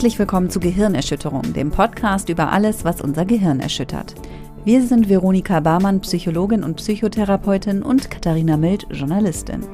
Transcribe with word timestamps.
Herzlich 0.00 0.18
willkommen 0.18 0.50
zu 0.50 0.60
Gehirnerschütterung, 0.60 1.52
dem 1.52 1.70
Podcast 1.70 2.28
über 2.28 2.52
alles, 2.52 2.84
was 2.84 3.00
unser 3.00 3.24
Gehirn 3.24 3.60
erschüttert. 3.60 4.14
Wir 4.64 4.82
sind 4.82 5.08
Veronika 5.08 5.60
Barmann, 5.60 6.00
Psychologin 6.00 6.64
und 6.64 6.76
Psychotherapeutin 6.76 7.82
und 7.82 8.10
Katharina 8.10 8.56
Mild, 8.56 8.86
Journalistin. 8.90 9.66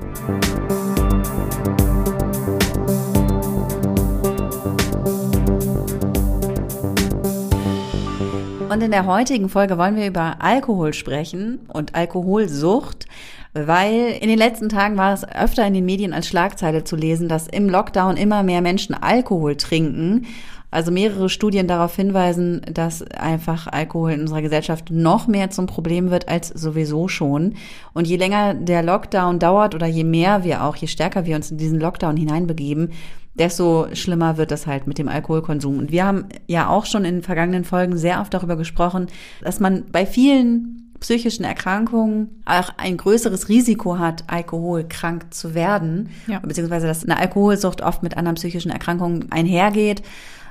Und 8.68 8.82
in 8.82 8.90
der 8.90 9.06
heutigen 9.06 9.48
Folge 9.48 9.78
wollen 9.78 9.94
wir 9.94 10.08
über 10.08 10.36
Alkohol 10.40 10.92
sprechen 10.92 11.60
und 11.72 11.94
Alkoholsucht, 11.94 13.06
weil 13.54 14.16
in 14.20 14.28
den 14.28 14.38
letzten 14.38 14.68
Tagen 14.68 14.96
war 14.96 15.14
es 15.14 15.24
öfter 15.24 15.64
in 15.66 15.72
den 15.72 15.84
Medien 15.84 16.12
als 16.12 16.26
Schlagzeile 16.26 16.82
zu 16.82 16.96
lesen, 16.96 17.28
dass 17.28 17.46
im 17.46 17.68
Lockdown 17.68 18.16
immer 18.16 18.42
mehr 18.42 18.62
Menschen 18.62 18.94
Alkohol 18.94 19.56
trinken. 19.56 20.26
Also 20.72 20.90
mehrere 20.90 21.28
Studien 21.28 21.68
darauf 21.68 21.94
hinweisen, 21.94 22.60
dass 22.70 23.02
einfach 23.02 23.68
Alkohol 23.68 24.12
in 24.12 24.22
unserer 24.22 24.42
Gesellschaft 24.42 24.90
noch 24.90 25.28
mehr 25.28 25.48
zum 25.50 25.66
Problem 25.66 26.10
wird 26.10 26.28
als 26.28 26.48
sowieso 26.48 27.06
schon. 27.06 27.54
Und 27.94 28.08
je 28.08 28.16
länger 28.16 28.52
der 28.54 28.82
Lockdown 28.82 29.38
dauert 29.38 29.76
oder 29.76 29.86
je 29.86 30.04
mehr 30.04 30.42
wir 30.42 30.64
auch, 30.64 30.74
je 30.74 30.88
stärker 30.88 31.24
wir 31.24 31.36
uns 31.36 31.52
in 31.52 31.56
diesen 31.56 31.78
Lockdown 31.78 32.16
hineinbegeben, 32.16 32.90
desto 33.38 33.88
schlimmer 33.92 34.36
wird 34.36 34.50
das 34.50 34.66
halt 34.66 34.86
mit 34.86 34.98
dem 34.98 35.08
Alkoholkonsum. 35.08 35.78
Und 35.78 35.90
wir 35.90 36.04
haben 36.04 36.26
ja 36.46 36.68
auch 36.68 36.86
schon 36.86 37.04
in 37.04 37.22
vergangenen 37.22 37.64
Folgen 37.64 37.96
sehr 37.96 38.20
oft 38.20 38.32
darüber 38.32 38.56
gesprochen, 38.56 39.06
dass 39.42 39.60
man 39.60 39.84
bei 39.92 40.06
vielen 40.06 40.92
psychischen 41.00 41.44
Erkrankungen 41.44 42.42
auch 42.46 42.70
ein 42.78 42.96
größeres 42.96 43.48
Risiko 43.48 43.98
hat, 43.98 44.24
alkoholkrank 44.28 45.34
zu 45.34 45.54
werden, 45.54 46.08
ja. 46.26 46.38
beziehungsweise 46.38 46.86
dass 46.86 47.04
eine 47.04 47.18
Alkoholsucht 47.18 47.82
oft 47.82 48.02
mit 48.02 48.16
anderen 48.16 48.36
psychischen 48.36 48.70
Erkrankungen 48.70 49.30
einhergeht 49.30 50.02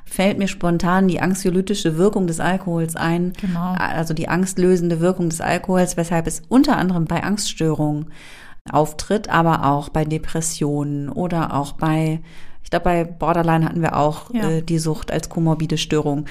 fällt 0.06 0.38
mir 0.38 0.48
spontan 0.48 1.08
die 1.08 1.20
anxiolytische 1.20 1.98
Wirkung 1.98 2.28
des 2.28 2.40
Alkohols 2.40 2.96
ein. 2.96 3.34
Genau. 3.42 3.74
Also 3.74 4.14
die 4.14 4.30
angstlösende 4.30 5.00
Wirkung 5.00 5.30
des 5.30 5.42
Alkohols, 5.42 5.98
weshalb 5.98 6.28
es 6.28 6.44
unter 6.48 6.78
anderem 6.78 7.06
bei 7.06 7.24
Angststörungen 7.24 8.12
auftritt, 8.72 9.30
aber 9.30 9.66
auch 9.66 9.90
bei 9.90 10.06
Depressionen 10.06 11.10
oder 11.10 11.54
auch 11.56 11.74
bei 11.74 12.22
ich 12.66 12.72
glaube, 12.72 12.84
bei 12.84 13.04
Borderline 13.04 13.64
hatten 13.64 13.84
wir 13.84 13.96
auch 13.96 14.34
ja. 14.34 14.50
äh, 14.50 14.62
die 14.64 14.80
Sucht 14.80 15.12
als 15.12 15.30
komorbide 15.30 15.78
Störung. 15.78 16.26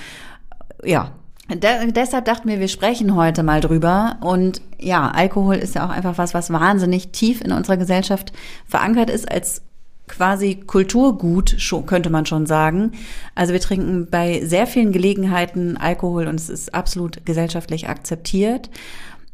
Ja. 0.85 1.13
De 1.49 1.93
deshalb 1.93 2.25
dachten 2.25 2.49
wir, 2.49 2.59
wir 2.59 2.69
sprechen 2.69 3.15
heute 3.15 3.45
mal 3.45 3.61
drüber. 3.61 4.17
Und 4.21 4.61
ja, 4.81 5.11
Alkohol 5.11 5.55
ist 5.55 5.77
ja 5.77 5.87
auch 5.87 5.91
einfach 5.91 6.19
was, 6.19 6.35
was 6.35 6.53
wahnsinnig 6.53 7.11
tief 7.13 7.41
in 7.41 7.53
unserer 7.53 7.77
Gesellschaft 7.77 8.33
verankert 8.67 9.11
ist 9.11 9.31
als 9.31 9.63
quasi 10.09 10.57
Kulturgut, 10.57 11.57
könnte 11.87 12.11
man 12.11 12.27
schon 12.27 12.47
sagen. 12.47 12.93
Also 13.37 13.53
wir 13.53 13.61
trinken 13.61 14.09
bei 14.11 14.45
sehr 14.45 14.67
vielen 14.67 14.91
Gelegenheiten 14.91 15.77
Alkohol 15.77 16.27
und 16.27 16.35
es 16.41 16.49
ist 16.49 16.75
absolut 16.75 17.25
gesellschaftlich 17.25 17.89
akzeptiert. 17.89 18.71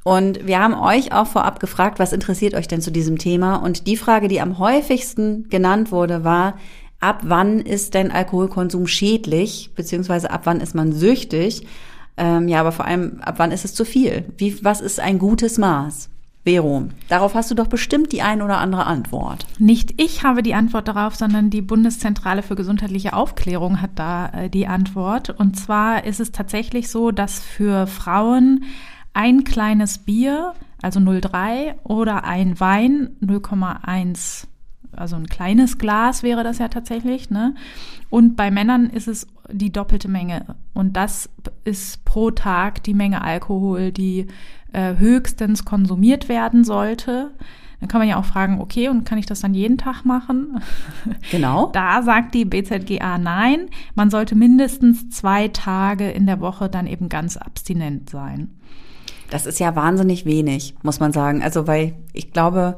Und 0.03 0.47
wir 0.47 0.61
haben 0.61 0.75
euch 0.75 1.12
auch 1.12 1.27
vorab 1.27 1.61
gefragt, 1.61 1.98
was 1.98 2.12
interessiert 2.12 2.55
euch 2.55 2.69
denn 2.69 2.81
zu 2.81 2.91
diesem 2.91 3.19
Thema? 3.19 3.57
Und 3.57 3.87
die 3.87 3.97
Frage, 3.97 4.29
die 4.29 4.41
am 4.41 4.59
häufigsten 4.59 5.48
genannt 5.51 5.92
wurde, 5.92 6.25
war, 6.25 6.55
ab 7.01 7.23
wann 7.25 7.61
ist 7.61 7.95
denn 7.95 8.11
Alkoholkonsum 8.11 8.87
schädlich, 8.87 9.70
beziehungsweise 9.75 10.31
ab 10.31 10.43
wann 10.45 10.61
ist 10.61 10.75
man 10.75 10.93
süchtig? 10.93 11.67
Ähm, 12.17 12.48
ja, 12.48 12.61
aber 12.61 12.73
vor 12.73 12.84
allem, 12.84 13.20
ab 13.23 13.34
wann 13.39 13.51
ist 13.51 13.65
es 13.65 13.75
zu 13.75 13.84
viel? 13.84 14.27
Wie, 14.37 14.62
was 14.62 14.81
ist 14.81 15.01
ein 15.01 15.19
gutes 15.19 15.59
Maß? 15.59 16.11
Vero, 16.45 16.89
darauf 17.09 17.34
hast 17.34 17.51
du 17.51 17.55
doch 17.55 17.67
bestimmt 17.67 18.12
die 18.12 18.23
ein 18.23 18.41
oder 18.41 18.59
andere 18.59 18.87
Antwort. 18.87 19.47
Nicht 19.59 20.01
ich 20.01 20.23
habe 20.23 20.42
die 20.42 20.55
Antwort 20.55 20.89
darauf, 20.89 21.15
sondern 21.15 21.51
die 21.51 21.61
Bundeszentrale 21.61 22.42
für 22.42 22.57
gesundheitliche 22.57 23.13
Aufklärung 23.13 23.83
hat 23.83 23.91
da 23.97 24.29
äh, 24.29 24.51
die 24.51 24.67
Antwort. 24.67 25.30
Und 25.30 25.58
zwar 25.58 26.05
ist 26.05 26.19
es 26.19 26.33
tatsächlich 26.33 26.89
so, 26.89 27.11
dass 27.11 27.41
für 27.41 27.86
Frauen 27.86 28.64
ein 29.13 29.45
kleines 29.45 29.98
Bier, 29.98 30.55
also 30.80 30.98
0,3 30.98 31.74
oder 31.85 32.24
ein 32.24 32.58
Wein 32.58 33.11
0,1 33.23 34.47
also 34.96 35.17
ein 35.17 35.27
kleines 35.27 35.78
Glas 35.78 36.23
wäre 36.23 36.45
das 36.45 36.58
ja 36.58 36.68
tatsächlich, 36.68 37.30
ne? 37.30 37.55
Und 38.08 38.36
bei 38.36 38.51
Männern 38.51 38.90
ist 38.90 39.08
es 39.08 39.27
die 39.51 39.73
doppelte 39.73 40.08
Menge. 40.08 40.56
Und 40.74 40.96
das 40.96 41.28
ist 41.64 42.05
pro 42.05 42.30
Tag 42.30 42.83
die 42.83 42.95
Menge 42.95 43.23
Alkohol, 43.23 43.92
die 43.92 44.27
äh, 44.73 44.96
höchstens 44.96 45.64
konsumiert 45.64 46.29
werden 46.29 46.64
sollte. 46.64 47.30
Dann 47.79 47.89
kann 47.89 48.00
man 48.00 48.08
ja 48.08 48.18
auch 48.18 48.24
fragen, 48.24 48.61
okay, 48.61 48.89
und 48.89 49.05
kann 49.05 49.18
ich 49.18 49.27
das 49.27 49.40
dann 49.40 49.55
jeden 49.55 49.79
Tag 49.79 50.05
machen? 50.05 50.61
Genau. 51.30 51.70
Da 51.73 52.02
sagt 52.02 52.34
die 52.34 52.45
BZGA 52.45 53.17
nein. 53.17 53.68
Man 53.95 54.11
sollte 54.11 54.34
mindestens 54.34 55.08
zwei 55.11 55.48
Tage 55.48 56.11
in 56.11 56.27
der 56.27 56.40
Woche 56.40 56.68
dann 56.68 56.86
eben 56.86 57.08
ganz 57.08 57.36
abstinent 57.36 58.11
sein. 58.11 58.50
Das 59.30 59.46
ist 59.46 59.61
ja 59.61 59.77
wahnsinnig 59.77 60.27
wenig, 60.27 60.74
muss 60.83 61.00
man 61.00 61.12
sagen. 61.12 61.42
Also, 61.42 61.67
weil 61.67 61.95
ich 62.12 62.33
glaube, 62.33 62.77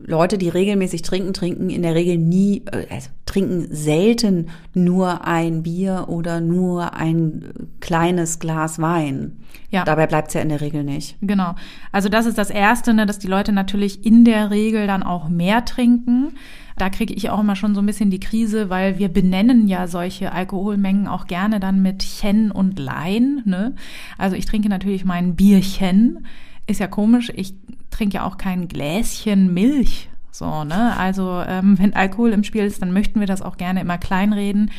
Leute, 0.00 0.38
die 0.38 0.48
regelmäßig 0.48 1.02
trinken, 1.02 1.32
trinken 1.32 1.70
in 1.70 1.82
der 1.82 1.94
Regel 1.94 2.18
nie, 2.18 2.62
äh, 2.70 2.86
also 2.90 3.08
trinken 3.26 3.66
selten 3.70 4.48
nur 4.72 5.26
ein 5.26 5.62
Bier 5.62 6.06
oder 6.08 6.40
nur 6.40 6.94
ein 6.94 7.68
kleines 7.80 8.38
Glas 8.38 8.80
Wein. 8.80 9.38
Ja. 9.70 9.84
Dabei 9.84 10.06
bleibt's 10.06 10.34
ja 10.34 10.40
in 10.40 10.48
der 10.48 10.60
Regel 10.60 10.84
nicht. 10.84 11.16
Genau. 11.20 11.54
Also 11.92 12.08
das 12.08 12.26
ist 12.26 12.38
das 12.38 12.50
Erste, 12.50 12.94
ne, 12.94 13.06
dass 13.06 13.18
die 13.18 13.26
Leute 13.26 13.52
natürlich 13.52 14.06
in 14.06 14.24
der 14.24 14.50
Regel 14.50 14.86
dann 14.86 15.02
auch 15.02 15.28
mehr 15.28 15.64
trinken. 15.64 16.32
Da 16.76 16.90
kriege 16.90 17.12
ich 17.12 17.28
auch 17.28 17.40
immer 17.40 17.56
schon 17.56 17.74
so 17.74 17.82
ein 17.82 17.86
bisschen 17.86 18.10
die 18.10 18.20
Krise, 18.20 18.70
weil 18.70 18.98
wir 18.98 19.08
benennen 19.08 19.66
ja 19.66 19.88
solche 19.88 20.32
Alkoholmengen 20.32 21.08
auch 21.08 21.26
gerne 21.26 21.58
dann 21.60 21.82
mit 21.82 21.98
Chen 21.98 22.52
und 22.52 22.78
Lein. 22.78 23.42
Ne? 23.44 23.74
Also 24.16 24.36
ich 24.36 24.46
trinke 24.46 24.68
natürlich 24.68 25.04
mein 25.04 25.34
Bierchen. 25.34 26.26
Ist 26.66 26.80
ja 26.80 26.86
komisch. 26.86 27.32
Ich 27.34 27.54
trinke 27.90 28.16
ja 28.16 28.24
auch 28.24 28.38
kein 28.38 28.68
Gläschen 28.68 29.52
Milch. 29.52 30.08
So, 30.30 30.64
ne? 30.64 30.96
Also 30.96 31.42
ähm, 31.46 31.78
wenn 31.78 31.94
Alkohol 31.94 32.32
im 32.32 32.44
Spiel 32.44 32.64
ist, 32.64 32.80
dann 32.80 32.92
möchten 32.92 33.18
wir 33.18 33.26
das 33.26 33.42
auch 33.42 33.56
gerne 33.56 33.80
immer 33.80 33.98
kleinreden, 33.98 34.70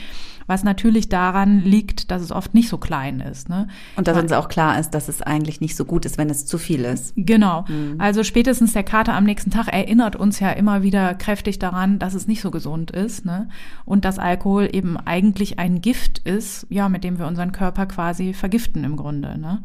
was 0.48 0.64
natürlich 0.64 1.10
daran 1.10 1.60
liegt, 1.64 2.10
dass 2.10 2.24
es 2.24 2.32
oft 2.32 2.56
nicht 2.56 2.70
so 2.70 2.80
klein 2.80 3.20
ist. 3.20 3.50
Ne? 3.50 3.68
Und 3.96 4.08
dass 4.08 4.18
uns 4.18 4.32
auch 4.32 4.50
klar 4.50 4.80
ist, 4.80 4.92
dass 4.92 5.08
es 5.08 5.22
eigentlich 5.22 5.62
nicht 5.62 5.76
so 5.76 5.86
gut 5.86 6.06
ist, 6.06 6.18
wenn 6.18 6.30
es 6.30 6.48
zu 6.48 6.58
viel 6.58 6.86
ist. 6.86 7.14
Genau. 7.16 7.66
Mhm. 7.68 7.96
Also 8.00 8.24
spätestens 8.24 8.74
der 8.74 8.84
Kater 8.84 9.14
am 9.14 9.26
nächsten 9.26 9.52
Tag 9.52 9.68
erinnert 9.68 10.16
uns 10.16 10.40
ja 10.40 10.50
immer 10.50 10.82
wieder 10.82 11.14
kräftig 11.14 11.60
daran, 11.60 12.00
dass 12.00 12.16
es 12.16 12.26
nicht 12.26 12.42
so 12.42 12.50
gesund 12.50 12.90
ist. 12.90 13.26
Ne? 13.26 13.50
Und 13.86 14.06
dass 14.06 14.18
Alkohol 14.18 14.70
eben 14.72 14.98
eigentlich 14.98 15.60
ein 15.60 15.82
Gift 15.82 16.18
ist, 16.20 16.66
ja, 16.70 16.90
mit 16.90 17.04
dem 17.04 17.20
wir 17.20 17.28
unseren 17.28 17.52
Körper 17.52 17.86
quasi 17.86 18.34
vergiften 18.34 18.84
im 18.84 18.96
Grunde. 18.96 19.38
Ne? 19.38 19.62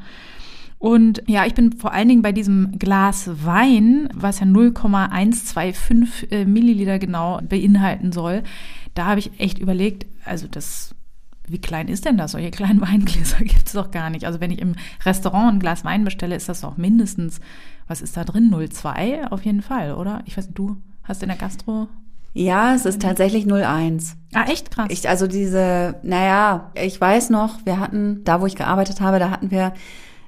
Und 0.85 1.23
ja, 1.27 1.47
ich 1.47 1.55
bin 1.55 1.73
vor 1.73 1.95
allen 1.95 2.11
Dingen 2.11 2.21
bei 2.21 2.33
diesem 2.33 2.79
Glas 2.79 3.31
Wein, 3.43 4.11
was 4.13 4.41
ja 4.41 4.45
0,125 4.45 6.31
äh, 6.31 6.45
Milliliter 6.45 6.99
genau 6.99 7.41
beinhalten 7.41 8.13
soll. 8.13 8.43
Da 8.93 9.07
habe 9.07 9.19
ich 9.19 9.31
echt 9.41 9.59
überlegt, 9.59 10.05
also 10.27 10.47
das, 10.47 10.95
wie 11.49 11.59
klein 11.59 11.89
ist 11.89 12.05
denn 12.05 12.19
das? 12.19 12.33
Solche 12.33 12.51
kleinen 12.51 12.81
Weingläser 12.83 13.39
gibt 13.39 13.67
es 13.67 13.73
doch 13.73 13.93
gar 13.93 14.11
nicht. 14.11 14.27
Also 14.27 14.43
wenn 14.43 14.51
ich 14.51 14.59
im 14.59 14.75
Restaurant 15.07 15.55
ein 15.55 15.59
Glas 15.59 15.87
Wein 15.87 16.05
bestelle, 16.05 16.37
ist 16.37 16.51
das 16.51 16.61
doch 16.61 16.77
mindestens, 16.77 17.41
was 17.89 18.03
ist 18.03 18.19
da 18.19 18.25
drin? 18.25 18.51
0,2 18.53 19.29
auf 19.31 19.43
jeden 19.43 19.63
Fall, 19.63 19.95
oder? 19.95 20.21
Ich 20.27 20.37
weiß 20.37 20.49
nicht, 20.49 20.59
du 20.59 20.77
hast 21.03 21.23
in 21.23 21.31
der 21.31 21.39
Gastro 21.39 21.89
ja, 22.37 22.75
es 22.75 22.85
ist 22.85 23.01
tatsächlich 23.01 23.47
01. 23.47 24.17
Ah, 24.35 24.47
echt 24.49 24.73
krass. 24.73 24.89
Ich, 24.91 25.09
also 25.09 25.29
diese, 25.29 25.95
naja, 26.03 26.73
ich 26.75 27.01
weiß 27.01 27.31
noch, 27.31 27.65
wir 27.65 27.79
hatten, 27.79 28.25
da 28.25 28.41
wo 28.41 28.47
ich 28.47 28.57
gearbeitet 28.57 29.01
habe, 29.01 29.21
da 29.21 29.31
hatten 29.31 29.53
wir 29.53 29.73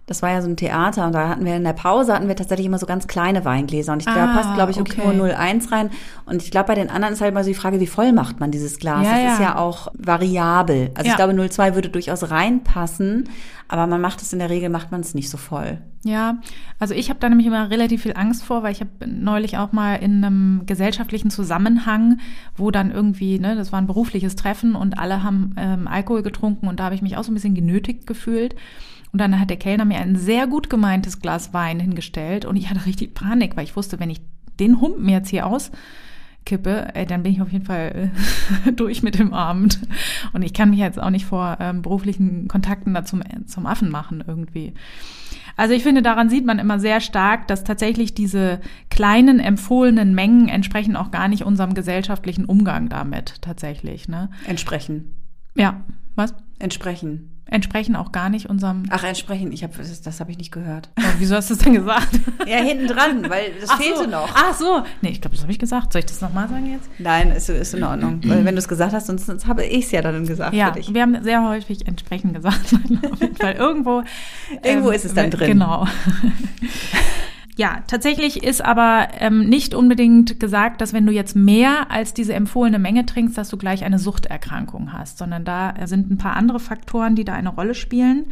das 0.06 0.22
war 0.22 0.30
ja 0.30 0.40
so 0.40 0.48
ein 0.48 0.56
Theater 0.56 1.06
und 1.06 1.12
da 1.12 1.28
hatten 1.28 1.44
wir 1.44 1.56
in 1.56 1.64
der 1.64 1.72
Pause 1.72 2.14
hatten 2.14 2.28
wir 2.28 2.36
tatsächlich 2.36 2.66
immer 2.66 2.78
so 2.78 2.86
ganz 2.86 3.08
kleine 3.08 3.44
Weingläser 3.44 3.92
und 3.92 3.98
ich 4.00 4.06
glaube, 4.06 4.20
ah, 4.20 4.26
da 4.26 4.40
passt 4.40 4.54
glaube 4.54 4.70
ich 4.70 4.80
okay. 4.80 5.02
nur 5.12 5.36
01 5.36 5.72
rein 5.72 5.90
und 6.26 6.42
ich 6.42 6.52
glaube 6.52 6.68
bei 6.68 6.76
den 6.76 6.90
anderen 6.90 7.14
ist 7.14 7.20
halt 7.20 7.34
mal 7.34 7.42
so 7.42 7.50
die 7.50 7.54
Frage, 7.54 7.80
wie 7.80 7.88
voll 7.88 8.12
macht 8.12 8.38
man 8.38 8.52
dieses 8.52 8.78
Glas? 8.78 9.04
Ja, 9.04 9.12
das 9.12 9.22
ja. 9.22 9.32
ist 9.32 9.40
ja 9.40 9.58
auch 9.58 9.88
variabel. 9.94 10.92
Also 10.94 11.06
ja. 11.06 11.12
ich 11.12 11.16
glaube 11.16 11.48
02 11.48 11.74
würde 11.74 11.88
durchaus 11.88 12.30
reinpassen, 12.30 13.28
aber 13.66 13.88
man 13.88 14.00
macht 14.00 14.22
es 14.22 14.32
in 14.32 14.38
der 14.38 14.48
Regel 14.48 14.68
macht 14.68 14.92
man 14.92 15.00
es 15.00 15.14
nicht 15.14 15.28
so 15.28 15.38
voll. 15.38 15.78
Ja, 16.04 16.38
also 16.78 16.94
ich 16.94 17.10
habe 17.10 17.18
da 17.18 17.28
nämlich 17.28 17.48
immer 17.48 17.68
relativ 17.68 18.02
viel 18.02 18.14
Angst 18.14 18.44
vor, 18.44 18.62
weil 18.62 18.70
ich 18.70 18.80
habe 18.80 18.90
neulich 19.08 19.58
auch 19.58 19.72
mal 19.72 19.96
in 19.96 20.24
einem 20.24 20.62
gesellschaftlichen 20.64 21.30
Zusammenhang, 21.30 22.20
wo 22.56 22.70
dann 22.70 22.92
irgendwie, 22.92 23.40
ne, 23.40 23.56
das 23.56 23.72
war 23.72 23.80
ein 23.80 23.88
berufliches 23.88 24.36
Treffen 24.36 24.76
und 24.76 25.00
alle 25.00 25.24
haben 25.24 25.56
ähm, 25.56 25.88
Alkohol 25.88 26.22
getrunken 26.22 26.68
und 26.68 26.78
da 26.78 26.84
habe 26.84 26.94
ich 26.94 27.02
mich 27.02 27.16
auch 27.16 27.24
so 27.24 27.32
ein 27.32 27.34
bisschen 27.34 27.56
genötigt 27.56 28.06
gefühlt. 28.06 28.54
Und 29.16 29.20
dann 29.20 29.40
hat 29.40 29.48
der 29.48 29.56
Kellner 29.56 29.86
mir 29.86 29.96
ein 29.96 30.16
sehr 30.16 30.46
gut 30.46 30.68
gemeintes 30.68 31.22
Glas 31.22 31.54
Wein 31.54 31.80
hingestellt 31.80 32.44
und 32.44 32.54
ich 32.54 32.68
hatte 32.68 32.84
richtig 32.84 33.14
Panik, 33.14 33.56
weil 33.56 33.64
ich 33.64 33.74
wusste, 33.74 33.98
wenn 33.98 34.10
ich 34.10 34.20
den 34.60 34.78
Humpen 34.82 35.08
jetzt 35.08 35.30
hier 35.30 35.46
auskippe, 35.46 36.94
äh, 36.94 37.06
dann 37.06 37.22
bin 37.22 37.32
ich 37.32 37.40
auf 37.40 37.50
jeden 37.50 37.64
Fall 37.64 38.10
äh, 38.66 38.72
durch 38.72 39.02
mit 39.02 39.18
dem 39.18 39.32
Abend. 39.32 39.80
Und 40.34 40.42
ich 40.42 40.52
kann 40.52 40.68
mich 40.68 40.80
jetzt 40.80 41.00
auch 41.00 41.08
nicht 41.08 41.24
vor 41.24 41.56
ähm, 41.60 41.80
beruflichen 41.80 42.46
Kontakten 42.46 42.92
da 42.92 43.06
zum, 43.06 43.22
zum 43.46 43.64
Affen 43.64 43.90
machen 43.90 44.22
irgendwie. 44.26 44.74
Also 45.56 45.72
ich 45.72 45.82
finde, 45.82 46.02
daran 46.02 46.28
sieht 46.28 46.44
man 46.44 46.58
immer 46.58 46.78
sehr 46.78 47.00
stark, 47.00 47.48
dass 47.48 47.64
tatsächlich 47.64 48.12
diese 48.12 48.60
kleinen 48.90 49.40
empfohlenen 49.40 50.14
Mengen 50.14 50.50
entsprechen 50.50 50.94
auch 50.94 51.10
gar 51.10 51.28
nicht 51.28 51.42
unserem 51.42 51.72
gesellschaftlichen 51.72 52.44
Umgang 52.44 52.90
damit 52.90 53.40
tatsächlich. 53.40 54.08
Ne? 54.08 54.28
Entsprechen. 54.46 55.14
Ja, 55.54 55.80
was? 56.16 56.34
Entsprechen. 56.58 57.30
Entsprechen 57.48 57.94
auch 57.94 58.10
gar 58.10 58.28
nicht 58.28 58.46
unserem. 58.50 58.84
Ach, 58.90 59.04
entsprechen. 59.04 59.52
Ich 59.52 59.62
hab, 59.62 59.76
das, 59.76 60.02
das 60.02 60.18
habe 60.20 60.32
ich 60.32 60.38
nicht 60.38 60.50
gehört. 60.52 60.88
Oh, 60.98 61.18
wieso 61.18 61.36
hast 61.36 61.48
du 61.48 61.54
das 61.54 61.62
denn 61.64 61.72
gesagt? 61.74 62.08
Ja, 62.46 62.56
hinten 62.58 62.88
dran, 62.88 63.30
weil 63.30 63.52
das 63.60 63.70
Ach 63.72 63.80
fehlte 63.80 64.04
so. 64.04 64.10
noch. 64.10 64.28
Ach 64.34 64.52
so. 64.54 64.82
Nee, 65.00 65.10
ich 65.10 65.20
glaube, 65.20 65.34
das 65.36 65.42
habe 65.44 65.52
ich 65.52 65.58
gesagt. 65.58 65.92
Soll 65.92 66.00
ich 66.00 66.06
das 66.06 66.20
nochmal 66.20 66.48
sagen 66.48 66.70
jetzt? 66.72 66.90
Nein, 66.98 67.30
ist, 67.30 67.48
ist 67.48 67.72
in 67.74 67.84
Ordnung. 67.84 68.20
Weil 68.26 68.44
wenn 68.44 68.54
du 68.54 68.58
es 68.58 68.66
gesagt 68.68 68.92
hast, 68.92 69.06
sonst, 69.06 69.24
sonst 69.26 69.46
habe 69.46 69.64
ich 69.64 69.84
es 69.86 69.90
ja 69.92 70.02
dann 70.02 70.26
gesagt 70.26 70.52
Ja, 70.54 70.66
für 70.66 70.80
dich. 70.80 70.92
wir 70.92 71.00
haben 71.00 71.22
sehr 71.22 71.42
häufig 71.48 71.86
entsprechend 71.86 72.34
gesagt. 72.34 72.74
Auf 73.12 73.20
jeden 73.20 73.36
Fall 73.36 73.52
irgendwo. 73.54 74.02
Irgendwo 74.62 74.90
ist 74.90 75.04
es 75.06 75.14
dann 75.14 75.30
drin. 75.30 75.52
Genau. 75.52 75.86
Ja, 77.56 77.82
tatsächlich 77.86 78.42
ist 78.42 78.62
aber 78.62 79.08
ähm, 79.18 79.48
nicht 79.48 79.74
unbedingt 79.74 80.38
gesagt, 80.38 80.82
dass 80.82 80.92
wenn 80.92 81.06
du 81.06 81.12
jetzt 81.12 81.34
mehr 81.34 81.90
als 81.90 82.12
diese 82.12 82.34
empfohlene 82.34 82.78
Menge 82.78 83.06
trinkst, 83.06 83.38
dass 83.38 83.48
du 83.48 83.56
gleich 83.56 83.82
eine 83.82 83.98
Suchterkrankung 83.98 84.92
hast, 84.92 85.16
sondern 85.16 85.44
da 85.44 85.74
sind 85.86 86.10
ein 86.10 86.18
paar 86.18 86.36
andere 86.36 86.60
Faktoren, 86.60 87.14
die 87.16 87.24
da 87.24 87.32
eine 87.32 87.48
Rolle 87.48 87.74
spielen. 87.74 88.26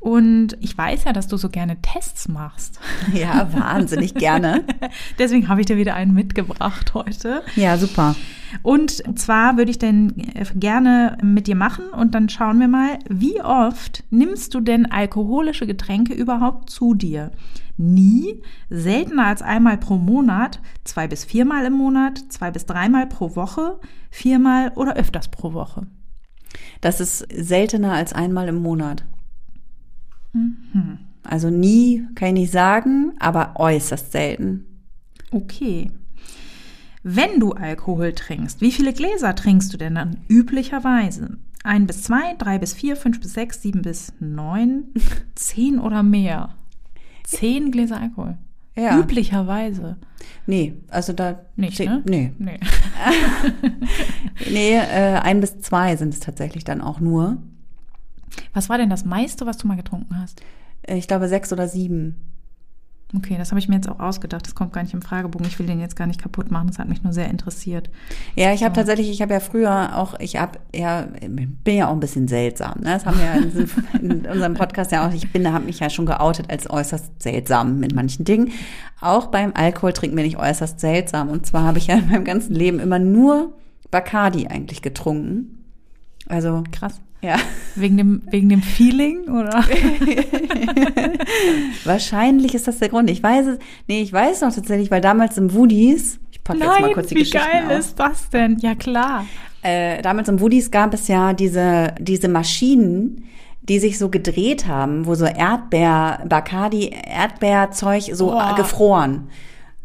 Und 0.00 0.56
ich 0.60 0.76
weiß 0.78 1.04
ja, 1.04 1.12
dass 1.12 1.26
du 1.26 1.36
so 1.36 1.48
gerne 1.48 1.80
Tests 1.82 2.28
machst. 2.28 2.78
Ja, 3.12 3.48
wahnsinnig 3.52 4.14
gerne. 4.14 4.64
Deswegen 5.18 5.48
habe 5.48 5.60
ich 5.60 5.66
dir 5.66 5.76
wieder 5.76 5.94
einen 5.94 6.14
mitgebracht 6.14 6.94
heute. 6.94 7.42
Ja, 7.56 7.76
super. 7.76 8.14
Und 8.62 9.18
zwar 9.18 9.56
würde 9.56 9.70
ich 9.70 9.78
denn 9.78 10.14
äh, 10.34 10.44
gerne 10.54 11.18
mit 11.22 11.46
dir 11.46 11.56
machen 11.56 11.86
und 11.90 12.14
dann 12.14 12.28
schauen 12.28 12.60
wir 12.60 12.68
mal, 12.68 12.98
wie 13.08 13.40
oft 13.42 14.04
nimmst 14.10 14.54
du 14.54 14.60
denn 14.60 14.90
alkoholische 14.90 15.66
Getränke 15.66 16.14
überhaupt 16.14 16.70
zu 16.70 16.94
dir? 16.94 17.32
Nie, 17.80 18.42
seltener 18.70 19.26
als 19.26 19.40
einmal 19.40 19.78
pro 19.78 19.96
Monat, 19.96 20.60
zwei 20.82 21.06
bis 21.06 21.24
viermal 21.24 21.64
im 21.64 21.74
Monat, 21.74 22.18
zwei 22.28 22.50
bis 22.50 22.66
dreimal 22.66 23.06
pro 23.06 23.36
Woche, 23.36 23.78
viermal 24.10 24.72
oder 24.74 24.96
öfters 24.96 25.28
pro 25.28 25.52
Woche. 25.52 25.86
Das 26.80 27.00
ist 27.00 27.18
seltener 27.32 27.92
als 27.92 28.12
einmal 28.12 28.48
im 28.48 28.56
Monat. 28.56 29.04
Also 31.22 31.50
nie, 31.50 32.04
kann 32.16 32.28
ich 32.28 32.34
nicht 32.34 32.52
sagen, 32.52 33.12
aber 33.20 33.54
äußerst 33.56 34.10
selten. 34.10 34.66
Okay. 35.30 35.92
Wenn 37.04 37.38
du 37.38 37.52
Alkohol 37.52 38.12
trinkst, 38.12 38.60
wie 38.60 38.72
viele 38.72 38.92
Gläser 38.92 39.36
trinkst 39.36 39.72
du 39.72 39.78
denn 39.78 39.94
dann 39.94 40.18
üblicherweise? 40.28 41.38
Ein 41.62 41.86
bis 41.86 42.02
zwei, 42.02 42.34
drei 42.38 42.58
bis 42.58 42.72
vier, 42.72 42.96
fünf 42.96 43.20
bis 43.20 43.34
sechs, 43.34 43.62
sieben 43.62 43.82
bis 43.82 44.12
neun, 44.18 44.84
zehn 45.36 45.78
oder 45.78 46.02
mehr? 46.02 46.54
Zehn 47.36 47.70
Gläser 47.70 48.00
Alkohol. 48.00 48.38
Ja. 48.76 48.98
Üblicherweise. 48.98 49.96
Nee, 50.46 50.74
also 50.88 51.12
da. 51.12 51.40
Nicht, 51.56 51.78
ne? 51.80 52.02
Nee. 52.06 52.32
Nee. 52.38 52.58
Nee, 54.50 54.74
äh, 54.76 55.18
ein 55.18 55.40
bis 55.40 55.60
zwei 55.60 55.96
sind 55.96 56.14
es 56.14 56.20
tatsächlich 56.20 56.64
dann 56.64 56.80
auch 56.80 57.00
nur. 57.00 57.38
Was 58.54 58.68
war 58.68 58.78
denn 58.78 58.90
das 58.90 59.04
meiste, 59.04 59.46
was 59.46 59.56
du 59.58 59.66
mal 59.66 59.76
getrunken 59.76 60.18
hast? 60.18 60.40
Äh, 60.82 60.96
Ich 60.96 61.08
glaube 61.08 61.28
sechs 61.28 61.52
oder 61.52 61.68
sieben. 61.68 62.16
Okay, 63.16 63.36
das 63.38 63.50
habe 63.52 63.58
ich 63.58 63.68
mir 63.68 63.76
jetzt 63.76 63.88
auch 63.88 64.00
ausgedacht. 64.00 64.44
Das 64.46 64.54
kommt 64.54 64.74
gar 64.74 64.82
nicht 64.82 64.92
im 64.92 65.00
Fragebogen. 65.00 65.46
Ich 65.46 65.58
will 65.58 65.66
den 65.66 65.80
jetzt 65.80 65.96
gar 65.96 66.06
nicht 66.06 66.20
kaputt 66.20 66.50
machen. 66.50 66.66
Das 66.66 66.78
hat 66.78 66.90
mich 66.90 67.02
nur 67.02 67.14
sehr 67.14 67.30
interessiert. 67.30 67.88
Ja, 68.36 68.52
ich 68.52 68.62
habe 68.62 68.74
tatsächlich, 68.74 69.08
ich 69.08 69.22
habe 69.22 69.32
ja 69.32 69.40
früher 69.40 69.96
auch, 69.96 70.20
ich 70.20 70.36
habe 70.36 70.58
ja, 70.74 71.08
bin 71.26 71.74
ja 71.76 71.88
auch 71.88 71.92
ein 71.92 72.00
bisschen 72.00 72.28
seltsam. 72.28 72.80
Ne? 72.80 72.90
Das 72.92 73.06
haben 73.06 73.18
wir 73.18 73.24
ja 73.24 73.32
in, 73.36 73.44
diesem- 73.50 73.70
in 74.02 74.26
unserem 74.26 74.52
Podcast 74.52 74.92
ja 74.92 75.08
auch. 75.08 75.12
Ich 75.14 75.32
bin, 75.32 75.50
habe 75.50 75.64
mich 75.64 75.80
ja 75.80 75.88
schon 75.88 76.04
geoutet 76.04 76.50
als 76.50 76.68
äußerst 76.68 77.22
seltsam 77.22 77.78
mit 77.80 77.94
manchen 77.94 78.26
Dingen. 78.26 78.50
Auch 79.00 79.28
beim 79.28 79.52
Alkohol 79.54 79.94
trinken 79.94 80.16
bin 80.16 80.26
ich 80.26 80.36
äußerst 80.36 80.78
seltsam. 80.78 81.30
Und 81.30 81.46
zwar 81.46 81.62
habe 81.62 81.78
ich 81.78 81.86
ja 81.86 81.94
in 81.96 82.10
meinem 82.10 82.24
ganzen 82.24 82.54
Leben 82.54 82.78
immer 82.78 82.98
nur 82.98 83.54
Bacardi 83.90 84.48
eigentlich 84.48 84.82
getrunken. 84.82 85.64
Also 86.28 86.62
Krass. 86.72 87.00
Ja, 87.22 87.36
Wegen 87.74 87.96
dem, 87.96 88.22
wegen 88.30 88.48
dem 88.48 88.62
Feeling 88.62 89.28
oder? 89.28 89.64
wahrscheinlich 91.84 92.54
ist 92.54 92.68
das 92.68 92.78
der 92.78 92.88
Grund. 92.88 93.10
Ich 93.10 93.22
weiß 93.22 93.46
es, 93.46 93.58
nee, 93.86 94.02
ich 94.02 94.12
weiß 94.12 94.42
noch 94.42 94.54
tatsächlich, 94.54 94.90
weil 94.90 95.00
damals 95.00 95.36
im 95.38 95.52
Woodies, 95.52 96.18
ich 96.30 96.42
packe 96.44 96.60
jetzt 96.60 96.80
mal 96.80 96.92
kurz 96.92 97.08
die 97.08 97.16
wie 97.16 97.20
Geschichten 97.20 97.38
geil 97.40 97.64
aus. 97.78 97.86
ist 97.86 97.98
das 97.98 98.30
denn? 98.30 98.58
Ja, 98.60 98.74
klar. 98.74 99.24
äh, 99.62 100.02
damals 100.02 100.28
im 100.28 100.40
Woodies 100.40 100.70
gab 100.70 100.94
es 100.94 101.08
ja 101.08 101.32
diese, 101.32 101.94
diese 102.00 102.28
Maschinen, 102.28 103.24
die 103.62 103.78
sich 103.78 103.98
so 103.98 104.08
gedreht 104.08 104.66
haben, 104.66 105.06
wo 105.06 105.14
so 105.14 105.26
Erdbeer, 105.26 106.24
Bacardi, 106.28 106.90
Erdbeerzeug 107.04 108.02
so 108.12 108.32
Oh. 108.34 108.54
gefroren. 108.54 109.28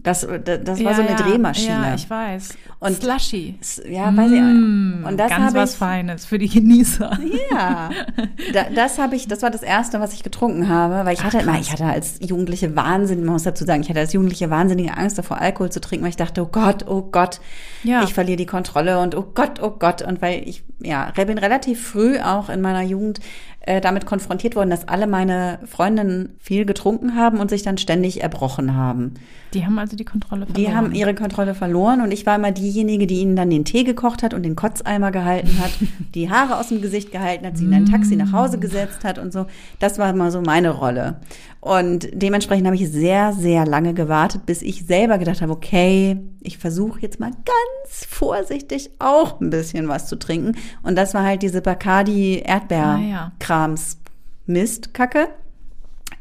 Das, 0.03 0.27
das, 0.43 0.59
das 0.65 0.83
war 0.83 0.93
so 0.95 1.01
eine 1.01 1.11
ja, 1.11 1.15
Drehmaschine. 1.15 1.69
Ja, 1.69 1.95
ich 1.95 2.09
weiß. 2.09 2.49
Und- 2.79 3.01
Slushy. 3.01 3.55
ja, 3.89 4.15
weiß 4.15 4.31
ich. 4.31 4.41
Mm, 4.41 5.05
Und 5.07 5.17
das 5.17 5.29
ganz 5.29 5.53
was 5.53 5.71
ich. 5.71 5.77
Feines 5.77 6.25
für 6.25 6.37
die 6.37 6.49
Genießer. 6.49 7.17
Ja, 7.51 7.89
da, 8.53 8.65
das 8.75 8.99
habe 8.99 9.15
ich, 9.15 9.29
das 9.29 9.41
war 9.41 9.49
das 9.49 9.63
erste, 9.63 10.01
was 10.01 10.11
ich 10.13 10.21
getrunken 10.21 10.67
habe, 10.67 11.05
weil 11.05 11.13
ich 11.13 11.23
hatte 11.23 11.37
immer, 11.39 11.57
ich 11.57 11.71
hatte 11.71 11.85
als 11.85 12.19
Jugendliche 12.19 12.75
Wahnsinn, 12.75 13.23
man 13.23 13.33
muss 13.33 13.43
dazu 13.43 13.63
sagen, 13.63 13.81
ich 13.81 13.89
hatte 13.89 13.99
als 14.01 14.11
Jugendliche 14.11 14.49
wahnsinnige 14.49 14.97
Angst 14.97 15.17
davor, 15.17 15.39
Alkohol 15.39 15.71
zu 15.71 15.79
trinken, 15.79 16.03
weil 16.03 16.09
ich 16.09 16.17
dachte, 16.17 16.41
oh 16.43 16.49
Gott, 16.51 16.85
oh 16.85 17.03
Gott, 17.03 17.39
Ja. 17.83 18.03
ich 18.03 18.13
verliere 18.13 18.35
die 18.37 18.45
Kontrolle 18.45 18.99
und 18.99 19.15
oh 19.15 19.25
Gott, 19.33 19.61
oh 19.61 19.71
Gott, 19.71 20.01
und 20.01 20.21
weil 20.21 20.43
ich, 20.45 20.63
ja, 20.81 21.11
bin 21.15 21.37
relativ 21.37 21.87
früh 21.87 22.19
auch 22.19 22.49
in 22.49 22.59
meiner 22.59 22.81
Jugend 22.81 23.21
äh, 23.65 23.79
damit 23.79 24.05
konfrontiert 24.05 24.55
worden, 24.55 24.69
dass 24.69 24.87
alle 24.89 25.07
meine 25.07 25.59
Freundinnen 25.65 26.35
viel 26.39 26.65
getrunken 26.65 27.15
haben 27.15 27.39
und 27.39 27.49
sich 27.49 27.63
dann 27.63 27.77
ständig 27.77 28.21
erbrochen 28.21 28.75
haben. 28.75 29.13
Die 29.53 29.65
haben 29.65 29.79
also 29.79 29.95
die 29.95 30.03
Kontrolle 30.03 30.45
verloren. 30.45 30.65
Die 30.65 30.75
haben 30.75 30.93
ihre 30.93 31.15
Kontrolle 31.15 31.55
verloren 31.55 32.01
und 32.01 32.11
ich 32.11 32.25
war 32.25 32.35
immer 32.35 32.51
diejenige, 32.51 33.07
die 33.07 33.21
ihnen 33.21 33.35
dann 33.35 33.49
den 33.49 33.63
Tee 33.63 33.83
gekocht 33.83 34.21
hat 34.21 34.33
und 34.33 34.43
den 34.43 34.57
Kotzeimer 34.57 35.11
gehalten 35.11 35.59
hat, 35.59 35.71
die 36.13 36.29
Haare 36.29 36.57
aus 36.57 36.69
dem 36.69 36.81
Gesicht 36.81 37.11
gehalten 37.11 37.45
hat, 37.45 37.57
sie 37.57 37.65
in 37.65 37.73
ein 37.73 37.85
Taxi 37.85 38.15
nach 38.17 38.33
Hause 38.33 38.59
gesetzt 38.59 39.05
hat 39.05 39.17
und 39.17 39.31
so. 39.31 39.45
Das 39.79 39.97
war 39.97 40.09
immer 40.09 40.31
so 40.31 40.41
meine 40.41 40.71
Rolle. 40.71 41.21
Und 41.61 42.09
dementsprechend 42.11 42.65
habe 42.65 42.75
ich 42.75 42.91
sehr, 42.91 43.31
sehr 43.31 43.65
lange 43.65 43.93
gewartet, 43.93 44.45
bis 44.45 44.61
ich 44.61 44.85
selber 44.85 45.17
gedacht 45.17 45.41
habe, 45.41 45.53
okay, 45.53 46.17
ich 46.41 46.57
versuche 46.57 46.99
jetzt 46.99 47.21
mal 47.21 47.31
ganz 47.31 48.05
vorsichtig 48.05 48.91
auch 48.99 49.39
ein 49.39 49.49
bisschen 49.49 49.87
was 49.87 50.07
zu 50.07 50.17
trinken. 50.17 50.57
Und 50.81 50.97
das 50.97 51.13
war 51.13 51.23
halt 51.23 51.41
diese 51.41 51.61
Bacardi 51.61 52.43
Ah, 52.45 52.99
ja. 52.99 53.31
Erdbeerkrams 53.53 53.97
Mist, 54.45 54.93
Kacke 54.93 55.29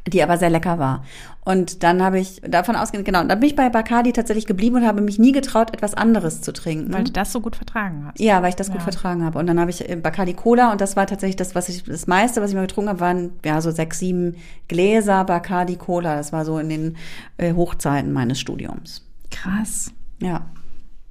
die 0.09 0.21
aber 0.21 0.37
sehr 0.37 0.51
lecker 0.51 0.81
war. 0.81 1.05
Und 1.45 1.85
dann 1.85 2.03
habe 2.03 2.19
ich 2.19 2.41
davon 2.41 2.75
ausgehend, 2.75 3.05
genau, 3.05 3.21
und 3.21 3.29
dann 3.29 3.39
bin 3.39 3.49
ich 3.49 3.55
bei 3.55 3.69
Bacardi 3.69 4.13
tatsächlich 4.13 4.47
geblieben 4.47 4.75
und 4.77 4.85
habe 4.87 5.01
mich 5.01 5.21
nie 5.21 5.31
getraut, 5.31 5.73
etwas 5.73 5.95
anderes 5.95 6.41
zu 6.41 6.53
trinken. 6.53 6.93
Weil 6.93 7.05
du 7.05 7.13
das 7.13 7.31
so 7.31 7.41
gut 7.41 7.55
vertragen 7.55 8.07
hast. 8.07 8.19
ja, 8.19 8.43
weil 8.43 8.49
ich 8.49 8.57
das 8.57 8.67
gut 8.69 8.79
Ja. 8.79 8.83
vertragen 8.83 9.25
habe. 9.25 9.39
Und 9.39 9.47
dann 9.47 9.61
habe 9.61 9.71
ich 9.71 9.89
äh, 9.89 9.95
Bacardi 9.95 10.35
Cola 10.35 10.73
und 10.73 10.81
das 10.81 10.97
war 10.97 11.07
tatsächlich 11.07 11.37
das, 11.37 11.55
was 11.55 11.69
ich, 11.69 11.85
das 11.85 12.09
meiste, 12.09 12.43
was 12.43 12.51
ich 12.51 12.57
mal 12.57 12.63
getrunken 12.63 12.89
habe, 12.89 12.99
waren 13.01 13.31
ja 13.45 13.61
so 13.61 13.71
sechs, 13.71 14.01
sieben 14.01 14.35
Gläser 14.67 15.23
Bacardi 15.25 15.77
Cola. 15.77 16.17
Das 16.17 16.33
war 16.33 16.45
so 16.45 16.59
in 16.59 16.69
den 16.69 16.97
äh, 17.37 17.55
Hochzeiten 17.55 18.13
meines 18.13 18.41
Studiums. 18.41 19.07
Krass. 19.31 19.93
Ja. 20.21 20.47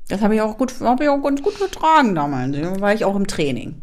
Das 0.09 0.21
habe 0.21 0.35
ich 0.35 0.41
auch 0.41 0.57
gut, 0.57 0.73
habe 0.81 1.03
ich 1.05 1.09
auch 1.09 1.21
ganz 1.23 1.41
gut 1.41 1.53
vertragen 1.53 2.13
damals. 2.13 2.57
Da 2.59 2.81
war 2.81 2.93
ich 2.93 3.05
auch 3.05 3.15
im 3.15 3.27
Training. 3.27 3.75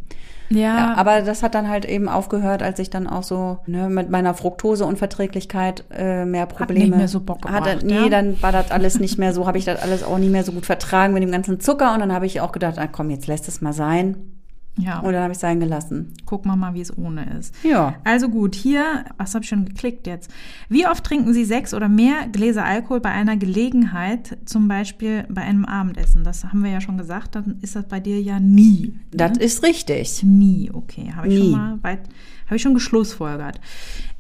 Ja, 0.51 0.59
Ja, 0.59 0.95
aber 0.95 1.23
das 1.23 1.43
hat 1.43 1.55
dann 1.55 1.69
halt 1.69 1.85
eben 1.85 2.09
aufgehört, 2.09 2.63
als 2.63 2.79
ich 2.79 2.91
dann 2.91 3.07
auch 3.07 3.23
so 3.23 3.59
ne, 3.67 3.89
mit 3.89 4.09
meiner 4.11 4.35
Fructoseunverträglichkeit 4.35 5.85
äh, 5.91 6.25
mehr 6.25 6.47
Probleme 6.47 6.87
nicht 6.87 6.97
mehr 6.97 7.09
so 7.09 7.21
Bock 7.21 7.49
hatte. 7.49 7.71
gebracht, 7.71 7.85
Nee, 7.85 8.05
ja? 8.05 8.09
dann 8.09 8.41
war 8.43 8.53
das 8.53 8.71
alles 8.71 8.99
nicht 8.99 9.19
mehr 9.19 9.33
so, 9.35 9.47
habe 9.47 9.59
ich 9.59 9.65
das 9.65 9.81
alles 9.83 10.03
auch 10.03 10.19
nicht 10.19 10.31
mehr 10.33 10.45
so 10.45 10.53
gut 10.53 10.67
vertragen 10.67 11.13
mit 11.15 11.23
dem 11.23 11.33
ganzen 11.33 11.61
Zucker 11.61 11.93
und 11.95 12.01
dann 12.01 12.13
habe 12.13 12.27
ich 12.27 12.41
auch 12.41 12.53
gedacht, 12.53 12.75
na 12.77 12.87
komm, 12.87 13.11
jetzt 13.11 13.27
lässt 13.27 13.49
es 13.49 13.61
mal 13.61 13.73
sein. 13.73 14.38
Ja. 14.79 15.01
Und 15.01 15.13
dann 15.13 15.23
habe 15.23 15.33
ich 15.33 15.39
sein 15.39 15.61
gelassen. 15.61 16.15
Gucken 16.25 16.51
wir 16.51 16.57
mal, 16.57 16.75
wie 16.75 16.81
es 16.81 16.97
ohne 16.97 17.39
ist. 17.39 17.55
Ja. 17.63 17.97
Also 18.05 18.29
gut, 18.29 18.55
hier, 18.55 19.05
was 19.17 19.35
habe 19.35 19.43
ich 19.43 19.49
schon 19.49 19.65
geklickt 19.65 20.07
jetzt? 20.07 20.31
Wie 20.69 20.87
oft 20.87 21.05
trinken 21.05 21.33
Sie 21.33 21.45
sechs 21.45 21.75
oder 21.75 21.89
mehr 21.89 22.29
Gläser 22.31 22.65
Alkohol 22.65 23.01
bei 23.01 23.11
einer 23.11 23.37
Gelegenheit, 23.37 24.39
zum 24.45 24.69
Beispiel 24.69 25.25
bei 25.29 25.43
einem 25.43 25.65
Abendessen? 25.65 26.25
Das 26.25 26.45
haben 26.45 26.63
wir 26.63 26.71
ja 26.71 26.81
schon 26.81 26.99
gesagt, 26.99 27.35
dann 27.35 27.59
ist 27.61 27.77
das 27.77 27.87
bei 27.87 28.01
dir 28.01 28.21
ja 28.21 28.41
nie. 28.41 28.95
Das 29.11 29.37
ist 29.39 29.63
richtig. 29.63 30.23
Nie, 30.23 30.71
okay. 30.73 31.13
Habe 31.15 31.29
ich 31.29 31.35
Nie. 31.35 31.51
schon 31.51 31.53
mal 31.53 31.79
weit, 31.83 32.01
habe 32.47 32.57
ich 32.57 32.63
schon 32.63 32.75
geschlussfolgert. 32.75 33.61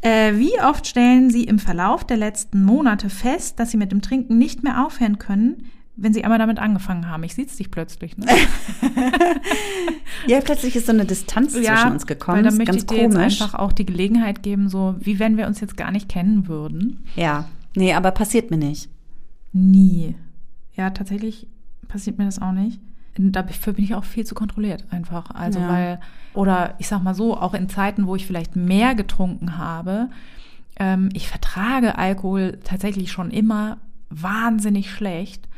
Äh, 0.01 0.35
wie 0.37 0.61
oft 0.61 0.87
stellen 0.87 1.31
Sie 1.31 1.45
im 1.45 1.59
Verlauf 1.59 2.05
der 2.05 2.17
letzten 2.17 2.63
Monate 2.63 3.11
fest, 3.11 3.59
dass 3.59 3.71
Sie 3.71 3.77
mit 3.77 3.91
dem 3.91 4.01
Trinken 4.03 4.39
nicht 4.39 4.63
mehr 4.63 4.85
aufhören 4.87 5.19
können, 5.19 5.65
wenn 6.01 6.15
Sie 6.15 6.23
einmal 6.25 6.39
damit 6.39 6.59
angefangen 6.59 7.09
haben? 7.11 7.23
Ich 7.25 7.35
sehe 7.35 7.45
dich 7.47 7.71
plötzlich. 7.71 8.17
Ne? 8.17 8.27
Ja, 10.27 10.41
plötzlich 10.41 10.75
ist 10.77 10.87
so 10.87 10.93
eine 10.93 11.05
Distanz 11.05 11.53
zwischen 11.53 11.93
uns 11.93 12.07
gekommen. 12.07 12.39
Weil 12.39 12.43
dann 12.45 12.53
ist 12.55 12.59
möchte 12.59 12.73
ganz 12.73 12.83
ich 12.83 12.87
dir 12.89 13.09
komisch. 13.09 13.33
jetzt 13.35 13.43
einfach 13.43 13.59
auch 13.59 13.73
die 13.73 13.87
Gelegenheit 13.87 14.43
geben, 14.43 14.69
so 14.69 14.97
wie 14.99 15.19
wenn 15.19 15.37
wir 15.37 15.47
uns 15.47 15.61
jetzt 15.61 15.77
gar 15.77 15.91
nicht 15.91 16.09
kennen 16.09 16.49
würden. 16.49 17.05
ja. 17.17 17.47
Nee, 17.77 17.93
aber 17.93 18.11
passiert 18.11 18.51
mir 18.51 18.57
nicht. 18.57 18.89
Nie. 19.53 20.17
Ja, 20.75 20.91
tatsächlich 20.91 21.47
passiert 21.87 22.19
mir 22.19 22.25
das 22.25 22.41
auch 22.43 22.51
nicht. 22.51 22.81
Dafür 23.17 23.75
bin 23.75 23.85
ich 23.85 23.95
auch 23.95 24.05
viel 24.05 24.25
zu 24.27 24.35
kontrolliert 24.35 24.85
einfach. 24.91 25.31
Also 25.31 25.61
Ja. 25.61 25.69
weil, 25.69 26.01
oder 26.35 26.75
ich 26.79 26.89
sag 26.89 27.05
mal 27.05 27.15
so, 27.15 27.37
auch 27.37 27.55
in 27.55 27.69
Zeiten, 27.69 28.07
wo 28.07 28.17
ich 28.17 28.27
vielleicht 28.27 28.57
mehr 28.57 28.95
getrunken 28.95 29.59
habe, 29.59 30.09
Ähm, 30.81 31.09
ich 31.13 31.29
vertrage 31.29 31.99
Alkohol 31.99 32.59
tatsächlich 32.65 33.11
schon 33.13 33.31
immer 33.31 33.79
wahnsinnig 34.11 34.91
schlecht. 34.91 35.49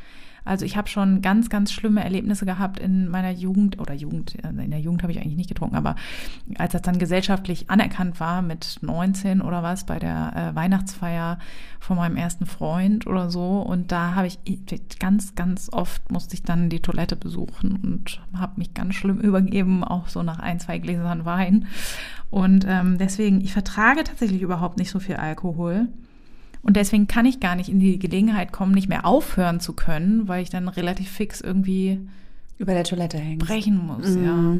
Also 0.45 0.65
ich 0.65 0.77
habe 0.77 0.89
schon 0.89 1.23
ganz, 1.23 1.49
ganz 1.49 1.73
schlimme 1.73 2.03
Erlebnisse 2.03 2.47
gehabt 2.47 2.79
in 2.79 3.09
meiner 3.09 3.31
Jugend 3.31 3.79
oder 3.79 3.95
Jugend, 3.95 4.37
äh, 4.45 4.49
in 4.49 4.71
der 4.71 4.81
Jugend 4.81 5.03
habe 5.03 5.13
ich 5.13 5.21
eigentlich 5.21 5.37
nicht 5.37 5.49
getrunken, 5.49 5.77
aber 5.77 5.97
als 6.59 6.73
das 6.73 6.83
dann 6.83 6.99
gesellschaftlich 6.99 7.71
anerkannt 7.71 8.21
war 8.21 8.43
mit 8.43 8.79
19 8.83 9.41
oder 9.41 9.63
was 9.63 9.85
bei 9.85 9.99
der 9.99 10.33
äh, 10.35 10.55
Weihnachtsfeier 10.55 11.39
von 11.79 11.97
meinem 11.97 12.17
ersten 12.17 12.47
Freund 12.47 13.07
oder 13.07 13.31
so 13.31 13.61
und 13.61 13.93
da 13.93 14.15
habe 14.15 14.27
ich 14.27 14.39
ganz, 14.99 15.35
ganz 15.35 15.71
oft 15.73 16.11
musste 16.11 16.35
ich 16.35 16.43
dann 16.43 16.69
die 16.69 16.81
Toilette 16.81 17.17
besuchen 17.17 17.79
und 17.83 18.21
habe 18.39 18.55
mich 18.57 18.75
ganz 18.75 18.95
schlimm 18.95 19.19
übergeben, 19.21 19.85
auch 19.85 20.09
so 20.09 20.23
nach 20.23 20.39
ein, 20.39 20.61
zwei 20.61 20.79
Gläsern 20.79 21.25
Wein. 21.25 21.67
Und 22.31 22.65
ähm, 22.69 22.99
deswegen, 22.99 23.41
ich 23.41 23.53
vertrage 23.53 24.05
tatsächlich 24.05 24.43
überhaupt 24.43 24.79
nicht 24.79 24.91
so 24.91 25.01
viel 25.01 25.17
Alkohol. 25.17 25.89
Und 26.63 26.77
deswegen 26.77 27.07
kann 27.07 27.27
ich 27.27 27.41
gar 27.41 27.57
nicht 27.57 27.69
in 27.69 27.81
die 27.81 27.99
Gelegenheit 27.99 28.53
kommen, 28.53 28.73
nicht 28.73 28.89
mehr 28.89 29.07
aufhören 29.07 29.61
zu 29.61 29.73
können, 29.73 30.29
weil 30.29 30.43
ich 30.43 30.51
dann 30.51 30.69
relativ 30.69 31.11
fix 31.11 31.41
irgendwie 31.41 32.01
über 32.59 32.75
der 32.75 32.85
Toilette 32.85 33.19
hängen 33.19 33.39
brechen 33.39 33.79
muss, 33.79 34.11
mhm. 34.11 34.25
ja. 34.25 34.57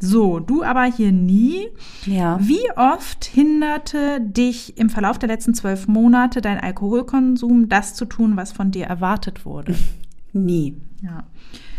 So, 0.00 0.40
du 0.40 0.64
aber 0.64 0.84
hier 0.84 1.12
nie. 1.12 1.68
Ja. 2.04 2.38
Wie 2.40 2.70
oft 2.76 3.24
hinderte 3.24 4.20
dich 4.20 4.76
im 4.76 4.90
Verlauf 4.90 5.18
der 5.18 5.28
letzten 5.28 5.54
zwölf 5.54 5.86
Monate 5.86 6.40
dein 6.40 6.58
Alkoholkonsum, 6.58 7.68
das 7.68 7.94
zu 7.94 8.04
tun, 8.04 8.36
was 8.36 8.50
von 8.50 8.70
dir 8.70 8.86
erwartet 8.86 9.44
wurde? 9.44 9.74
Nie. 10.32 10.76
Ja. 11.00 11.24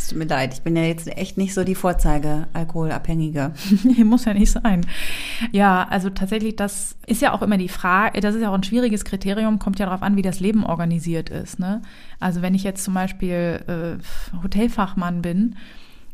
Es 0.06 0.10
tut 0.10 0.20
mir 0.20 0.26
leid, 0.26 0.54
ich 0.54 0.62
bin 0.62 0.76
ja 0.76 0.84
jetzt 0.84 1.08
echt 1.18 1.36
nicht 1.36 1.56
so 1.56 1.64
die 1.64 1.74
Vorzeige 1.74 2.46
Alkoholabhängige. 2.54 3.54
Muss 4.06 4.26
ja 4.26 4.36
nicht 4.36 4.52
sein. 4.52 4.86
Ja, 5.52 5.88
also 5.90 6.12
tatsächlich, 6.12 6.56
das 6.56 6.96
ist 7.08 7.24
ja 7.24 7.34
auch 7.34 7.42
immer 7.42 7.58
die 7.58 7.70
Frage, 7.70 8.20
das 8.20 8.36
ist 8.36 8.44
ja 8.44 8.52
auch 8.52 8.54
ein 8.54 8.62
schwieriges 8.62 9.04
Kriterium, 9.04 9.58
kommt 9.58 9.80
ja 9.80 9.88
darauf 9.88 10.04
an, 10.04 10.16
wie 10.16 10.22
das 10.22 10.40
Leben 10.40 10.64
organisiert 10.64 11.32
ist. 11.32 11.58
Ne? 11.58 11.82
Also 12.20 12.44
wenn 12.44 12.54
ich 12.54 12.62
jetzt 12.62 12.84
zum 12.84 12.94
Beispiel 12.94 13.64
äh, 13.66 14.38
Hotelfachmann 14.44 15.24
bin, 15.24 15.56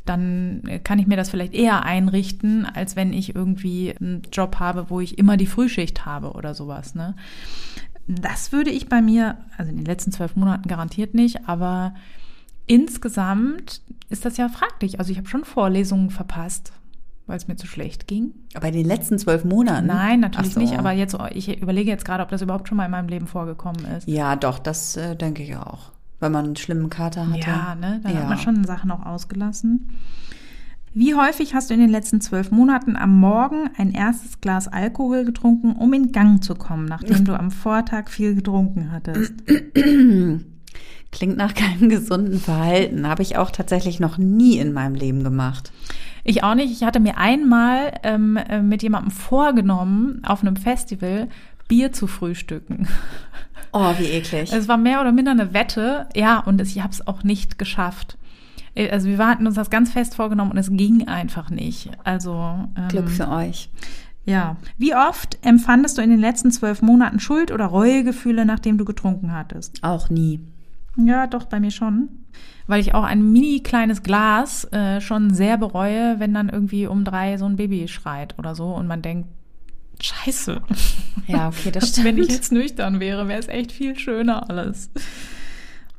dann 0.06 0.62
kann 0.86 0.98
ich 0.98 1.08
mir 1.08 1.18
das 1.18 1.30
vielleicht 1.30 1.54
eher 1.54 1.84
einrichten, 1.84 2.66
als 2.66 2.96
wenn 2.96 3.12
ich 3.12 3.36
irgendwie 3.36 3.94
einen 4.00 4.22
Job 4.32 4.56
habe, 4.60 4.90
wo 4.90 5.02
ich 5.02 5.18
immer 5.18 5.36
die 5.36 5.48
Frühschicht 5.48 6.06
habe 6.06 6.32
oder 6.32 6.54
sowas. 6.54 6.96
Ne? 6.96 7.14
Das 8.08 8.54
würde 8.54 8.70
ich 8.70 8.88
bei 8.88 9.02
mir, 9.02 9.40
also 9.58 9.70
in 9.70 9.76
den 9.76 9.86
letzten 9.86 10.14
zwölf 10.14 10.38
Monaten 10.38 10.70
garantiert 10.70 11.14
nicht, 11.14 11.50
aber 11.50 11.94
insgesamt 12.72 13.82
ist 14.08 14.24
das 14.24 14.38
ja 14.38 14.48
fraglich. 14.48 14.98
Also 15.00 15.12
ich 15.12 15.18
habe 15.18 15.28
schon 15.28 15.44
Vorlesungen 15.44 16.10
verpasst, 16.10 16.72
weil 17.28 17.36
es 17.36 17.50
mir 17.50 17.58
zu 17.58 17.68
schlecht 17.68 18.08
ging. 18.08 18.34
Aber 18.54 18.70
in 18.70 18.74
den 18.74 18.86
letzten 18.86 19.20
zwölf 19.20 19.44
Monaten? 19.44 19.88
Nein, 19.88 20.22
natürlich 20.22 20.54
so. 20.54 20.60
nicht. 20.62 20.80
Aber 20.80 20.94
jetzt, 20.94 21.18
ich 21.34 21.62
überlege 21.62 21.92
jetzt 21.92 22.06
gerade, 22.06 22.24
ob 22.24 22.30
das 22.30 22.42
überhaupt 22.42 22.70
schon 22.70 22.78
mal 22.78 22.86
in 22.86 22.92
meinem 22.92 23.10
Leben 23.10 23.28
vorgekommen 23.28 23.84
ist. 23.98 24.08
Ja, 24.08 24.38
doch, 24.38 24.58
das 24.58 24.96
äh, 24.96 25.18
denke 25.18 25.44
ich 25.44 25.58
auch. 25.58 25.92
Weil 26.22 26.30
man 26.30 26.46
einen 26.46 26.56
schlimmen 26.56 26.90
Kater 26.90 27.30
hatte. 27.30 27.40
Ja, 27.42 27.76
ne? 27.76 28.00
Da 28.04 28.10
ja. 28.10 28.20
hat 28.20 28.30
man 28.30 28.38
schon 28.38 28.64
Sachen 28.64 28.90
auch 28.92 29.06
ausgelassen. 29.06 29.90
Wie 30.94 31.16
häufig 31.16 31.54
hast 31.54 31.70
du 31.70 31.74
in 31.74 31.82
den 31.82 31.90
letzten 31.90 32.22
zwölf 32.22 32.52
Monaten 32.52 32.96
am 32.96 33.18
Morgen 33.20 33.70
ein 33.78 33.92
erstes 33.92 34.40
Glas 34.40 34.70
Alkohol 34.70 35.26
getrunken, 35.26 35.74
um 35.74 35.92
in 35.94 36.14
Gang 36.14 36.42
zu 36.42 36.56
kommen, 36.56 36.86
nachdem 36.86 37.26
du 37.26 37.38
am 37.38 37.52
Vortag 37.52 38.10
viel 38.10 38.36
getrunken 38.36 38.92
hattest? 38.92 39.34
Klingt 41.12 41.38
nach 41.38 41.54
keinem 41.56 41.90
gesunden 41.90 42.40
Verhalten. 42.40 43.08
Habe 43.08 43.22
ich 43.22 43.38
auch 43.38 43.52
tatsächlich 43.52 44.00
noch 44.00 44.18
nie 44.18 44.58
in 44.58 44.74
meinem 44.74 44.96
Leben 44.96 45.24
gemacht. 45.24 45.72
Ich 46.24 46.44
auch 46.44 46.56
nicht. 46.56 46.72
Ich 46.72 46.84
hatte 46.84 47.00
mir 47.00 47.18
einmal 47.18 47.94
ähm, 48.04 48.38
äh, 48.38 48.62
mit 48.62 48.84
jemandem 48.84 49.12
vorgenommen, 49.12 50.22
auf 50.26 50.42
einem 50.42 50.56
Festival 50.56 51.28
Bier 51.68 51.92
zu 51.92 52.08
frühstücken. 52.08 52.88
Oh, 53.74 53.94
wie 53.98 54.06
eklig. 54.08 54.52
Es 54.52 54.68
war 54.68 54.76
mehr 54.76 55.00
oder 55.00 55.14
minder 55.14 55.32
eine 55.32 55.54
Wette. 55.54 56.08
Ja, 56.14 56.40
und 56.40 56.60
ich 56.60 56.82
habe 56.82 56.92
es 56.92 57.08
auch 57.08 57.24
nicht 57.24 57.58
geschafft. 57.58 58.18
Äh, 58.76 58.90
also 58.90 59.08
wir 59.08 59.18
hatten 59.18 59.48
uns 59.48 59.56
das 59.56 59.70
ganz 59.70 59.92
fest 59.92 60.16
vorgenommen 60.16 60.52
und 60.52 60.58
es 60.58 60.70
ging 60.70 61.08
einfach 61.08 61.50
nicht. 61.50 61.90
Also 62.04 62.34
ähm, 62.76 62.88
Glück 62.90 63.10
für 63.10 63.30
euch. 63.30 63.70
Ja. 64.26 64.58
Wie 64.78 64.94
oft 64.94 65.38
empfandest 65.42 65.98
du 65.98 66.02
in 66.02 66.10
den 66.10 66.20
letzten 66.20 66.52
zwölf 66.52 66.82
Monaten 66.82 67.20
Schuld 67.20 67.52
oder 67.52 67.66
Reuegefühle, 67.66 68.46
nachdem 68.46 68.78
du 68.78 68.86
getrunken 68.86 69.34
hattest? 69.34 69.84
Auch 69.84 70.10
nie. 70.10 70.42
Ja, 70.98 71.28
doch, 71.28 71.46
bei 71.46 71.60
mir 71.60 71.72
schon. 71.72 72.10
Weil 72.68 72.82
ich 72.82 72.94
auch 72.94 73.04
ein 73.04 73.32
mini 73.32 73.62
kleines 73.62 74.04
Glas 74.04 74.66
äh, 74.72 75.02
schon 75.02 75.34
sehr 75.34 75.58
bereue, 75.58 76.20
wenn 76.20 76.34
dann 76.34 76.50
irgendwie 76.50 76.88
um 76.88 77.04
drei 77.04 77.38
so 77.38 77.46
ein 77.46 77.56
Baby 77.56 77.88
schreit 77.88 78.38
oder 78.38 78.56
so 78.56 78.74
und 78.74 78.88
man 78.88 79.02
denkt, 79.02 79.28
Scheiße. 80.02 80.62
Ja, 81.28 81.50
okay, 81.50 81.72
das 81.72 81.90
stimmt. 81.90 82.06
Wenn 82.08 82.18
ich 82.18 82.30
jetzt 82.30 82.52
nüchtern 82.52 83.00
wäre, 83.00 83.28
wäre 83.28 83.40
es 83.40 83.48
echt 83.48 83.72
viel 83.72 83.98
schöner 83.98 84.50
alles. 84.50 84.90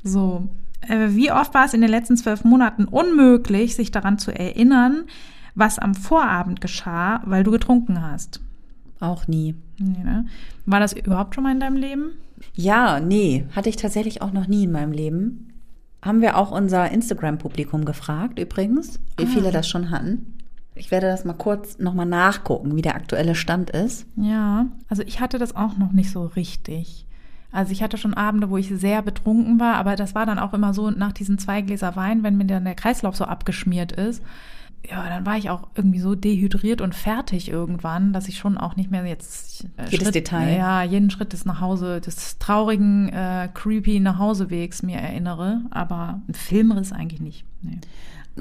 So. 0.03 0.47
Äh, 0.81 1.09
wie 1.11 1.31
oft 1.31 1.53
war 1.53 1.65
es 1.65 1.73
in 1.73 1.81
den 1.81 1.89
letzten 1.89 2.17
zwölf 2.17 2.43
Monaten 2.43 2.85
unmöglich, 2.85 3.75
sich 3.75 3.91
daran 3.91 4.19
zu 4.19 4.31
erinnern, 4.31 5.05
was 5.55 5.79
am 5.79 5.95
Vorabend 5.95 6.59
geschah, 6.59 7.21
weil 7.25 7.43
du 7.43 7.51
getrunken 7.51 8.01
hast? 8.01 8.41
Auch 8.99 9.27
nie. 9.27 9.55
Nee, 9.77 10.03
ne? 10.03 10.25
War 10.65 10.79
das 10.79 10.93
überhaupt 10.93 11.35
schon 11.35 11.43
mal 11.43 11.51
in 11.51 11.59
deinem 11.59 11.77
Leben? 11.77 12.11
Ja, 12.53 12.99
nee, 12.99 13.45
hatte 13.55 13.69
ich 13.69 13.75
tatsächlich 13.75 14.21
auch 14.21 14.31
noch 14.31 14.47
nie 14.47 14.65
in 14.65 14.71
meinem 14.71 14.91
Leben. 14.91 15.53
Haben 16.01 16.21
wir 16.21 16.37
auch 16.37 16.51
unser 16.51 16.91
Instagram-Publikum 16.91 17.85
gefragt, 17.85 18.37
übrigens, 18.39 18.99
wie 19.17 19.23
ah. 19.23 19.27
viele 19.27 19.51
das 19.51 19.67
schon 19.67 19.89
hatten. 19.89 20.37
Ich 20.75 20.91
werde 20.91 21.07
das 21.07 21.23
mal 21.23 21.33
kurz 21.33 21.77
nochmal 21.77 22.05
nachgucken, 22.05 22.75
wie 22.75 22.81
der 22.81 22.95
aktuelle 22.95 23.35
Stand 23.35 23.69
ist. 23.69 24.07
Ja, 24.15 24.65
also 24.89 25.03
ich 25.03 25.19
hatte 25.19 25.37
das 25.37 25.55
auch 25.55 25.77
noch 25.77 25.91
nicht 25.91 26.11
so 26.11 26.25
richtig. 26.25 27.05
Also 27.51 27.71
ich 27.71 27.83
hatte 27.83 27.97
schon 27.97 28.15
Abende, 28.15 28.49
wo 28.49 28.57
ich 28.57 28.69
sehr 28.69 29.03
betrunken 29.03 29.59
war, 29.59 29.75
aber 29.75 29.95
das 29.95 30.15
war 30.15 30.25
dann 30.25 30.39
auch 30.39 30.53
immer 30.53 30.73
so 30.73 30.89
nach 30.89 31.11
diesen 31.11 31.37
zwei 31.37 31.61
Gläser 31.61 31.95
Wein, 31.95 32.23
wenn 32.23 32.35
mir 32.35 32.45
dann 32.45 32.65
der 32.65 32.73
Kreislauf 32.73 33.15
so 33.15 33.25
abgeschmiert 33.25 33.91
ist, 33.91 34.23
ja, 34.89 35.07
dann 35.07 35.25
war 35.25 35.37
ich 35.37 35.49
auch 35.49 35.69
irgendwie 35.75 35.99
so 35.99 36.13
dehydriert 36.13 36.81
und 36.81 36.93
fertig 36.93 37.49
irgendwann, 37.49 38.11
dass 38.11 38.27
ich 38.27 38.37
schon 38.37 38.57
auch 38.57 38.75
nicht 38.75 38.91
mehr 38.91 39.05
jetzt 39.05 39.65
äh, 39.77 39.85
jedes 39.89 40.07
Schritt, 40.07 40.15
Detail, 40.15 40.57
ja, 40.57 40.83
jeden 40.83 41.09
Schritt 41.09 41.31
des 41.31 41.45
nach 41.45 41.61
Hause, 41.61 42.01
des 42.01 42.37
traurigen, 42.37 43.09
äh, 43.09 43.49
creepy 43.53 43.99
Nachhausewegs 43.99 44.83
mir 44.83 44.97
erinnere, 44.97 45.61
aber 45.71 46.21
ein 46.27 46.33
Filmriss 46.33 46.91
eigentlich 46.91 47.21
nicht. 47.21 47.45
Nee. 47.61 47.79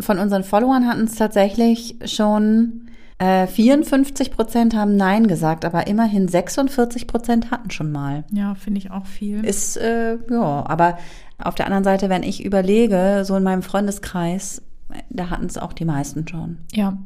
Von 0.01 0.19
unseren 0.19 0.43
Followern 0.43 0.89
hatten 0.89 1.05
es 1.05 1.15
tatsächlich 1.15 1.97
schon 2.07 2.89
äh, 3.19 3.47
54 3.47 4.33
Prozent 4.33 4.75
haben 4.75 4.97
Nein 4.97 5.29
gesagt, 5.29 5.65
aber 5.65 5.87
immerhin 5.87 6.27
46 6.27 7.07
Prozent 7.07 7.53
hatten 7.53 7.71
schon 7.71 7.93
mal. 7.93 8.25
Ja, 8.33 8.57
finde 8.57 8.79
ich 8.79 8.91
auch 8.91 9.07
viel. 9.07 9.45
Ist 9.45 9.77
äh, 9.77 10.17
ja, 10.29 10.67
aber 10.67 10.99
auf 11.39 11.55
der 11.55 11.67
anderen 11.67 11.85
Seite, 11.85 12.09
wenn 12.09 12.25
ich 12.25 12.45
überlege, 12.45 13.23
so 13.25 13.37
in 13.37 13.45
meinem 13.45 13.63
Freundeskreis 13.63 14.63
da 15.11 15.31
hatten 15.31 15.47
es 15.47 15.59
auch 15.59 15.73
die 15.73 15.85
meisten 15.85 16.27
schon. 16.27 16.59
Ja, 16.73 16.99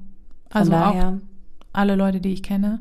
also 0.51 0.73
auch 0.73 1.15
alle 1.73 1.97
Leute, 1.97 2.21
die 2.21 2.33
ich 2.33 2.43
kenne, 2.43 2.81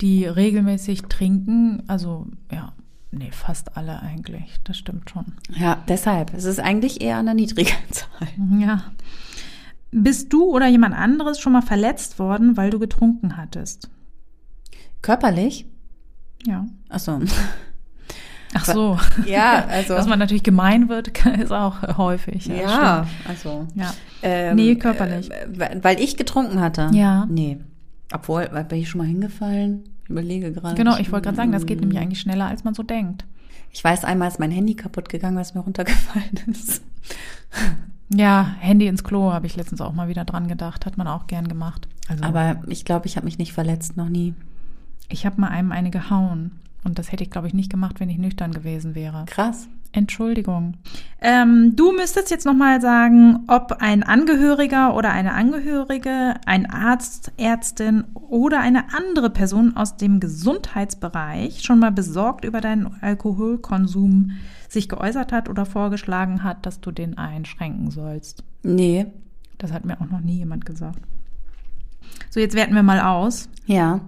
die 0.00 0.24
regelmäßig 0.24 1.02
trinken, 1.02 1.82
also 1.88 2.26
ja, 2.52 2.72
nee, 3.10 3.30
fast 3.30 3.76
alle 3.76 4.00
eigentlich, 4.00 4.60
das 4.64 4.78
stimmt 4.78 5.10
schon. 5.10 5.26
Ja, 5.56 5.82
deshalb, 5.88 6.32
es 6.34 6.44
ist 6.44 6.60
eigentlich 6.60 7.00
eher 7.00 7.18
eine 7.18 7.34
niedrige 7.34 7.72
Zahl. 7.90 8.28
Ja. 8.58 8.84
Bist 9.92 10.32
du 10.32 10.44
oder 10.44 10.68
jemand 10.68 10.94
anderes 10.94 11.40
schon 11.40 11.52
mal 11.52 11.62
verletzt 11.62 12.18
worden, 12.18 12.56
weil 12.56 12.70
du 12.70 12.78
getrunken 12.78 13.36
hattest? 13.36 13.90
Körperlich? 15.02 15.66
Ja. 16.46 16.66
Ach 16.88 17.00
so. 17.00 17.20
Ach 18.54 18.64
so. 18.64 18.98
Ja, 19.26 19.64
also. 19.68 19.94
Dass 19.94 20.06
man 20.06 20.18
natürlich 20.18 20.42
gemein 20.42 20.88
wird, 20.88 21.24
ist 21.40 21.52
auch 21.52 21.96
häufig. 21.96 22.46
Ja, 22.46 22.54
ja 22.54 23.06
also. 23.28 23.66
Ja. 23.74 23.94
Ähm, 24.22 24.56
nee, 24.56 24.74
körperlich. 24.76 25.30
Äh, 25.30 25.78
weil 25.82 26.00
ich 26.00 26.16
getrunken 26.16 26.60
hatte. 26.60 26.90
Ja. 26.92 27.26
Nee. 27.26 27.58
Obwohl, 28.12 28.48
bin 28.68 28.78
ich 28.78 28.88
schon 28.88 28.98
mal 28.98 29.06
hingefallen? 29.06 29.84
Ich 30.04 30.10
überlege 30.10 30.52
gerade. 30.52 30.74
Genau, 30.74 30.96
ich 30.96 31.12
wollte 31.12 31.26
gerade 31.26 31.36
sagen, 31.36 31.52
das 31.52 31.66
geht 31.66 31.80
nämlich 31.80 31.98
eigentlich 31.98 32.20
schneller, 32.20 32.46
als 32.46 32.64
man 32.64 32.74
so 32.74 32.82
denkt. 32.82 33.24
Ich 33.72 33.84
weiß, 33.84 34.04
einmal 34.04 34.28
ist 34.28 34.40
mein 34.40 34.50
Handy 34.50 34.74
kaputt 34.74 35.08
gegangen, 35.08 35.36
weil 35.36 35.42
es 35.42 35.54
mir 35.54 35.60
runtergefallen 35.60 36.40
ist. 36.50 36.82
Ja, 38.12 38.56
Handy 38.58 38.88
ins 38.88 39.04
Klo 39.04 39.32
habe 39.32 39.46
ich 39.46 39.54
letztens 39.54 39.80
auch 39.80 39.92
mal 39.92 40.08
wieder 40.08 40.24
dran 40.24 40.48
gedacht. 40.48 40.86
Hat 40.86 40.98
man 40.98 41.06
auch 41.06 41.28
gern 41.28 41.46
gemacht. 41.46 41.86
Also, 42.08 42.24
Aber 42.24 42.62
ich 42.66 42.84
glaube, 42.84 43.06
ich 43.06 43.16
habe 43.16 43.26
mich 43.26 43.38
nicht 43.38 43.52
verletzt, 43.52 43.96
noch 43.96 44.08
nie. 44.08 44.34
Ich 45.08 45.26
habe 45.26 45.40
mal 45.40 45.48
einem 45.48 45.70
eine 45.70 45.90
gehauen. 45.90 46.52
Und 46.84 46.98
das 46.98 47.12
hätte 47.12 47.24
ich, 47.24 47.30
glaube 47.30 47.46
ich, 47.46 47.54
nicht 47.54 47.70
gemacht, 47.70 48.00
wenn 48.00 48.08
ich 48.08 48.18
nüchtern 48.18 48.52
gewesen 48.52 48.94
wäre. 48.94 49.24
Krass. 49.26 49.68
Entschuldigung. 49.92 50.74
Ähm, 51.20 51.74
du 51.74 51.92
müsstest 51.92 52.30
jetzt 52.30 52.46
nochmal 52.46 52.80
sagen, 52.80 53.40
ob 53.48 53.78
ein 53.80 54.04
Angehöriger 54.04 54.94
oder 54.94 55.10
eine 55.10 55.32
Angehörige, 55.32 56.34
ein 56.46 56.70
Arzt, 56.70 57.32
Ärztin 57.36 58.04
oder 58.14 58.60
eine 58.60 58.94
andere 58.94 59.30
Person 59.30 59.76
aus 59.76 59.96
dem 59.96 60.20
Gesundheitsbereich 60.20 61.62
schon 61.62 61.80
mal 61.80 61.90
besorgt 61.90 62.44
über 62.44 62.60
deinen 62.60 62.94
Alkoholkonsum 63.00 64.32
sich 64.68 64.88
geäußert 64.88 65.32
hat 65.32 65.48
oder 65.48 65.66
vorgeschlagen 65.66 66.44
hat, 66.44 66.66
dass 66.66 66.80
du 66.80 66.92
den 66.92 67.18
einschränken 67.18 67.90
sollst. 67.90 68.44
Nee. 68.62 69.06
Das 69.58 69.72
hat 69.72 69.84
mir 69.84 70.00
auch 70.00 70.08
noch 70.08 70.20
nie 70.20 70.36
jemand 70.36 70.64
gesagt. 70.64 71.00
So, 72.30 72.38
jetzt 72.38 72.54
werten 72.54 72.74
wir 72.74 72.84
mal 72.84 73.00
aus. 73.00 73.48
Ja. 73.66 74.00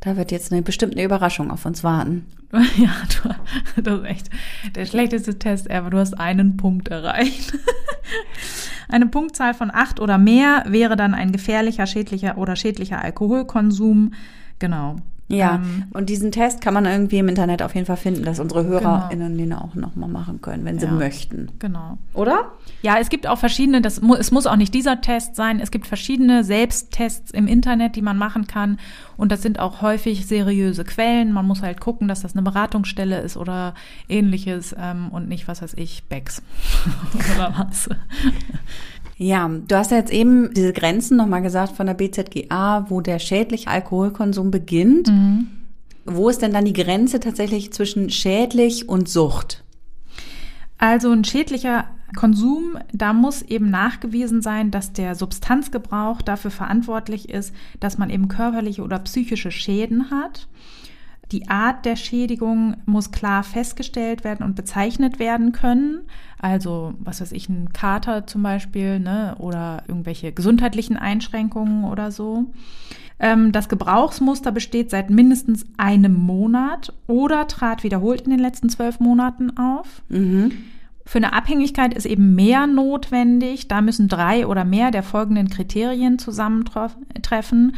Da 0.00 0.16
wird 0.16 0.32
jetzt 0.32 0.52
eine 0.52 0.62
bestimmte 0.62 1.02
Überraschung 1.02 1.50
auf 1.50 1.64
uns 1.64 1.82
warten. 1.84 2.26
Ja, 2.76 2.92
du, 3.22 3.82
das 3.82 3.98
ist 3.98 4.04
echt 4.04 4.30
der 4.76 4.86
schlechteste 4.86 5.38
Test 5.38 5.68
ever. 5.68 5.90
Du 5.90 5.98
hast 5.98 6.14
einen 6.14 6.56
Punkt 6.56 6.86
erreicht. 6.88 7.52
Eine 8.88 9.06
Punktzahl 9.06 9.54
von 9.54 9.70
acht 9.72 9.98
oder 9.98 10.18
mehr 10.18 10.64
wäre 10.68 10.94
dann 10.94 11.14
ein 11.14 11.32
gefährlicher, 11.32 11.86
schädlicher 11.86 12.36
oder 12.38 12.54
schädlicher 12.54 13.02
Alkoholkonsum. 13.02 14.12
Genau. 14.58 14.96
Ja, 15.28 15.54
ähm, 15.54 15.84
und 15.94 16.10
diesen 16.10 16.32
Test 16.32 16.60
kann 16.60 16.74
man 16.74 16.84
irgendwie 16.84 17.18
im 17.18 17.28
Internet 17.28 17.62
auf 17.62 17.74
jeden 17.74 17.86
Fall 17.86 17.96
finden, 17.96 18.24
dass 18.24 18.40
unsere 18.40 18.64
HörerInnen 18.64 19.38
genau. 19.38 19.60
den 19.60 19.70
auch 19.70 19.74
nochmal 19.74 20.08
machen 20.10 20.42
können, 20.42 20.66
wenn 20.66 20.78
sie 20.78 20.84
ja, 20.84 20.92
möchten. 20.92 21.50
Genau. 21.58 21.96
Oder? 22.12 22.52
Ja, 22.82 22.98
es 22.98 23.08
gibt 23.08 23.26
auch 23.26 23.38
verschiedene, 23.38 23.80
das, 23.80 24.02
es 24.18 24.30
muss 24.30 24.46
auch 24.46 24.56
nicht 24.56 24.74
dieser 24.74 25.00
Test 25.00 25.34
sein, 25.34 25.60
es 25.60 25.70
gibt 25.70 25.86
verschiedene 25.86 26.44
Selbsttests 26.44 27.30
im 27.30 27.46
Internet, 27.46 27.96
die 27.96 28.02
man 28.02 28.18
machen 28.18 28.46
kann. 28.46 28.78
Und 29.16 29.32
das 29.32 29.40
sind 29.40 29.60
auch 29.60 29.80
häufig 29.80 30.26
seriöse 30.26 30.84
Quellen. 30.84 31.32
Man 31.32 31.46
muss 31.46 31.62
halt 31.62 31.80
gucken, 31.80 32.06
dass 32.06 32.20
das 32.20 32.34
eine 32.34 32.42
Beratungsstelle 32.42 33.20
ist 33.20 33.38
oder 33.38 33.74
ähnliches 34.08 34.74
ähm, 34.78 35.08
und 35.10 35.28
nicht, 35.28 35.48
was 35.48 35.62
weiß 35.62 35.74
ich, 35.74 36.04
Becks 36.04 36.42
oder 37.34 37.54
was. 37.56 37.88
Ja, 39.24 39.48
du 39.48 39.74
hast 39.74 39.90
ja 39.90 39.96
jetzt 39.96 40.12
eben 40.12 40.52
diese 40.52 40.74
Grenzen 40.74 41.16
nochmal 41.16 41.40
gesagt 41.40 41.74
von 41.74 41.86
der 41.86 41.94
BZGA, 41.94 42.90
wo 42.90 43.00
der 43.00 43.18
schädliche 43.18 43.68
Alkoholkonsum 43.70 44.50
beginnt. 44.50 45.08
Mhm. 45.08 45.46
Wo 46.04 46.28
ist 46.28 46.42
denn 46.42 46.52
dann 46.52 46.66
die 46.66 46.74
Grenze 46.74 47.20
tatsächlich 47.20 47.72
zwischen 47.72 48.10
schädlich 48.10 48.86
und 48.86 49.08
Sucht? 49.08 49.64
Also 50.76 51.10
ein 51.10 51.24
schädlicher 51.24 51.86
Konsum, 52.14 52.76
da 52.92 53.14
muss 53.14 53.40
eben 53.40 53.70
nachgewiesen 53.70 54.42
sein, 54.42 54.70
dass 54.70 54.92
der 54.92 55.14
Substanzgebrauch 55.14 56.20
dafür 56.20 56.50
verantwortlich 56.50 57.30
ist, 57.30 57.54
dass 57.80 57.96
man 57.96 58.10
eben 58.10 58.28
körperliche 58.28 58.82
oder 58.82 58.98
psychische 58.98 59.50
Schäden 59.50 60.10
hat. 60.10 60.48
Die 61.32 61.48
Art 61.48 61.84
der 61.84 61.96
Schädigung 61.96 62.76
muss 62.86 63.10
klar 63.10 63.42
festgestellt 63.42 64.24
werden 64.24 64.44
und 64.44 64.56
bezeichnet 64.56 65.18
werden 65.18 65.52
können. 65.52 66.02
Also, 66.38 66.94
was 66.98 67.20
weiß 67.20 67.32
ich, 67.32 67.48
ein 67.48 67.72
Kater 67.72 68.26
zum 68.26 68.42
Beispiel, 68.42 69.00
ne, 69.00 69.34
oder 69.38 69.82
irgendwelche 69.88 70.32
gesundheitlichen 70.32 70.96
Einschränkungen 70.96 71.84
oder 71.84 72.10
so. 72.10 72.46
Ähm, 73.18 73.52
das 73.52 73.68
Gebrauchsmuster 73.68 74.52
besteht 74.52 74.90
seit 74.90 75.08
mindestens 75.10 75.64
einem 75.76 76.14
Monat 76.14 76.92
oder 77.06 77.46
trat 77.46 77.84
wiederholt 77.84 78.22
in 78.22 78.30
den 78.30 78.40
letzten 78.40 78.68
zwölf 78.68 79.00
Monaten 79.00 79.56
auf. 79.56 80.02
Mhm. 80.08 80.52
Für 81.06 81.18
eine 81.18 81.32
Abhängigkeit 81.34 81.94
ist 81.94 82.06
eben 82.06 82.34
mehr 82.34 82.66
notwendig. 82.66 83.68
Da 83.68 83.82
müssen 83.82 84.08
drei 84.08 84.46
oder 84.46 84.64
mehr 84.64 84.90
der 84.90 85.02
folgenden 85.02 85.48
Kriterien 85.48 86.18
zusammentreffen. 86.18 87.76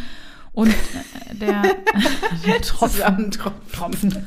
Und 0.57 0.71
äh, 0.71 1.35
der, 1.35 1.63
der 2.47 2.61
Tropfen. 2.63 3.31
Tropfen. 3.31 4.27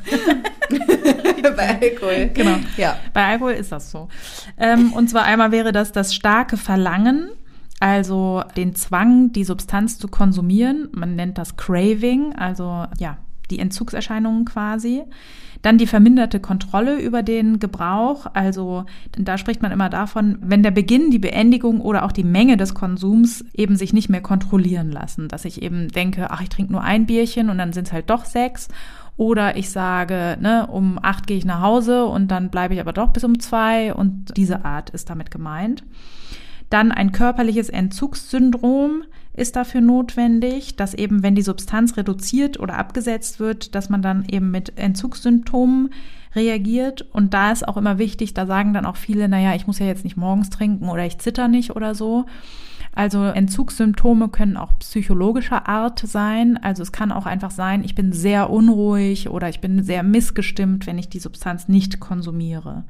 Bei 1.56 1.80
Alkohol. 1.80 2.30
Genau. 2.32 2.56
Ja. 2.76 2.96
Bei 3.12 3.26
Alkohol 3.26 3.52
ist 3.52 3.72
das 3.72 3.90
so. 3.90 4.08
Ähm, 4.56 4.92
und 4.92 5.10
zwar 5.10 5.24
einmal 5.24 5.50
wäre 5.50 5.72
das 5.72 5.90
das 5.90 6.14
starke 6.14 6.56
Verlangen, 6.56 7.30
also 7.80 8.44
den 8.56 8.76
Zwang, 8.76 9.32
die 9.32 9.42
Substanz 9.42 9.98
zu 9.98 10.06
konsumieren. 10.06 10.88
Man 10.92 11.16
nennt 11.16 11.36
das 11.36 11.56
Craving, 11.56 12.36
also 12.36 12.86
ja, 13.00 13.18
die 13.50 13.58
Entzugserscheinungen 13.58 14.44
quasi. 14.44 15.02
Dann 15.62 15.76
die 15.76 15.86
verminderte 15.86 16.40
Kontrolle 16.40 16.98
über 17.00 17.22
den 17.22 17.58
Gebrauch. 17.58 18.26
Also 18.32 18.84
da 19.18 19.36
spricht 19.36 19.60
man 19.60 19.72
immer 19.72 19.90
davon, 19.90 20.38
wenn 20.40 20.62
der 20.62 20.70
Beginn, 20.70 21.10
die 21.10 21.18
Beendigung 21.18 21.80
oder 21.80 22.04
auch 22.04 22.12
die 22.12 22.24
Menge 22.24 22.56
des 22.56 22.74
Konsums 22.74 23.44
eben 23.52 23.76
sich 23.76 23.92
nicht 23.92 24.08
mehr 24.08 24.22
kontrollieren 24.22 24.90
lassen. 24.90 25.28
Dass 25.28 25.44
ich 25.44 25.62
eben 25.62 25.88
denke, 25.88 26.30
ach, 26.30 26.40
ich 26.40 26.48
trinke 26.48 26.72
nur 26.72 26.82
ein 26.82 27.06
Bierchen 27.06 27.50
und 27.50 27.58
dann 27.58 27.72
sind 27.72 27.88
es 27.88 27.92
halt 27.92 28.08
doch 28.08 28.24
sechs. 28.24 28.68
Oder 29.16 29.56
ich 29.56 29.68
sage, 29.68 30.38
ne, 30.40 30.66
um 30.66 30.98
acht 31.02 31.26
gehe 31.26 31.36
ich 31.36 31.44
nach 31.44 31.60
Hause 31.60 32.06
und 32.06 32.30
dann 32.30 32.48
bleibe 32.48 32.72
ich 32.72 32.80
aber 32.80 32.94
doch 32.94 33.08
bis 33.08 33.22
um 33.22 33.38
zwei 33.38 33.92
und 33.92 34.34
diese 34.36 34.64
Art 34.64 34.88
ist 34.90 35.10
damit 35.10 35.30
gemeint. 35.30 35.84
Dann 36.70 36.90
ein 36.90 37.12
körperliches 37.12 37.68
Entzugssyndrom 37.68 39.02
ist 39.32 39.56
dafür 39.56 39.80
notwendig, 39.80 40.76
dass 40.76 40.94
eben, 40.94 41.22
wenn 41.22 41.34
die 41.34 41.42
Substanz 41.42 41.96
reduziert 41.96 42.58
oder 42.58 42.76
abgesetzt 42.76 43.40
wird, 43.40 43.74
dass 43.74 43.88
man 43.88 44.02
dann 44.02 44.24
eben 44.28 44.50
mit 44.50 44.76
Entzugssymptomen 44.76 45.90
reagiert. 46.34 47.02
Und 47.12 47.34
da 47.34 47.52
ist 47.52 47.66
auch 47.66 47.76
immer 47.76 47.98
wichtig, 47.98 48.34
da 48.34 48.46
sagen 48.46 48.74
dann 48.74 48.86
auch 48.86 48.96
viele, 48.96 49.28
naja, 49.28 49.54
ich 49.54 49.66
muss 49.66 49.78
ja 49.78 49.86
jetzt 49.86 50.04
nicht 50.04 50.16
morgens 50.16 50.50
trinken 50.50 50.88
oder 50.88 51.04
ich 51.04 51.18
zitter 51.18 51.48
nicht 51.48 51.74
oder 51.76 51.94
so. 51.94 52.26
Also 52.92 53.24
Entzugssymptome 53.24 54.28
können 54.28 54.56
auch 54.56 54.78
psychologischer 54.80 55.68
Art 55.68 56.00
sein. 56.00 56.58
Also 56.60 56.82
es 56.82 56.90
kann 56.90 57.12
auch 57.12 57.26
einfach 57.26 57.52
sein, 57.52 57.84
ich 57.84 57.94
bin 57.94 58.12
sehr 58.12 58.50
unruhig 58.50 59.28
oder 59.28 59.48
ich 59.48 59.60
bin 59.60 59.84
sehr 59.84 60.02
missgestimmt, 60.02 60.86
wenn 60.86 60.98
ich 60.98 61.08
die 61.08 61.20
Substanz 61.20 61.68
nicht 61.68 62.00
konsumiere. 62.00 62.84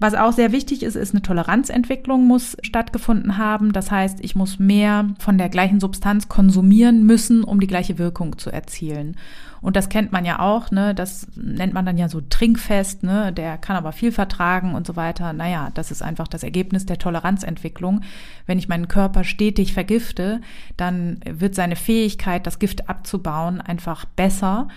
Was 0.00 0.14
auch 0.14 0.32
sehr 0.32 0.50
wichtig 0.50 0.82
ist, 0.82 0.96
ist 0.96 1.12
eine 1.12 1.20
Toleranzentwicklung 1.20 2.26
muss 2.26 2.56
stattgefunden 2.62 3.36
haben. 3.36 3.74
Das 3.74 3.90
heißt, 3.90 4.24
ich 4.24 4.34
muss 4.34 4.58
mehr 4.58 5.10
von 5.18 5.36
der 5.36 5.50
gleichen 5.50 5.78
Substanz 5.78 6.28
konsumieren 6.28 7.04
müssen, 7.04 7.44
um 7.44 7.60
die 7.60 7.66
gleiche 7.66 7.98
Wirkung 7.98 8.38
zu 8.38 8.50
erzielen. 8.50 9.16
Und 9.60 9.76
das 9.76 9.90
kennt 9.90 10.10
man 10.10 10.24
ja 10.24 10.38
auch, 10.38 10.70
ne? 10.70 10.94
Das 10.94 11.26
nennt 11.36 11.74
man 11.74 11.84
dann 11.84 11.98
ja 11.98 12.08
so 12.08 12.22
Trinkfest, 12.22 13.02
ne? 13.02 13.30
Der 13.30 13.58
kann 13.58 13.76
aber 13.76 13.92
viel 13.92 14.10
vertragen 14.10 14.74
und 14.74 14.86
so 14.86 14.96
weiter. 14.96 15.34
Naja, 15.34 15.68
das 15.74 15.90
ist 15.90 16.02
einfach 16.02 16.28
das 16.28 16.44
Ergebnis 16.44 16.86
der 16.86 16.96
Toleranzentwicklung. 16.96 18.00
Wenn 18.46 18.58
ich 18.58 18.68
meinen 18.68 18.88
Körper 18.88 19.22
stetig 19.22 19.74
vergifte, 19.74 20.40
dann 20.78 21.20
wird 21.28 21.54
seine 21.54 21.76
Fähigkeit, 21.76 22.46
das 22.46 22.58
Gift 22.58 22.88
abzubauen, 22.88 23.60
einfach 23.60 24.06
besser. 24.06 24.68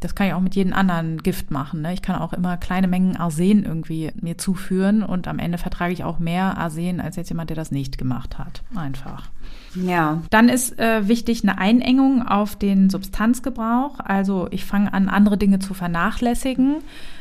Das 0.00 0.14
kann 0.14 0.26
ich 0.26 0.32
auch 0.32 0.40
mit 0.40 0.54
jedem 0.54 0.72
anderen 0.72 1.18
Gift 1.18 1.50
machen. 1.50 1.82
Ne? 1.82 1.92
Ich 1.92 2.02
kann 2.02 2.16
auch 2.16 2.32
immer 2.32 2.56
kleine 2.56 2.88
Mengen 2.88 3.16
Arsen 3.16 3.64
irgendwie 3.64 4.10
mir 4.20 4.38
zuführen 4.38 5.02
und 5.02 5.28
am 5.28 5.38
Ende 5.38 5.58
vertrage 5.58 5.92
ich 5.92 6.04
auch 6.04 6.18
mehr 6.18 6.56
Arsen 6.58 7.00
als 7.00 7.16
jetzt 7.16 7.28
jemand, 7.28 7.50
der 7.50 7.56
das 7.56 7.70
nicht 7.70 7.98
gemacht 7.98 8.38
hat. 8.38 8.62
Einfach. 8.74 9.28
Ja. 9.74 10.22
Dann 10.30 10.48
ist 10.48 10.78
äh, 10.78 11.06
wichtig 11.06 11.42
eine 11.42 11.58
Einengung 11.58 12.26
auf 12.26 12.56
den 12.56 12.90
Substanzgebrauch. 12.90 14.00
Also 14.00 14.48
ich 14.50 14.64
fange 14.64 14.92
an, 14.92 15.08
andere 15.08 15.36
Dinge 15.36 15.58
zu 15.58 15.74
vernachlässigen. 15.74 16.76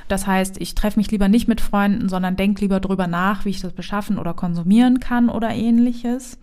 Das 0.08 0.26
heißt, 0.26 0.60
ich 0.60 0.74
treffe 0.74 1.00
mich 1.00 1.12
lieber 1.12 1.28
nicht 1.28 1.48
mit 1.48 1.62
Freunden, 1.62 2.10
sondern 2.10 2.36
denke 2.36 2.62
lieber 2.62 2.80
drüber 2.80 3.08
nach, 3.08 3.46
wie 3.46 3.50
ich 3.50 3.62
das 3.62 3.74
beschaffen 3.74 4.18
oder 4.18 4.34
konsumieren 4.34 5.00
kann 5.00 5.30
oder 5.30 5.50
ähnliches. 5.50 6.40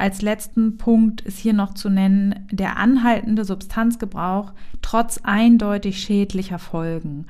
Als 0.00 0.22
letzten 0.22 0.78
Punkt 0.78 1.20
ist 1.20 1.36
hier 1.36 1.52
noch 1.52 1.74
zu 1.74 1.90
nennen 1.90 2.46
der 2.50 2.78
anhaltende 2.78 3.44
Substanzgebrauch 3.44 4.52
trotz 4.80 5.20
eindeutig 5.24 6.00
schädlicher 6.00 6.58
Folgen. 6.58 7.26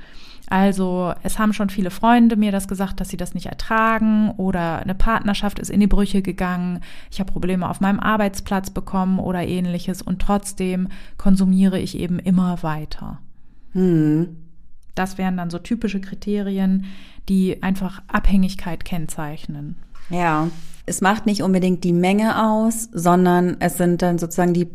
Also 0.46 1.12
es 1.24 1.40
haben 1.40 1.52
schon 1.52 1.68
viele 1.68 1.90
Freunde 1.90 2.36
mir 2.36 2.52
das 2.52 2.68
gesagt, 2.68 3.00
dass 3.00 3.08
sie 3.08 3.16
das 3.16 3.34
nicht 3.34 3.46
ertragen 3.46 4.30
oder 4.36 4.78
eine 4.78 4.94
Partnerschaft 4.94 5.58
ist 5.58 5.68
in 5.68 5.80
die 5.80 5.88
Brüche 5.88 6.22
gegangen, 6.22 6.78
ich 7.10 7.18
habe 7.18 7.32
Probleme 7.32 7.68
auf 7.68 7.80
meinem 7.80 7.98
Arbeitsplatz 7.98 8.70
bekommen 8.70 9.18
oder 9.18 9.44
ähnliches 9.44 10.00
und 10.00 10.22
trotzdem 10.22 10.90
konsumiere 11.18 11.80
ich 11.80 11.98
eben 11.98 12.20
immer 12.20 12.62
weiter. 12.62 13.18
Hm. 13.72 14.36
Das 14.94 15.18
wären 15.18 15.36
dann 15.36 15.50
so 15.50 15.58
typische 15.58 16.00
Kriterien, 16.00 16.84
die 17.28 17.64
einfach 17.64 18.02
Abhängigkeit 18.06 18.84
kennzeichnen. 18.84 19.74
Ja, 20.10 20.48
es 20.86 21.00
macht 21.00 21.26
nicht 21.26 21.42
unbedingt 21.42 21.84
die 21.84 21.92
Menge 21.92 22.44
aus, 22.44 22.88
sondern 22.92 23.56
es 23.60 23.76
sind 23.76 24.02
dann 24.02 24.18
sozusagen 24.18 24.54
die, 24.54 24.68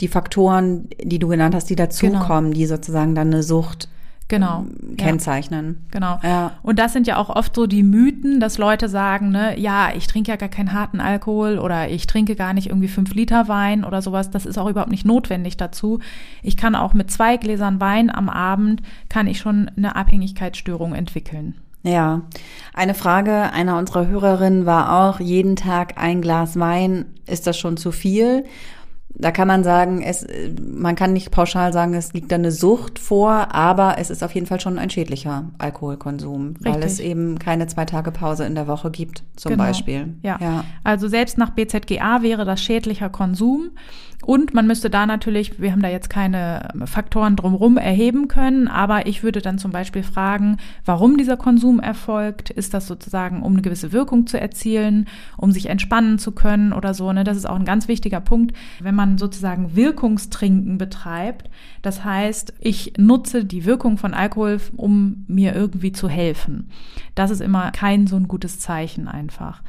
die 0.00 0.08
Faktoren, 0.08 0.88
die 1.02 1.18
du 1.18 1.28
genannt 1.28 1.54
hast, 1.54 1.68
die 1.68 1.76
dazukommen, 1.76 2.50
genau. 2.50 2.54
die 2.54 2.66
sozusagen 2.66 3.14
dann 3.14 3.28
eine 3.28 3.42
Sucht 3.42 3.88
genau. 4.28 4.60
Ähm, 4.60 4.96
kennzeichnen. 4.96 5.86
Ja, 5.86 5.90
genau. 5.90 6.20
Ja. 6.22 6.52
Und 6.62 6.78
das 6.78 6.92
sind 6.92 7.06
ja 7.06 7.16
auch 7.16 7.30
oft 7.30 7.54
so 7.54 7.66
die 7.66 7.82
Mythen, 7.82 8.40
dass 8.40 8.58
Leute 8.58 8.88
sagen, 8.88 9.30
ne, 9.30 9.58
ja, 9.58 9.90
ich 9.96 10.06
trinke 10.06 10.30
ja 10.30 10.36
gar 10.36 10.48
keinen 10.48 10.72
harten 10.72 11.00
Alkohol 11.00 11.58
oder 11.58 11.88
ich 11.88 12.06
trinke 12.06 12.36
gar 12.36 12.52
nicht 12.52 12.68
irgendwie 12.68 12.88
fünf 12.88 13.14
Liter 13.14 13.48
Wein 13.48 13.84
oder 13.84 14.02
sowas. 14.02 14.30
Das 14.30 14.46
ist 14.46 14.58
auch 14.58 14.68
überhaupt 14.68 14.90
nicht 14.90 15.04
notwendig 15.04 15.56
dazu. 15.56 15.98
Ich 16.42 16.56
kann 16.56 16.74
auch 16.74 16.94
mit 16.94 17.10
zwei 17.10 17.36
Gläsern 17.36 17.80
Wein 17.80 18.14
am 18.14 18.28
Abend 18.28 18.82
kann 19.08 19.26
ich 19.26 19.38
schon 19.38 19.70
eine 19.76 19.96
Abhängigkeitsstörung 19.96 20.94
entwickeln. 20.94 21.56
Ja, 21.88 22.22
eine 22.74 22.94
Frage 22.94 23.52
einer 23.52 23.78
unserer 23.78 24.06
Hörerinnen 24.06 24.66
war 24.66 25.08
auch, 25.08 25.20
jeden 25.20 25.56
Tag 25.56 25.94
ein 25.96 26.20
Glas 26.20 26.58
Wein, 26.58 27.06
ist 27.26 27.46
das 27.46 27.58
schon 27.58 27.76
zu 27.76 27.92
viel? 27.92 28.44
Da 29.20 29.32
kann 29.32 29.48
man 29.48 29.64
sagen, 29.64 30.00
es, 30.00 30.24
man 30.60 30.94
kann 30.94 31.12
nicht 31.12 31.32
pauschal 31.32 31.72
sagen, 31.72 31.94
es 31.94 32.12
liegt 32.12 32.30
da 32.30 32.36
eine 32.36 32.52
Sucht 32.52 33.00
vor, 33.00 33.52
aber 33.52 33.96
es 33.98 34.10
ist 34.10 34.22
auf 34.22 34.32
jeden 34.34 34.46
Fall 34.46 34.60
schon 34.60 34.78
ein 34.78 34.90
schädlicher 34.90 35.46
Alkoholkonsum, 35.58 36.48
Richtig. 36.48 36.66
weil 36.66 36.82
es 36.84 37.00
eben 37.00 37.38
keine 37.38 37.66
zwei 37.66 37.84
Tage 37.84 38.12
Pause 38.12 38.44
in 38.44 38.54
der 38.54 38.68
Woche 38.68 38.92
gibt, 38.92 39.24
zum 39.34 39.52
genau. 39.52 39.64
Beispiel. 39.64 40.14
Ja. 40.22 40.38
ja. 40.40 40.64
Also 40.84 41.08
selbst 41.08 41.36
nach 41.36 41.50
BZGA 41.50 42.22
wäre 42.22 42.44
das 42.44 42.62
schädlicher 42.62 43.08
Konsum. 43.08 43.70
Und 44.24 44.52
man 44.52 44.66
müsste 44.66 44.90
da 44.90 45.06
natürlich, 45.06 45.60
wir 45.60 45.70
haben 45.70 45.80
da 45.80 45.88
jetzt 45.88 46.10
keine 46.10 46.70
Faktoren 46.86 47.36
drumherum 47.36 47.76
erheben 47.76 48.26
können, 48.26 48.66
aber 48.66 49.06
ich 49.06 49.22
würde 49.22 49.40
dann 49.40 49.58
zum 49.58 49.70
Beispiel 49.70 50.02
fragen, 50.02 50.56
warum 50.84 51.16
dieser 51.16 51.36
Konsum 51.36 51.78
erfolgt. 51.78 52.50
Ist 52.50 52.74
das 52.74 52.88
sozusagen, 52.88 53.42
um 53.42 53.52
eine 53.52 53.62
gewisse 53.62 53.92
Wirkung 53.92 54.26
zu 54.26 54.40
erzielen, 54.40 55.06
um 55.36 55.52
sich 55.52 55.66
entspannen 55.66 56.18
zu 56.18 56.32
können 56.32 56.72
oder 56.72 56.94
so? 56.94 57.12
Ne? 57.12 57.22
Das 57.22 57.36
ist 57.36 57.48
auch 57.48 57.56
ein 57.56 57.64
ganz 57.64 57.86
wichtiger 57.86 58.20
Punkt, 58.20 58.56
wenn 58.80 58.94
man 58.94 59.18
sozusagen 59.18 59.76
Wirkungstrinken 59.76 60.78
betreibt. 60.78 61.48
Das 61.82 62.04
heißt, 62.04 62.54
ich 62.60 62.94
nutze 62.98 63.44
die 63.44 63.64
Wirkung 63.64 63.98
von 63.98 64.14
Alkohol, 64.14 64.60
um 64.76 65.24
mir 65.28 65.54
irgendwie 65.54 65.92
zu 65.92 66.08
helfen. 66.08 66.70
Das 67.14 67.30
ist 67.30 67.40
immer 67.40 67.70
kein 67.70 68.08
so 68.08 68.16
ein 68.16 68.26
gutes 68.26 68.58
Zeichen 68.58 69.06
einfach. 69.06 69.62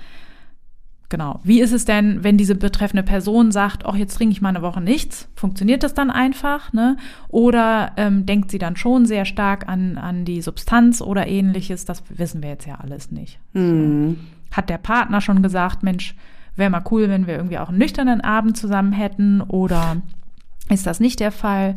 Genau. 1.10 1.40
Wie 1.44 1.60
ist 1.60 1.72
es 1.72 1.86
denn, 1.86 2.24
wenn 2.24 2.38
diese 2.38 2.54
betreffende 2.54 3.02
Person 3.02 3.52
sagt, 3.52 3.84
ach, 3.86 3.96
jetzt 3.96 4.16
trinke 4.16 4.32
ich 4.32 4.42
mal 4.42 4.50
eine 4.50 4.62
Woche 4.62 4.80
nichts? 4.80 5.28
Funktioniert 5.36 5.82
das 5.82 5.96
dann 5.96 6.12
einfach? 6.12 6.72
Ne? 6.72 6.98
Oder 7.30 7.94
ähm, 7.98 8.28
denkt 8.28 8.52
sie 8.52 8.60
dann 8.60 8.76
schon 8.76 9.08
sehr 9.08 9.26
stark 9.26 9.68
an, 9.68 9.98
an 9.98 10.24
die 10.24 10.42
Substanz 10.42 11.02
oder 11.02 11.28
ähnliches? 11.28 11.86
Das 11.86 12.04
wissen 12.10 12.44
wir 12.44 12.50
jetzt 12.50 12.68
ja 12.68 12.76
alles 12.76 13.10
nicht. 13.12 13.40
Mhm. 13.54 14.18
Hat 14.52 14.70
der 14.70 14.78
Partner 14.78 15.20
schon 15.20 15.42
gesagt, 15.42 15.82
Mensch, 15.82 16.16
wäre 16.56 16.70
mal 16.70 16.84
cool, 16.92 17.10
wenn 17.10 17.26
wir 17.26 17.38
irgendwie 17.38 17.58
auch 17.58 17.70
einen 17.70 17.80
nüchternen 17.80 18.22
Abend 18.22 18.56
zusammen 18.56 18.92
hätten? 18.92 19.42
Oder 19.42 19.98
ist 20.70 20.86
das 20.86 21.00
nicht 21.00 21.20
der 21.20 21.32
Fall? 21.32 21.74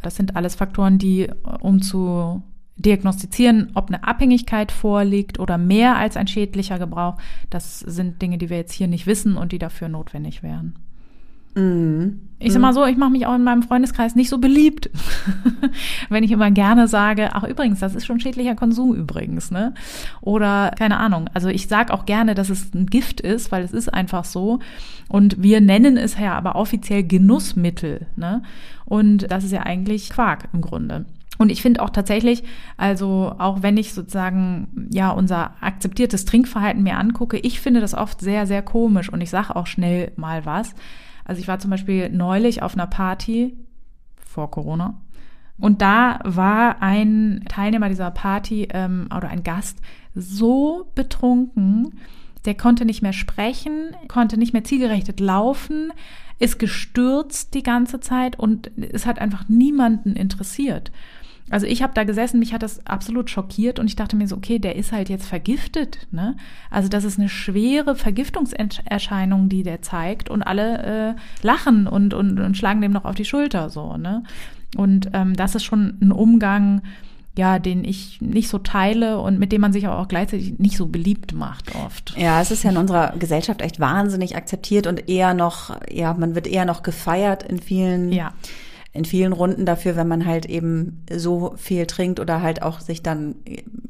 Das 0.00 0.16
sind 0.16 0.36
alles 0.36 0.54
Faktoren, 0.54 0.96
die, 0.96 1.28
um 1.60 1.82
zu 1.82 2.42
diagnostizieren, 2.76 3.70
ob 3.74 3.88
eine 3.88 4.04
Abhängigkeit 4.04 4.72
vorliegt 4.72 5.38
oder 5.38 5.58
mehr 5.58 5.96
als 5.96 6.16
ein 6.16 6.26
schädlicher 6.26 6.78
Gebrauch. 6.78 7.16
Das 7.50 7.80
sind 7.80 8.22
Dinge, 8.22 8.38
die 8.38 8.50
wir 8.50 8.56
jetzt 8.56 8.72
hier 8.72 8.88
nicht 8.88 9.06
wissen 9.06 9.36
und 9.36 9.52
die 9.52 9.58
dafür 9.58 9.88
notwendig 9.88 10.42
wären. 10.42 10.74
Mhm. 11.54 12.20
Ich 12.42 12.52
sag 12.54 12.62
mal 12.62 12.72
so, 12.72 12.86
ich 12.86 12.96
mache 12.96 13.10
mich 13.10 13.26
auch 13.26 13.34
in 13.34 13.44
meinem 13.44 13.62
Freundeskreis 13.62 14.14
nicht 14.14 14.30
so 14.30 14.38
beliebt, 14.38 14.88
wenn 16.08 16.24
ich 16.24 16.30
immer 16.30 16.50
gerne 16.50 16.88
sage, 16.88 17.30
ach 17.34 17.44
übrigens, 17.44 17.80
das 17.80 17.94
ist 17.94 18.06
schon 18.06 18.18
schädlicher 18.18 18.54
Konsum 18.54 18.94
übrigens, 18.94 19.50
ne? 19.50 19.74
Oder 20.22 20.70
keine 20.78 20.96
Ahnung. 20.96 21.28
Also 21.34 21.48
ich 21.48 21.68
sage 21.68 21.92
auch 21.92 22.06
gerne, 22.06 22.34
dass 22.34 22.48
es 22.48 22.72
ein 22.72 22.86
Gift 22.86 23.20
ist, 23.20 23.52
weil 23.52 23.62
es 23.62 23.72
ist 23.72 23.92
einfach 23.92 24.24
so. 24.24 24.60
Und 25.08 25.42
wir 25.42 25.60
nennen 25.60 25.98
es 25.98 26.18
ja 26.18 26.34
aber 26.34 26.54
offiziell 26.54 27.02
Genussmittel, 27.02 28.06
ne? 28.16 28.42
Und 28.86 29.30
das 29.30 29.44
ist 29.44 29.52
ja 29.52 29.64
eigentlich 29.64 30.08
Quark 30.08 30.48
im 30.54 30.62
Grunde. 30.62 31.04
Und 31.40 31.50
ich 31.50 31.62
finde 31.62 31.80
auch 31.80 31.88
tatsächlich, 31.88 32.44
also 32.76 33.34
auch 33.38 33.62
wenn 33.62 33.78
ich 33.78 33.94
sozusagen 33.94 34.88
ja 34.92 35.08
unser 35.08 35.54
akzeptiertes 35.62 36.26
Trinkverhalten 36.26 36.82
mir 36.82 36.98
angucke, 36.98 37.38
ich 37.38 37.60
finde 37.60 37.80
das 37.80 37.94
oft 37.94 38.20
sehr, 38.20 38.46
sehr 38.46 38.60
komisch 38.60 39.10
und 39.10 39.22
ich 39.22 39.30
sage 39.30 39.56
auch 39.56 39.66
schnell 39.66 40.12
mal 40.16 40.44
was. 40.44 40.74
Also 41.24 41.40
ich 41.40 41.48
war 41.48 41.58
zum 41.58 41.70
Beispiel 41.70 42.10
neulich 42.10 42.62
auf 42.62 42.74
einer 42.74 42.86
Party 42.86 43.56
vor 44.18 44.50
Corona 44.50 45.00
und 45.58 45.80
da 45.80 46.20
war 46.24 46.82
ein 46.82 47.42
Teilnehmer 47.48 47.88
dieser 47.88 48.10
Party 48.10 48.68
ähm, 48.74 49.08
oder 49.16 49.30
ein 49.30 49.42
Gast 49.42 49.78
so 50.14 50.90
betrunken, 50.94 51.98
der 52.44 52.54
konnte 52.54 52.84
nicht 52.84 53.00
mehr 53.00 53.14
sprechen, 53.14 53.96
konnte 54.08 54.36
nicht 54.36 54.52
mehr 54.52 54.64
zielgerichtet 54.64 55.20
laufen, 55.20 55.90
ist 56.38 56.58
gestürzt 56.58 57.54
die 57.54 57.62
ganze 57.62 57.98
Zeit 58.00 58.38
und 58.38 58.70
es 58.92 59.06
hat 59.06 59.18
einfach 59.18 59.48
niemanden 59.48 60.16
interessiert. 60.16 60.92
Also 61.50 61.66
ich 61.66 61.82
habe 61.82 61.92
da 61.94 62.04
gesessen, 62.04 62.38
mich 62.38 62.54
hat 62.54 62.62
das 62.62 62.86
absolut 62.86 63.28
schockiert 63.28 63.78
und 63.78 63.88
ich 63.88 63.96
dachte 63.96 64.14
mir 64.14 64.28
so, 64.28 64.36
okay, 64.36 64.60
der 64.60 64.76
ist 64.76 64.92
halt 64.92 65.08
jetzt 65.08 65.26
vergiftet. 65.26 66.06
Ne? 66.12 66.36
Also 66.70 66.88
das 66.88 67.04
ist 67.04 67.18
eine 67.18 67.28
schwere 67.28 67.96
Vergiftungserscheinung, 67.96 69.48
die 69.48 69.64
der 69.64 69.82
zeigt 69.82 70.30
und 70.30 70.42
alle 70.42 71.16
äh, 71.16 71.44
lachen 71.44 71.88
und, 71.88 72.14
und, 72.14 72.38
und 72.38 72.56
schlagen 72.56 72.80
dem 72.80 72.92
noch 72.92 73.04
auf 73.04 73.16
die 73.16 73.24
Schulter 73.24 73.68
so. 73.68 73.96
Ne? 73.96 74.22
Und 74.76 75.10
ähm, 75.12 75.34
das 75.34 75.56
ist 75.56 75.64
schon 75.64 75.98
ein 76.00 76.12
Umgang, 76.12 76.82
ja, 77.36 77.58
den 77.58 77.84
ich 77.84 78.20
nicht 78.20 78.48
so 78.48 78.58
teile 78.58 79.18
und 79.18 79.40
mit 79.40 79.50
dem 79.50 79.60
man 79.60 79.72
sich 79.72 79.86
aber 79.86 79.98
auch 79.98 80.08
gleichzeitig 80.08 80.58
nicht 80.60 80.76
so 80.76 80.86
beliebt 80.86 81.32
macht 81.32 81.74
oft. 81.74 82.14
Ja, 82.16 82.40
es 82.40 82.52
ist 82.52 82.62
ja 82.62 82.70
in 82.70 82.76
unserer 82.76 83.14
Gesellschaft 83.18 83.60
echt 83.60 83.80
wahnsinnig 83.80 84.36
akzeptiert 84.36 84.86
und 84.86 85.08
eher 85.08 85.34
noch, 85.34 85.76
ja, 85.90 86.14
man 86.14 86.36
wird 86.36 86.46
eher 86.46 86.64
noch 86.64 86.84
gefeiert 86.84 87.42
in 87.42 87.58
vielen 87.60 88.12
ja 88.12 88.32
in 88.92 89.04
vielen 89.04 89.32
Runden 89.32 89.66
dafür, 89.66 89.96
wenn 89.96 90.08
man 90.08 90.26
halt 90.26 90.46
eben 90.46 91.04
so 91.12 91.54
viel 91.56 91.86
trinkt 91.86 92.18
oder 92.18 92.42
halt 92.42 92.62
auch 92.62 92.80
sich 92.80 93.02
dann 93.02 93.36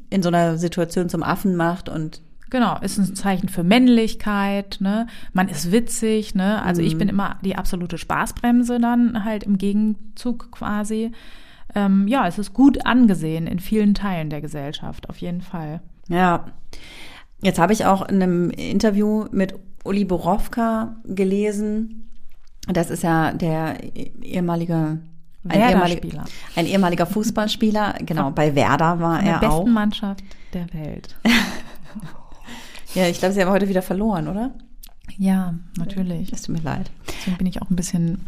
in 0.09 0.21
so 0.21 0.29
einer 0.29 0.57
Situation 0.57 1.09
zum 1.09 1.23
Affen 1.23 1.55
macht 1.55 1.89
und 1.89 2.21
Genau, 2.51 2.77
ist 2.81 2.97
ein 2.97 3.15
Zeichen 3.15 3.47
für 3.47 3.63
Männlichkeit, 3.63 4.79
ne? 4.81 5.07
Man 5.31 5.47
ist 5.47 5.71
witzig, 5.71 6.35
ne? 6.35 6.61
Also 6.61 6.81
mhm. 6.81 6.87
ich 6.87 6.97
bin 6.97 7.07
immer 7.07 7.37
die 7.45 7.55
absolute 7.55 7.97
Spaßbremse 7.97 8.77
dann 8.77 9.23
halt 9.23 9.43
im 9.43 9.57
Gegenzug 9.57 10.51
quasi. 10.51 11.13
Ähm, 11.73 12.09
ja, 12.09 12.27
es 12.27 12.37
ist 12.37 12.53
gut 12.53 12.85
angesehen 12.85 13.47
in 13.47 13.59
vielen 13.59 13.93
Teilen 13.93 14.29
der 14.29 14.41
Gesellschaft, 14.41 15.09
auf 15.09 15.17
jeden 15.19 15.41
Fall. 15.41 15.81
Ja. 16.09 16.47
Jetzt 17.41 17.57
habe 17.57 17.71
ich 17.71 17.85
auch 17.85 18.07
in 18.09 18.21
einem 18.21 18.49
Interview 18.49 19.27
mit 19.31 19.55
Uli 19.85 20.03
Borowka 20.03 20.97
gelesen, 21.05 22.00
das 22.67 22.89
ist 22.89 23.03
ja 23.03 23.33
der 23.33 23.77
ehemalige 24.21 24.99
ein 25.47 25.59
ehemaliger, 25.59 26.25
ein 26.55 26.67
ehemaliger 26.67 27.05
Fußballspieler, 27.07 27.95
genau, 28.05 28.29
bei 28.31 28.53
Werder 28.53 28.99
war 28.99 29.19
er 29.19 29.39
der 29.39 29.39
besten 29.39 29.53
auch. 29.53 29.65
Mannschaft 29.65 30.23
der 30.53 30.71
Welt. 30.73 31.15
ja, 32.93 33.07
ich 33.07 33.19
glaube, 33.19 33.33
sie 33.33 33.41
haben 33.41 33.49
heute 33.49 33.67
wieder 33.67 33.81
verloren, 33.81 34.27
oder? 34.27 34.51
Ja, 35.17 35.55
natürlich. 35.77 36.31
Es 36.31 36.43
tut 36.43 36.55
mir 36.57 36.61
leid. 36.61 36.91
Deswegen 37.07 37.37
bin 37.37 37.47
ich 37.47 37.61
auch 37.61 37.69
ein 37.69 37.75
bisschen 37.75 38.25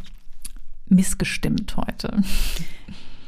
missgestimmt 0.87 1.75
heute. 1.77 2.23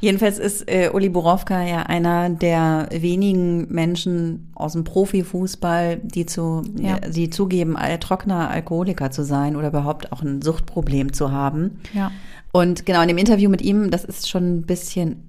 Jedenfalls 0.06 0.38
ist 0.38 0.70
äh, 0.70 0.92
Uli 0.94 1.10
Borowka 1.10 1.64
ja 1.64 1.82
einer 1.82 2.30
der 2.30 2.90
wenigen 2.92 3.74
Menschen 3.74 4.52
aus 4.54 4.74
dem 4.74 4.84
Profifußball, 4.84 5.98
die 5.98 6.28
zu, 6.28 6.62
ja. 6.78 6.98
äh, 6.98 7.10
die 7.10 7.32
zugeben, 7.32 7.76
äh, 7.76 7.98
trockener 7.98 8.52
Alkoholiker 8.52 9.10
zu 9.10 9.24
sein 9.24 9.56
oder 9.56 9.70
überhaupt 9.70 10.12
auch 10.12 10.22
ein 10.22 10.44
Suchtproblem 10.44 11.12
zu 11.12 11.32
haben. 11.32 11.80
Ja. 11.96 12.12
Und 12.52 12.86
genau 12.86 13.02
in 13.02 13.08
dem 13.08 13.18
Interview 13.18 13.50
mit 13.50 13.64
ihm, 13.64 13.90
das 13.90 14.06
ist 14.06 14.30
schon 14.30 14.58
ein 14.58 14.62
bisschen 14.68 15.24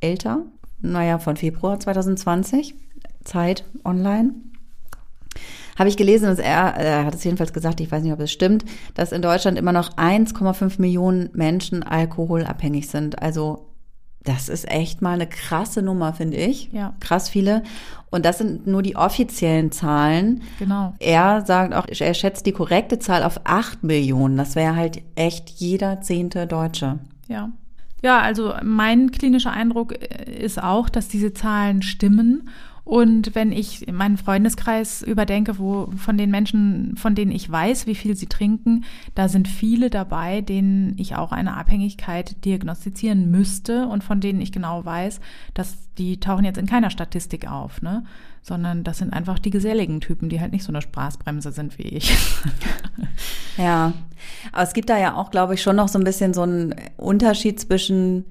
älter, 0.00 0.42
naja, 0.82 1.18
von 1.18 1.38
Februar 1.38 1.80
2020, 1.80 2.74
Zeit 3.24 3.64
online 3.82 4.34
habe 5.78 5.88
ich 5.88 5.96
gelesen, 5.96 6.26
dass 6.26 6.38
er, 6.38 6.74
er 6.74 7.04
hat 7.06 7.14
es 7.14 7.24
jedenfalls 7.24 7.54
gesagt, 7.54 7.80
ich 7.80 7.90
weiß 7.90 8.02
nicht, 8.02 8.12
ob 8.12 8.20
es 8.20 8.30
stimmt, 8.30 8.66
dass 8.92 9.12
in 9.12 9.22
Deutschland 9.22 9.56
immer 9.56 9.72
noch 9.72 9.96
1,5 9.96 10.82
Millionen 10.82 11.30
Menschen 11.32 11.82
alkoholabhängig 11.82 12.88
sind. 12.88 13.22
Also 13.22 13.68
das 14.24 14.48
ist 14.48 14.70
echt 14.70 15.00
mal 15.00 15.14
eine 15.14 15.26
krasse 15.26 15.82
Nummer, 15.82 16.12
finde 16.12 16.36
ich. 16.36 16.70
Ja. 16.72 16.94
Krass 17.00 17.28
viele. 17.28 17.62
Und 18.10 18.24
das 18.24 18.38
sind 18.38 18.66
nur 18.66 18.82
die 18.82 18.96
offiziellen 18.96 19.70
Zahlen. 19.72 20.42
Genau. 20.58 20.94
Er 20.98 21.44
sagt 21.46 21.74
auch, 21.74 21.86
er 21.86 22.14
schätzt 22.14 22.46
die 22.46 22.52
korrekte 22.52 22.98
Zahl 22.98 23.22
auf 23.22 23.40
acht 23.44 23.82
Millionen. 23.84 24.36
Das 24.36 24.56
wäre 24.56 24.76
halt 24.76 25.02
echt 25.14 25.50
jeder 25.50 26.00
zehnte 26.00 26.46
Deutsche. 26.46 26.98
Ja. 27.28 27.50
Ja, 28.02 28.20
also 28.20 28.54
mein 28.62 29.10
klinischer 29.10 29.52
Eindruck 29.52 29.92
ist 29.92 30.62
auch, 30.62 30.88
dass 30.88 31.08
diese 31.08 31.34
Zahlen 31.34 31.82
stimmen 31.82 32.48
und 32.88 33.34
wenn 33.34 33.52
ich 33.52 33.86
meinen 33.92 34.16
Freundeskreis 34.16 35.02
überdenke, 35.02 35.58
wo 35.58 35.90
von 35.98 36.16
den 36.16 36.30
Menschen, 36.30 36.96
von 36.96 37.14
denen 37.14 37.32
ich 37.32 37.52
weiß, 37.52 37.86
wie 37.86 37.94
viel 37.94 38.16
sie 38.16 38.28
trinken, 38.28 38.86
da 39.14 39.28
sind 39.28 39.46
viele 39.46 39.90
dabei, 39.90 40.40
denen 40.40 40.94
ich 40.96 41.14
auch 41.14 41.30
eine 41.30 41.58
Abhängigkeit 41.58 42.42
diagnostizieren 42.46 43.30
müsste 43.30 43.86
und 43.88 44.04
von 44.04 44.22
denen 44.22 44.40
ich 44.40 44.52
genau 44.52 44.86
weiß, 44.86 45.20
dass 45.52 45.76
die 45.98 46.18
tauchen 46.18 46.46
jetzt 46.46 46.56
in 46.56 46.64
keiner 46.64 46.88
Statistik 46.88 47.46
auf, 47.46 47.82
ne? 47.82 48.04
Sondern 48.40 48.84
das 48.84 48.96
sind 48.96 49.12
einfach 49.12 49.38
die 49.38 49.50
geselligen 49.50 50.00
Typen, 50.00 50.30
die 50.30 50.40
halt 50.40 50.52
nicht 50.52 50.64
so 50.64 50.72
eine 50.72 50.80
Spaßbremse 50.80 51.52
sind 51.52 51.78
wie 51.78 51.88
ich. 51.88 52.16
ja. 53.58 53.92
Aber 54.50 54.62
es 54.62 54.72
gibt 54.72 54.88
da 54.88 54.96
ja 54.96 55.14
auch, 55.14 55.30
glaube 55.30 55.52
ich, 55.52 55.60
schon 55.60 55.76
noch 55.76 55.88
so 55.88 55.98
ein 55.98 56.04
bisschen 56.04 56.32
so 56.32 56.40
einen 56.40 56.74
Unterschied 56.96 57.60
zwischen 57.60 58.24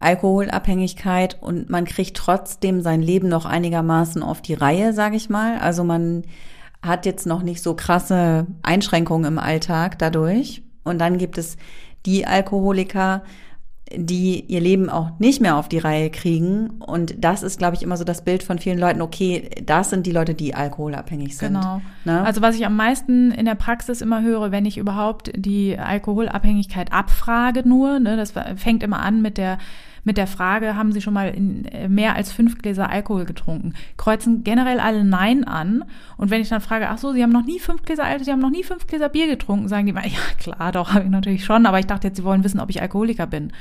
Alkoholabhängigkeit 0.00 1.38
und 1.40 1.70
man 1.70 1.84
kriegt 1.84 2.16
trotzdem 2.16 2.82
sein 2.82 3.02
Leben 3.02 3.28
noch 3.28 3.46
einigermaßen 3.46 4.22
auf 4.22 4.40
die 4.40 4.54
Reihe, 4.54 4.92
sage 4.92 5.16
ich 5.16 5.28
mal. 5.28 5.58
Also 5.58 5.84
man 5.84 6.22
hat 6.82 7.06
jetzt 7.06 7.26
noch 7.26 7.42
nicht 7.42 7.62
so 7.62 7.74
krasse 7.74 8.46
Einschränkungen 8.62 9.26
im 9.26 9.38
Alltag 9.38 9.98
dadurch. 9.98 10.62
Und 10.84 11.00
dann 11.00 11.18
gibt 11.18 11.36
es 11.36 11.56
die 12.06 12.26
Alkoholiker, 12.26 13.22
die 13.94 14.44
ihr 14.44 14.60
Leben 14.60 14.90
auch 14.90 15.18
nicht 15.18 15.40
mehr 15.40 15.56
auf 15.56 15.68
die 15.68 15.78
Reihe 15.78 16.10
kriegen. 16.10 16.70
Und 16.80 17.24
das 17.24 17.42
ist, 17.42 17.58
glaube 17.58 17.74
ich, 17.74 17.82
immer 17.82 17.96
so 17.96 18.04
das 18.04 18.22
Bild 18.22 18.42
von 18.42 18.58
vielen 18.58 18.78
Leuten, 18.78 19.00
okay, 19.00 19.50
das 19.64 19.90
sind 19.90 20.06
die 20.06 20.12
Leute, 20.12 20.34
die 20.34 20.54
alkoholabhängig 20.54 21.36
sind. 21.36 21.54
Genau. 21.54 21.80
Ne? 22.04 22.22
Also 22.22 22.42
was 22.42 22.56
ich 22.56 22.66
am 22.66 22.76
meisten 22.76 23.30
in 23.30 23.46
der 23.46 23.54
Praxis 23.54 24.00
immer 24.00 24.22
höre, 24.22 24.50
wenn 24.52 24.66
ich 24.66 24.78
überhaupt 24.78 25.32
die 25.34 25.78
Alkoholabhängigkeit 25.78 26.92
abfrage 26.92 27.66
nur, 27.66 27.98
ne, 27.98 28.16
das 28.16 28.34
fängt 28.56 28.82
immer 28.82 29.00
an 29.00 29.22
mit 29.22 29.38
der 29.38 29.58
mit 30.08 30.16
der 30.16 30.26
Frage, 30.26 30.74
haben 30.74 30.90
Sie 30.90 31.02
schon 31.02 31.12
mal 31.12 31.34
äh, 31.36 31.86
mehr 31.86 32.16
als 32.16 32.32
fünf 32.32 32.56
Gläser 32.58 32.88
Alkohol 32.88 33.26
getrunken? 33.26 33.74
Kreuzen 33.98 34.42
generell 34.42 34.80
alle 34.80 35.04
Nein 35.04 35.44
an. 35.44 35.84
Und 36.16 36.30
wenn 36.30 36.40
ich 36.40 36.48
dann 36.48 36.62
frage, 36.62 36.88
ach 36.88 36.96
so, 36.96 37.12
Sie 37.12 37.22
haben 37.22 37.30
noch 37.30 37.44
nie 37.44 37.60
fünf 37.60 37.82
Gläser 37.82 38.04
Alkohol, 38.04 38.24
Sie 38.24 38.32
haben 38.32 38.40
noch 38.40 38.50
nie 38.50 38.64
fünf 38.64 38.86
Gläser 38.86 39.10
Bier 39.10 39.26
getrunken, 39.26 39.68
sagen 39.68 39.84
die 39.84 39.92
mal, 39.92 40.06
ja 40.06 40.18
klar, 40.38 40.72
doch, 40.72 40.94
habe 40.94 41.04
ich 41.04 41.10
natürlich 41.10 41.44
schon, 41.44 41.66
aber 41.66 41.78
ich 41.78 41.86
dachte 41.86 42.08
jetzt, 42.08 42.16
Sie 42.16 42.24
wollen 42.24 42.42
wissen, 42.42 42.58
ob 42.58 42.70
ich 42.70 42.80
Alkoholiker 42.80 43.26
bin 43.26 43.52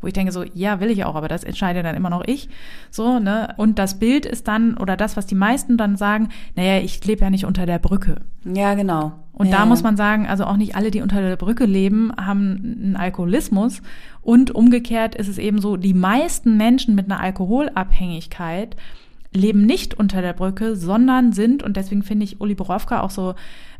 wo 0.00 0.06
ich 0.06 0.12
denke 0.12 0.32
so, 0.32 0.44
ja, 0.54 0.80
will 0.80 0.90
ich 0.90 1.04
auch, 1.04 1.14
aber 1.14 1.28
das 1.28 1.44
entscheide 1.44 1.82
dann 1.82 1.96
immer 1.96 2.10
noch 2.10 2.22
ich. 2.26 2.48
So, 2.90 3.18
ne? 3.18 3.54
Und 3.56 3.78
das 3.78 3.98
Bild 3.98 4.26
ist 4.26 4.46
dann, 4.48 4.76
oder 4.76 4.96
das, 4.96 5.16
was 5.16 5.26
die 5.26 5.34
meisten 5.34 5.76
dann 5.76 5.96
sagen, 5.96 6.28
naja, 6.54 6.80
ich 6.82 7.04
lebe 7.04 7.22
ja 7.22 7.30
nicht 7.30 7.46
unter 7.46 7.66
der 7.66 7.78
Brücke. 7.78 8.20
Ja, 8.44 8.74
genau. 8.74 9.12
Und 9.32 9.48
ja, 9.48 9.58
da 9.58 9.66
muss 9.66 9.82
man 9.82 9.96
sagen, 9.96 10.26
also 10.26 10.44
auch 10.44 10.56
nicht 10.56 10.74
alle, 10.74 10.90
die 10.90 11.02
unter 11.02 11.20
der 11.20 11.36
Brücke 11.36 11.64
leben, 11.64 12.12
haben 12.16 12.76
einen 12.80 12.96
Alkoholismus. 12.96 13.82
Und 14.22 14.50
umgekehrt 14.52 15.14
ist 15.14 15.28
es 15.28 15.38
eben 15.38 15.60
so, 15.60 15.76
die 15.76 15.94
meisten 15.94 16.56
Menschen 16.56 16.94
mit 16.94 17.06
einer 17.06 17.20
Alkoholabhängigkeit 17.20 18.76
leben 19.32 19.66
nicht 19.66 19.94
unter 19.94 20.22
der 20.22 20.32
Brücke, 20.32 20.74
sondern 20.74 21.32
sind, 21.32 21.62
und 21.62 21.76
deswegen 21.76 22.02
finde 22.02 22.24
ich 22.24 22.40
Uli 22.40 22.54
Borowka 22.54 23.00
auch 23.00 23.10
so 23.10 23.34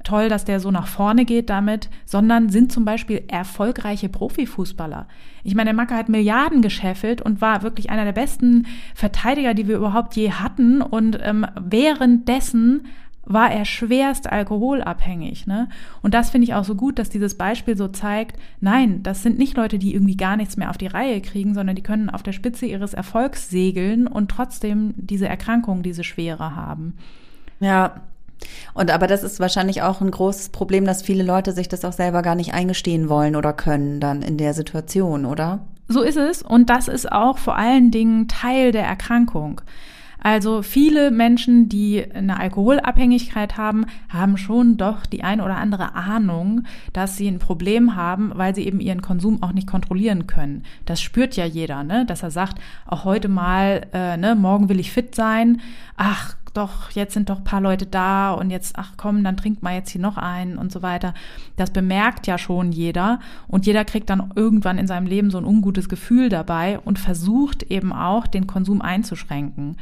toll, 0.05 0.29
dass 0.29 0.45
der 0.45 0.61
so 0.61 0.71
nach 0.71 0.87
vorne 0.87 1.25
geht 1.25 1.51
damit, 1.51 1.91
sondern 2.05 2.49
sind 2.49 2.73
zum 2.73 2.85
Beispiel 2.85 3.25
erfolgreiche 3.29 4.09
Profifußballer. 4.09 5.07
Ich 5.45 5.55
meine, 5.55 5.69
der 5.69 5.75
Macke 5.75 5.95
hat 5.95 6.09
Milliarden 6.09 6.63
gescheffelt 6.63 7.23
und 7.23 7.41
war 7.41 7.63
wirklich 7.63 7.91
einer 7.91 8.05
der 8.05 8.13
besten 8.13 8.67
Verteidiger, 8.95 9.55
die 9.55 9.69
wir 9.69 9.77
überhaupt 9.77 10.15
je 10.17 10.33
hatten. 10.33 10.83
Und 10.83 11.19
ähm, 11.23 11.47
währenddessen 11.59 12.87
war 13.29 13.53
er 13.53 13.67
schwerst 13.67 14.31
alkoholabhängig. 14.31 15.47
Ne? 15.47 15.69
Und 16.01 16.15
das 16.15 16.31
finde 16.31 16.47
ich 16.47 16.55
auch 16.55 16.65
so 16.65 16.75
gut, 16.75 16.99
dass 16.99 17.11
dieses 17.11 17.37
Beispiel 17.37 17.77
so 17.77 17.87
zeigt, 17.89 18.39
nein, 18.61 19.03
das 19.03 19.23
sind 19.23 19.39
nicht 19.39 19.57
Leute, 19.57 19.79
die 19.79 19.95
irgendwie 19.95 20.17
gar 20.17 20.37
nichts 20.37 20.57
mehr 20.57 20.71
auf 20.71 20.79
die 20.79 20.87
Reihe 20.87 21.21
kriegen, 21.21 21.55
sondern 21.55 21.77
die 21.77 21.83
können 21.83 22.09
auf 22.09 22.23
der 22.23 22.33
Spitze 22.33 22.65
ihres 22.65 22.95
Erfolgs 22.95 23.51
segeln 23.51 24.07
und 24.07 24.31
trotzdem 24.31 24.95
diese 24.97 25.29
Erkrankung, 25.29 25.83
diese 25.83 26.05
Schwere 26.05 26.57
haben. 26.57 26.95
Ja. 27.61 28.01
Und 28.75 28.91
aber 28.91 29.07
das 29.07 29.23
ist 29.23 29.41
wahrscheinlich 29.41 29.83
auch 29.83 30.01
ein 30.01 30.11
großes 30.11 30.51
Problem, 30.51 30.85
dass 30.85 31.03
viele 31.03 31.23
Leute 31.23 31.53
sich 31.53 31.69
das 31.69 31.85
auch 31.85 31.93
selber 31.93 32.23
gar 32.23 32.35
nicht 32.35 32.55
eingestehen 32.55 33.09
wollen 33.09 33.37
oder 33.37 33.53
können 33.53 34.01
dann 34.01 34.23
in 34.23 34.37
der 34.37 34.55
Situation, 34.55 35.25
oder? 35.25 35.61
So 35.89 36.03
ist 36.03 36.17
es. 36.17 36.43
Und 36.43 36.71
das 36.71 36.87
ist 36.89 37.11
auch 37.11 37.39
vor 37.39 37.57
allen 37.57 37.91
Dingen 37.91 38.29
Teil 38.29 38.73
der 38.73 38.85
Erkrankung. 38.85 39.63
Also 40.21 40.63
viele 40.63 41.11
Menschen, 41.11 41.69
die 41.69 42.05
eine 42.13 42.41
Alkoholabhängigkeit 42.41 43.57
haben, 43.57 43.87
haben 44.09 44.37
schon 44.37 44.77
doch 44.77 45.07
die 45.07 45.23
ein 45.23 45.41
oder 45.41 45.57
andere 45.57 45.95
Ahnung, 45.95 46.65
dass 46.93 47.17
sie 47.17 47.29
ein 47.29 47.39
Problem 47.39 47.95
haben, 47.95 48.33
weil 48.35 48.55
sie 48.55 48.67
eben 48.67 48.81
ihren 48.81 49.01
Konsum 49.01 49.43
auch 49.43 49.53
nicht 49.53 49.69
kontrollieren 49.69 50.27
können. 50.27 50.65
Das 50.87 51.01
spürt 51.01 51.37
ja 51.37 51.45
jeder, 51.45 51.85
ne? 51.85 52.05
dass 52.05 52.25
er 52.25 52.33
sagt, 52.33 52.61
auch 52.87 53.05
heute 53.05 53.29
mal, 53.29 53.87
äh, 53.93 54.17
ne, 54.17 54.35
morgen 54.35 54.69
will 54.69 54.81
ich 54.81 54.91
fit 54.91 55.15
sein. 55.15 55.61
Ach, 55.97 56.37
doch, 56.59 56.91
jetzt 56.91 57.15
sind 57.15 57.31
doch 57.31 57.43
paar 57.45 57.61
Leute 57.61 57.87
da 57.87 58.33
und 58.33 58.51
jetzt, 58.51 58.75
ach 58.77 58.93
komm, 58.97 59.25
dann 59.25 59.37
trinkt 59.37 59.63
mal 59.63 59.75
jetzt 59.75 59.91
hier 59.91 60.01
noch 60.01 60.17
einen 60.17 60.59
und 60.59 60.73
so 60.73 60.83
weiter. 60.83 61.15
Das 61.57 61.71
bemerkt 61.71 62.27
ja 62.27 62.37
schon 62.37 62.73
jeder 62.73 63.21
und 63.47 63.67
jeder 63.67 63.85
kriegt 63.85 64.11
dann 64.11 64.33
irgendwann 64.35 64.79
in 64.79 64.87
seinem 64.87 65.07
Leben 65.07 65.31
so 65.31 65.39
ein 65.39 65.45
ungutes 65.45 65.89
Gefühl 65.89 66.29
dabei 66.29 66.79
und 66.81 66.99
versucht 66.99 67.63
eben 67.65 67.93
auch, 67.93 68.27
den 68.27 68.47
Konsum 68.47 68.83
einzuschränken. 68.83 69.77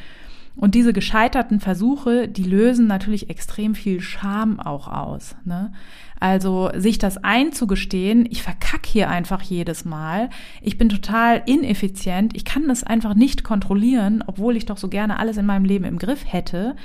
Und 0.56 0.74
diese 0.74 0.92
gescheiterten 0.92 1.60
Versuche, 1.60 2.28
die 2.28 2.44
lösen 2.44 2.86
natürlich 2.86 3.28
extrem 3.28 3.74
viel 3.74 4.00
Scham 4.00 4.58
auch 4.58 4.88
aus. 4.88 5.36
Ne? 5.44 5.72
Also 6.18 6.70
sich 6.74 6.98
das 6.98 7.18
einzugestehen, 7.18 8.26
ich 8.30 8.42
verkack 8.42 8.86
hier 8.86 9.10
einfach 9.10 9.42
jedes 9.42 9.84
Mal, 9.84 10.30
ich 10.62 10.78
bin 10.78 10.88
total 10.88 11.42
ineffizient, 11.46 12.34
ich 12.36 12.44
kann 12.44 12.68
das 12.68 12.84
einfach 12.84 13.14
nicht 13.14 13.44
kontrollieren, 13.44 14.24
obwohl 14.26 14.56
ich 14.56 14.66
doch 14.66 14.78
so 14.78 14.88
gerne 14.88 15.18
alles 15.18 15.36
in 15.36 15.46
meinem 15.46 15.64
Leben 15.64 15.84
im 15.84 15.98
Griff 15.98 16.24
hätte 16.26 16.76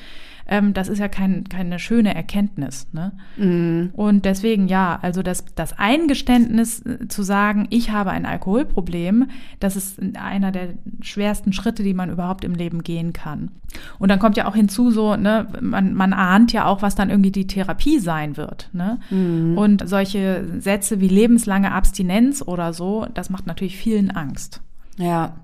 ähm, 0.52 0.74
das 0.74 0.90
ist 0.90 1.00
ja 1.00 1.08
kein, 1.08 1.46
keine 1.46 1.80
schöne 1.80 2.14
Erkenntnis. 2.14 2.88
Ne? 2.92 3.14
Mm. 3.38 3.90
Und 3.94 4.26
deswegen 4.26 4.68
ja, 4.68 5.00
also 5.02 5.24
das, 5.24 5.46
das 5.56 5.80
Eingeständnis 5.80 6.86
äh, 6.86 7.08
zu 7.08 7.24
sagen, 7.24 7.68
ich 7.70 7.92
habe 7.92 8.12
ein 8.12 8.26
Alkoholproblem, 8.26 9.30
das 9.60 9.78
ist 9.78 10.00
einer 10.16 10.52
der 10.52 10.74
schwersten 11.02 11.54
Schritte, 11.54 11.84
die 11.84 11.94
man 11.94 12.10
überhaupt 12.10 12.44
im 12.44 12.54
Leben 12.54 12.84
gehen 12.84 13.14
kann. 13.14 13.52
Und 13.98 14.10
dann 14.10 14.20
kommt 14.20 14.36
ja 14.36 14.46
auch 14.48 14.56
hinzu, 14.56 14.92
so, 14.92 15.16
ne, 15.16 15.48
man, 15.62 15.94
man 15.94 16.12
ahnt 16.12 16.52
ja 16.52 16.66
auch, 16.66 16.82
was 16.82 16.96
dann 16.96 17.10
irgendwie 17.10 17.32
die 17.32 17.48
Therapie 17.48 18.00
sein 18.00 18.36
wird. 18.36 18.70
Ne? 18.74 19.00
Mm. 19.10 19.21
Und 19.58 19.88
solche 19.88 20.44
Sätze 20.60 21.00
wie 21.00 21.08
lebenslange 21.08 21.72
Abstinenz 21.72 22.42
oder 22.42 22.74
so, 22.74 23.08
das 23.14 23.30
macht 23.30 23.48
natürlich 23.48 23.78
vielen 23.78 24.12
Angst. 24.12 24.60
Ja. 24.98 25.38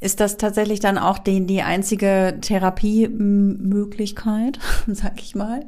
Ist 0.00 0.20
das 0.20 0.36
tatsächlich 0.36 0.80
dann 0.80 0.98
auch 0.98 1.16
die, 1.18 1.46
die 1.46 1.62
einzige 1.62 2.36
Therapiemöglichkeit, 2.40 4.58
sag 4.86 5.20
ich 5.20 5.34
mal, 5.34 5.64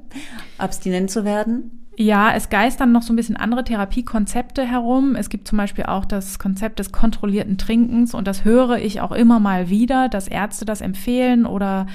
abstinent 0.59 1.11
zu 1.11 1.25
werden? 1.25 1.87
Ja, 1.99 2.35
es 2.35 2.51
geistern 2.51 2.93
noch 2.93 3.01
so 3.01 3.15
ein 3.15 3.17
bisschen 3.17 3.39
andere 3.39 3.65
Therapiekonzepte 3.65 4.67
herum. 4.67 5.17
Es 5.17 5.31
gibt 5.31 5.49
zum 5.49 5.57
Beispiel 5.57 5.85
auch 5.85 6.05
das 6.05 6.39
Konzept 6.39 6.79
des 6.79 6.93
kontrollierten 6.93 7.57
Trinkens 7.57 8.13
und 8.13 8.29
das 8.29 8.45
höre 8.45 8.77
ich 8.77 9.01
auch 9.01 9.13
immer 9.13 9.41
mal 9.41 9.71
wieder, 9.71 10.11
dass 10.11 10.29
Ärzte 10.29 10.67
das 10.67 10.83
empfehlen 10.83 11.47
oder 11.47 11.87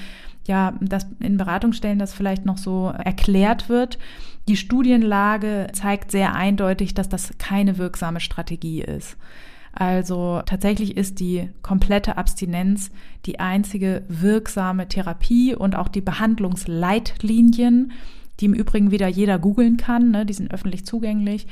ja, 0.48 0.72
dass 0.80 1.06
in 1.20 1.36
Beratungsstellen 1.36 2.00
das 2.00 2.12
vielleicht 2.12 2.44
noch 2.44 2.58
so 2.58 2.88
erklärt 2.88 3.68
wird. 3.68 4.00
Die 4.48 4.56
Studienlage 4.56 5.68
zeigt 5.72 6.10
sehr 6.10 6.34
eindeutig, 6.34 6.94
dass 6.94 7.08
das 7.08 7.32
keine 7.38 7.78
wirksame 7.78 8.20
Strategie 8.20 8.82
ist. 8.82 9.16
Also 9.72 10.42
tatsächlich 10.44 10.96
ist 10.96 11.18
die 11.20 11.48
komplette 11.62 12.18
Abstinenz 12.18 12.90
die 13.24 13.40
einzige 13.40 14.04
wirksame 14.08 14.86
Therapie 14.88 15.54
und 15.54 15.76
auch 15.76 15.88
die 15.88 16.02
Behandlungsleitlinien, 16.02 17.92
die 18.40 18.44
im 18.46 18.54
Übrigen 18.54 18.90
wieder 18.90 19.08
jeder 19.08 19.38
googeln 19.38 19.78
kann, 19.78 20.10
ne, 20.10 20.26
die 20.26 20.34
sind 20.34 20.52
öffentlich 20.52 20.84
zugänglich. 20.84 21.46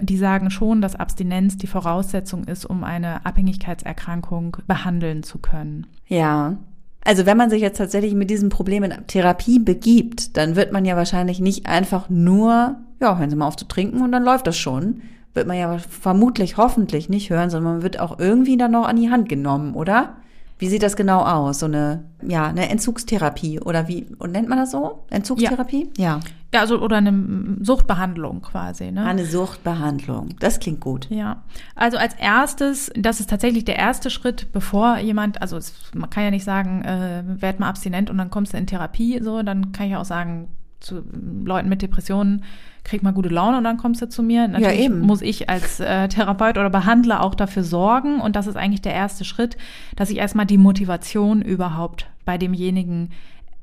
Die 0.00 0.16
sagen 0.16 0.50
schon, 0.50 0.82
dass 0.82 0.96
Abstinenz 0.96 1.56
die 1.56 1.68
Voraussetzung 1.68 2.44
ist, 2.44 2.64
um 2.64 2.82
eine 2.82 3.24
Abhängigkeitserkrankung 3.24 4.56
behandeln 4.66 5.22
zu 5.22 5.38
können. 5.38 5.86
Ja, 6.08 6.58
also 7.04 7.26
wenn 7.26 7.36
man 7.36 7.50
sich 7.50 7.60
jetzt 7.60 7.78
tatsächlich 7.78 8.14
mit 8.14 8.30
diesem 8.30 8.48
Problem 8.48 8.82
in 8.82 8.94
Therapie 9.06 9.58
begibt, 9.58 10.36
dann 10.36 10.56
wird 10.56 10.72
man 10.72 10.84
ja 10.84 10.96
wahrscheinlich 10.96 11.40
nicht 11.40 11.66
einfach 11.66 12.08
nur, 12.08 12.76
ja, 13.00 13.18
hören 13.18 13.30
Sie 13.30 13.36
mal 13.36 13.46
auf 13.46 13.56
zu 13.56 13.68
trinken 13.68 14.02
und 14.02 14.10
dann 14.10 14.24
läuft 14.24 14.46
das 14.46 14.56
schon, 14.56 15.02
wird 15.34 15.46
man 15.46 15.58
ja 15.58 15.78
vermutlich, 15.78 16.56
hoffentlich 16.56 17.08
nicht 17.08 17.28
hören, 17.28 17.50
sondern 17.50 17.74
man 17.74 17.82
wird 17.82 18.00
auch 18.00 18.18
irgendwie 18.18 18.56
dann 18.56 18.72
noch 18.72 18.88
an 18.88 18.96
die 18.96 19.10
Hand 19.10 19.28
genommen, 19.28 19.74
oder? 19.74 20.14
Wie 20.58 20.68
sieht 20.68 20.82
das 20.82 20.96
genau 20.96 21.20
aus? 21.20 21.58
So 21.58 21.66
eine, 21.66 22.04
ja, 22.22 22.46
eine 22.46 22.68
Entzugstherapie 22.70 23.60
oder 23.60 23.88
wie, 23.88 24.06
und 24.18 24.32
nennt 24.32 24.48
man 24.48 24.58
das 24.58 24.70
so? 24.70 25.04
Entzugstherapie? 25.10 25.90
Ja. 25.96 26.20
Ja, 26.54 26.60
also, 26.60 26.80
oder 26.80 26.98
eine 26.98 27.56
Suchtbehandlung 27.60 28.40
quasi, 28.40 28.92
ne? 28.92 29.04
Eine 29.04 29.26
Suchtbehandlung. 29.26 30.36
Das 30.38 30.60
klingt 30.60 30.78
gut. 30.78 31.10
Ja. 31.10 31.42
Also 31.74 31.98
als 31.98 32.14
erstes, 32.14 32.92
das 32.96 33.18
ist 33.18 33.28
tatsächlich 33.28 33.64
der 33.64 33.76
erste 33.76 34.08
Schritt, 34.08 34.52
bevor 34.52 34.98
jemand, 34.98 35.42
also 35.42 35.56
es, 35.56 35.74
man 35.94 36.10
kann 36.10 36.22
ja 36.22 36.30
nicht 36.30 36.44
sagen, 36.44 36.82
äh, 36.82 37.24
werd 37.26 37.58
mal 37.58 37.68
abstinent 37.68 38.08
und 38.08 38.18
dann 38.18 38.30
kommst 38.30 38.52
du 38.52 38.56
in 38.56 38.68
Therapie, 38.68 39.20
so, 39.20 39.42
dann 39.42 39.72
kann 39.72 39.88
ich 39.88 39.96
auch 39.96 40.04
sagen, 40.04 40.48
zu 40.84 41.02
Leuten 41.44 41.68
mit 41.68 41.82
Depressionen, 41.82 42.44
krieg 42.84 43.02
mal 43.02 43.12
gute 43.12 43.30
Laune 43.30 43.58
und 43.58 43.64
dann 43.64 43.78
kommst 43.78 44.02
du 44.02 44.08
zu 44.08 44.22
mir. 44.22 44.46
Natürlich 44.46 44.78
ja, 44.78 44.84
eben. 44.84 45.00
muss 45.00 45.22
ich 45.22 45.48
als 45.48 45.80
äh, 45.80 46.08
Therapeut 46.08 46.58
oder 46.58 46.70
Behandler 46.70 47.22
auch 47.22 47.34
dafür 47.34 47.64
sorgen. 47.64 48.20
Und 48.20 48.36
das 48.36 48.46
ist 48.46 48.56
eigentlich 48.56 48.82
der 48.82 48.92
erste 48.92 49.24
Schritt, 49.24 49.56
dass 49.96 50.10
ich 50.10 50.18
erstmal 50.18 50.46
die 50.46 50.58
Motivation 50.58 51.42
überhaupt 51.42 52.06
bei 52.24 52.36
demjenigen 52.38 53.10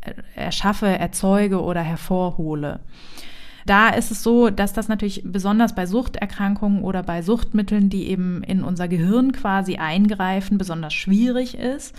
äh, 0.02 0.14
erschaffe, 0.36 0.88
erzeuge 0.88 1.62
oder 1.62 1.82
hervorhole. 1.82 2.80
Da 3.68 3.90
ist 3.90 4.10
es 4.10 4.24
so, 4.24 4.50
dass 4.50 4.74
das 4.74 4.88
natürlich 4.88 5.22
besonders 5.24 5.76
bei 5.76 5.86
Suchterkrankungen 5.86 6.82
oder 6.82 7.04
bei 7.04 7.22
Suchtmitteln, 7.22 7.90
die 7.90 8.08
eben 8.08 8.44
in 8.44 8.64
unser 8.64 8.88
Gehirn 8.88 9.34
quasi 9.34 9.76
eingreifen, 9.78 10.58
besonders 10.58 10.96
schwierig 10.96 11.56
ist 11.56 11.96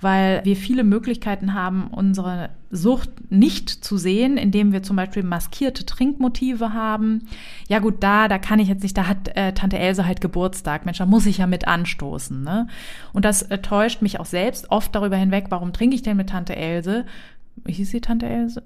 weil 0.00 0.44
wir 0.44 0.56
viele 0.56 0.84
Möglichkeiten 0.84 1.54
haben, 1.54 1.88
unsere 1.88 2.50
Sucht 2.70 3.10
nicht 3.30 3.70
zu 3.70 3.96
sehen, 3.96 4.36
indem 4.36 4.72
wir 4.72 4.82
zum 4.82 4.96
Beispiel 4.96 5.22
maskierte 5.22 5.86
Trinkmotive 5.86 6.72
haben. 6.72 7.28
Ja 7.68 7.78
gut, 7.78 8.02
da, 8.02 8.28
da 8.28 8.38
kann 8.38 8.58
ich 8.58 8.68
jetzt 8.68 8.82
nicht, 8.82 8.96
da 8.96 9.06
hat 9.06 9.36
äh, 9.36 9.52
Tante 9.52 9.78
Else 9.78 10.06
halt 10.06 10.20
Geburtstag, 10.20 10.84
Mensch, 10.84 10.98
da 10.98 11.06
muss 11.06 11.26
ich 11.26 11.38
ja 11.38 11.46
mit 11.46 11.66
anstoßen. 11.66 12.42
Ne? 12.42 12.68
Und 13.12 13.24
das 13.24 13.42
äh, 13.42 13.58
täuscht 13.58 14.02
mich 14.02 14.20
auch 14.20 14.26
selbst 14.26 14.70
oft 14.70 14.94
darüber 14.94 15.16
hinweg, 15.16 15.46
warum 15.50 15.72
trinke 15.72 15.94
ich 15.94 16.02
denn 16.02 16.16
mit 16.16 16.30
Tante 16.30 16.56
Else? 16.56 17.04
hieß 17.66 17.90
sie 17.90 18.00
Tante 18.00 18.26
Else? 18.26 18.62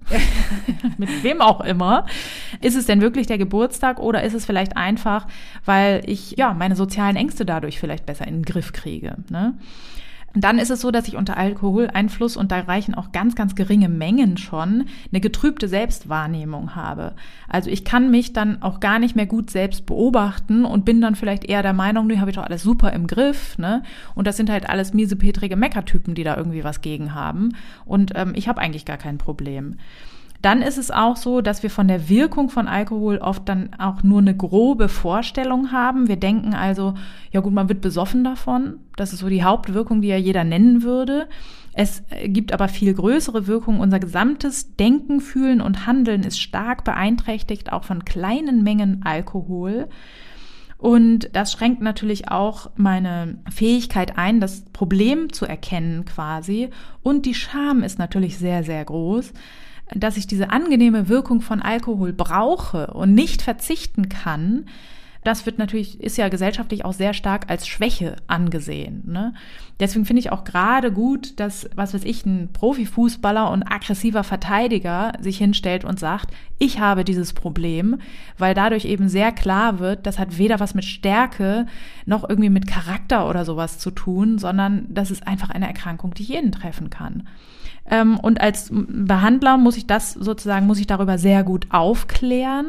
Mit 0.99 1.23
wem 1.23 1.41
auch 1.41 1.61
immer. 1.61 2.07
Ist 2.61 2.77
es 2.77 2.87
denn 2.87 3.01
wirklich 3.01 3.27
der 3.27 3.39
Geburtstag 3.39 3.99
oder 3.99 4.23
ist 4.23 4.35
es 4.35 4.45
vielleicht 4.45 4.77
einfach, 4.77 5.27
weil 5.65 6.03
ich 6.07 6.37
ja 6.37 6.55
meine 6.55 6.77
sozialen 6.77 7.17
Ängste 7.17 7.45
dadurch 7.45 7.79
vielleicht 7.79 8.07
besser 8.07 8.27
in 8.27 8.39
den 8.39 8.45
Griff 8.45 8.73
kriege? 8.73 9.17
Ne? 9.31 9.55
Dann 10.35 10.59
ist 10.59 10.71
es 10.71 10.81
so, 10.81 10.91
dass 10.91 11.09
ich 11.09 11.17
unter 11.17 11.37
Alkoholeinfluss 11.37 12.37
und 12.37 12.53
da 12.53 12.61
reichen 12.61 12.95
auch 12.95 13.11
ganz, 13.11 13.35
ganz 13.35 13.55
geringe 13.55 13.89
Mengen 13.89 14.37
schon 14.37 14.85
eine 15.11 15.21
getrübte 15.21 15.67
Selbstwahrnehmung 15.67 16.77
habe. 16.77 17.15
Also 17.49 17.69
ich 17.69 17.85
kann 17.85 18.11
mich 18.11 18.33
dann 18.33 18.63
auch 18.63 18.79
gar 18.79 19.01
nicht 19.01 19.17
mehr 19.17 19.27
gut 19.27 19.51
selbst 19.51 19.87
beobachten 19.87 20.65
und 20.65 20.85
bin 20.85 21.01
dann 21.01 21.17
vielleicht 21.17 21.45
eher 21.45 21.63
der 21.63 21.73
Meinung, 21.73 22.07
nee, 22.07 22.19
habe 22.19 22.31
ich 22.31 22.37
doch 22.37 22.45
alles 22.45 22.63
super 22.63 22.93
im 22.93 23.09
Griff, 23.09 23.59
ne? 23.59 23.83
Und 24.15 24.27
das 24.27 24.37
sind 24.37 24.51
halt 24.51 24.69
alles 24.69 24.95
miesepetrige 24.95 25.57
Meckertypen, 25.57 26.15
die 26.15 26.25
da 26.25 26.37
irgendwie 26.37 26.63
was 26.63 26.81
gegen 26.81 27.13
haben. 27.15 27.57
Und 27.85 28.13
ähm, 28.15 28.33
ich 28.37 28.47
habe 28.47 28.61
eigentlich 28.61 28.85
gar 28.85 28.99
kein 28.99 29.19
Problem. 29.19 29.77
Dann 30.43 30.63
ist 30.63 30.79
es 30.79 30.91
auch 30.91 31.17
so, 31.17 31.43
dass 31.43 31.63
wir 31.63 31.69
von 31.69 31.87
der 31.87 32.09
Wirkung 32.09 32.49
von 32.49 32.67
Alkohol 32.67 33.19
oft 33.19 33.47
dann 33.49 33.71
auch 33.79 34.03
nur 34.03 34.21
eine 34.21 34.35
grobe 34.35 34.89
Vorstellung 34.89 35.71
haben. 35.71 36.09
Wir 36.09 36.17
denken 36.17 36.55
also, 36.55 36.95
ja 37.31 37.41
gut, 37.41 37.53
man 37.53 37.69
wird 37.69 37.83
besoffen 37.83 38.25
davon. 38.25 38.79
Das 38.97 39.13
ist 39.13 39.19
so 39.19 39.29
die 39.29 39.45
Hauptwirkung, 39.45 40.01
die 40.01 40.09
ja 40.09 40.17
jeder 40.17 40.45
nennen 40.45 40.83
würde. 40.83 41.29
Es 41.75 42.03
gibt 42.25 42.53
aber 42.53 42.69
viel 42.69 42.95
größere 42.95 43.47
Wirkungen. 43.47 43.81
Unser 43.81 44.01
gesamtes 44.01 44.77
Denken, 44.77 45.21
Fühlen 45.21 45.61
und 45.61 45.87
Handeln 45.87 46.23
ist 46.23 46.41
stark 46.41 46.85
beeinträchtigt, 46.85 47.71
auch 47.71 47.85
von 47.85 48.07
kleinen 48.07 48.63
Mengen 48.63 49.03
Alkohol. 49.05 49.89
Und 50.79 51.29
das 51.35 51.53
schränkt 51.53 51.83
natürlich 51.83 52.31
auch 52.31 52.71
meine 52.77 53.39
Fähigkeit 53.51 54.17
ein, 54.17 54.41
das 54.41 54.65
Problem 54.73 55.31
zu 55.31 55.45
erkennen 55.45 56.07
quasi. 56.07 56.71
Und 57.03 57.27
die 57.27 57.35
Scham 57.35 57.83
ist 57.83 57.99
natürlich 57.99 58.39
sehr, 58.39 58.65
sehr 58.65 58.83
groß 58.87 59.35
dass 59.95 60.17
ich 60.17 60.27
diese 60.27 60.51
angenehme 60.51 61.09
Wirkung 61.09 61.41
von 61.41 61.63
Alkohol 61.63 62.13
brauche 62.13 62.89
und 62.89 63.15
nicht 63.15 63.43
verzichten 63.43 64.09
kann, 64.09 64.67
das 65.23 65.45
wird 65.45 65.59
natürlich, 65.59 66.01
ist 66.01 66.17
ja 66.17 66.29
gesellschaftlich 66.29 66.85
auch 66.85 66.95
sehr 66.95 67.13
stark 67.13 67.51
als 67.51 67.69
Schwäche 67.69 68.17
angesehen. 68.27 69.03
Ne? 69.07 69.35
Deswegen 69.79 70.07
finde 70.07 70.21
ich 70.21 70.33
auch 70.33 70.45
gerade 70.45 70.93
gut, 70.93 71.39
dass, 71.39 71.69
was 71.75 71.93
weiß 71.93 72.05
ich, 72.05 72.25
ein 72.25 72.49
Profifußballer 72.53 73.51
und 73.51 73.63
aggressiver 73.63 74.25
Verteidiger 74.25 75.13
sich 75.21 75.37
hinstellt 75.37 75.85
und 75.85 75.99
sagt, 75.99 76.33
ich 76.59 76.81
habe 76.81 77.05
dieses 77.05 77.35
Problem, 77.35 78.01
weil 78.39 78.55
dadurch 78.55 78.87
eben 78.87 79.09
sehr 79.09 79.31
klar 79.31 79.79
wird, 79.79 80.07
das 80.07 80.19
hat 80.19 80.39
weder 80.39 80.59
was 80.59 80.75
mit 80.75 80.87
Stärke 80.87 81.67
noch 82.07 82.27
irgendwie 82.27 82.51
mit 82.51 82.67
Charakter 82.67 83.29
oder 83.29 83.45
sowas 83.45 83.79
zu 83.79 83.91
tun, 83.91 84.39
sondern 84.39 84.87
das 84.89 85.11
ist 85.11 85.27
einfach 85.27 85.51
eine 85.51 85.67
Erkrankung, 85.67 86.15
die 86.15 86.25
jeden 86.25 86.53
treffen 86.53 86.89
kann. 86.89 87.29
Ähm, 87.91 88.19
und 88.19 88.41
als 88.41 88.71
Behandler 88.73 89.59
muss 89.59 89.77
ich 89.77 89.87
das 89.87 90.13
sozusagen, 90.13 90.67
muss 90.67 90.79
ich 90.79 90.87
darüber 90.87 91.19
sehr 91.19 91.43
gut 91.43 91.67
aufklären 91.71 92.67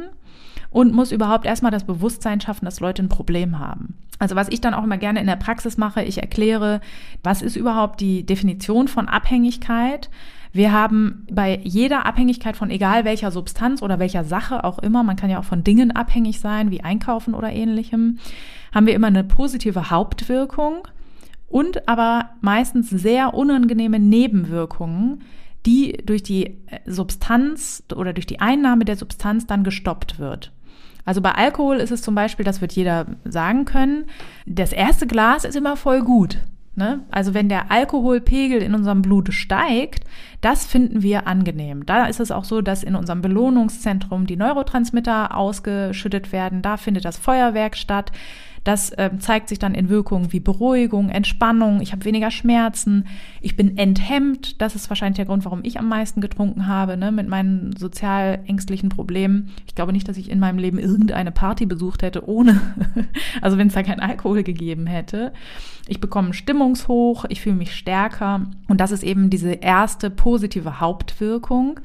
und 0.72 0.94
muss 0.94 1.12
überhaupt 1.12 1.46
erstmal 1.46 1.72
das 1.72 1.86
Bewusstsein 1.86 2.42
schaffen, 2.42 2.66
dass 2.66 2.80
Leute 2.80 3.04
ein 3.04 3.10
Problem 3.10 3.60
haben. 3.60 3.96
Also 4.20 4.36
was 4.36 4.50
ich 4.50 4.62
dann 4.62 4.74
auch 4.74 4.84
immer 4.84 4.98
gerne 4.98 5.20
in 5.20 5.28
der 5.28 5.36
Praxis 5.36 5.78
mache, 5.78 6.04
ich 6.04 6.22
erkläre, 6.22 6.80
was 7.24 7.42
ist 7.42 7.56
überhaupt 7.56 8.02
die 8.02 8.26
Definition 8.26 8.88
von 8.88 9.08
Abhängigkeit? 9.08 10.10
Wir 10.54 10.72
haben 10.72 11.26
bei 11.32 11.60
jeder 11.64 12.06
Abhängigkeit 12.06 12.58
von 12.58 12.70
egal 12.70 13.06
welcher 13.06 13.32
Substanz 13.32 13.82
oder 13.82 14.00
welcher 14.00 14.24
Sache 14.24 14.64
auch 14.64 14.80
immer, 14.80 15.02
man 15.04 15.16
kann 15.16 15.30
ja 15.30 15.40
auch 15.40 15.46
von 15.46 15.64
Dingen 15.64 15.92
abhängig 15.92 16.40
sein, 16.40 16.72
wie 16.72 16.82
Einkaufen 16.82 17.34
oder 17.34 17.52
ähnlichem, 17.52 18.20
haben 18.74 18.86
wir 18.86 18.94
immer 18.94 19.08
eine 19.08 19.24
positive 19.24 19.90
Hauptwirkung 19.90 20.88
und 21.52 21.88
aber 21.88 22.32
meistens 22.42 22.90
sehr 22.90 23.34
unangenehme 23.34 24.00
Nebenwirkungen, 24.00 25.24
die 25.66 25.94
durch 26.06 26.24
die 26.24 26.46
äh, 26.46 26.80
Substanz 26.86 27.84
oder 27.96 28.14
durch 28.14 28.26
die 28.26 28.40
Einnahme 28.40 28.86
der 28.86 28.96
Substanz 28.96 29.46
dann 29.46 29.64
gestoppt 29.64 30.20
wird. 30.20 30.52
Also 31.06 31.22
bei 31.22 31.32
Alkohol 31.32 31.78
ist 31.78 31.92
es 31.92 32.02
zum 32.02 32.16
Beispiel, 32.16 32.46
das 32.46 32.62
wird 32.62 32.74
jeder 32.74 33.08
sagen 33.26 33.66
können, 33.66 34.06
das 34.46 34.72
erste 34.72 35.08
Glas 35.08 35.46
ist 35.46 35.56
immer 35.56 35.76
voll 35.76 36.04
gut. 36.04 36.38
Ne? 36.76 37.02
Also 37.12 37.34
wenn 37.34 37.50
der 37.50 37.70
Alkoholpegel 37.70 38.62
in 38.62 38.74
unserem 38.74 39.02
Blut 39.02 39.34
steigt, 39.34 40.06
das 40.40 40.66
finden 40.66 41.02
wir 41.02 41.28
angenehm. 41.28 41.86
Da 41.86 42.06
ist 42.06 42.22
es 42.22 42.32
auch 42.32 42.46
so, 42.46 42.62
dass 42.62 42.84
in 42.84 42.96
unserem 42.96 43.22
Belohnungszentrum 43.22 44.26
die 44.26 44.38
Neurotransmitter 44.38 45.36
ausgeschüttet 45.36 46.32
werden. 46.32 46.62
Da 46.62 46.78
findet 46.78 47.04
das 47.04 47.18
Feuerwerk 47.18 47.76
statt. 47.76 48.12
Das 48.64 48.92
äh, 48.92 49.10
zeigt 49.18 49.50
sich 49.50 49.58
dann 49.58 49.74
in 49.74 49.90
Wirkungen 49.90 50.32
wie 50.32 50.40
Beruhigung, 50.40 51.10
Entspannung, 51.10 51.82
ich 51.82 51.92
habe 51.92 52.06
weniger 52.06 52.30
Schmerzen, 52.30 53.08
ich 53.42 53.56
bin 53.56 53.78
enthemmt. 53.78 54.62
Das 54.62 54.76
ist 54.76 54.90
wahrscheinlich 54.90 55.16
der 55.16 55.26
Grund, 55.26 55.46
warum 55.46 55.62
ich 55.64 55.80
am 55.80 55.90
meisten 55.90 56.22
getrunken 56.22 56.68
habe, 56.68 56.96
ne, 56.96 57.12
mit 57.12 57.28
meinen 57.28 57.76
sozial 57.76 58.40
ängstlichen 58.46 58.90
Problemen. 58.90 59.50
Ich 59.66 59.74
glaube 59.74 59.94
nicht, 59.94 60.08
dass 60.08 60.18
ich 60.18 60.30
in 60.30 60.40
meinem 60.40 60.60
Leben 60.60 60.78
irgendeine 60.78 61.32
Party 61.32 61.66
besucht 61.66 62.04
hätte, 62.04 62.28
ohne, 62.28 62.62
also 63.42 63.58
wenn 63.58 63.68
es 63.68 63.74
da 63.74 63.82
kein 63.82 64.00
Alkohol 64.00 64.44
gegeben 64.44 64.86
hätte. 64.86 65.34
Ich 65.88 66.00
bekomme 66.00 66.34
Stimmungshoch, 66.34 67.26
ich 67.30 67.42
fühle 67.42 67.56
mich 67.56 67.76
stärker 67.76 68.46
und 68.68 68.80
das 68.80 68.92
ist 68.92 69.04
eben 69.04 69.32
diese 69.32 69.54
erste 69.54 70.12
positive 70.12 70.80
Hauptwirkung. 70.80 71.80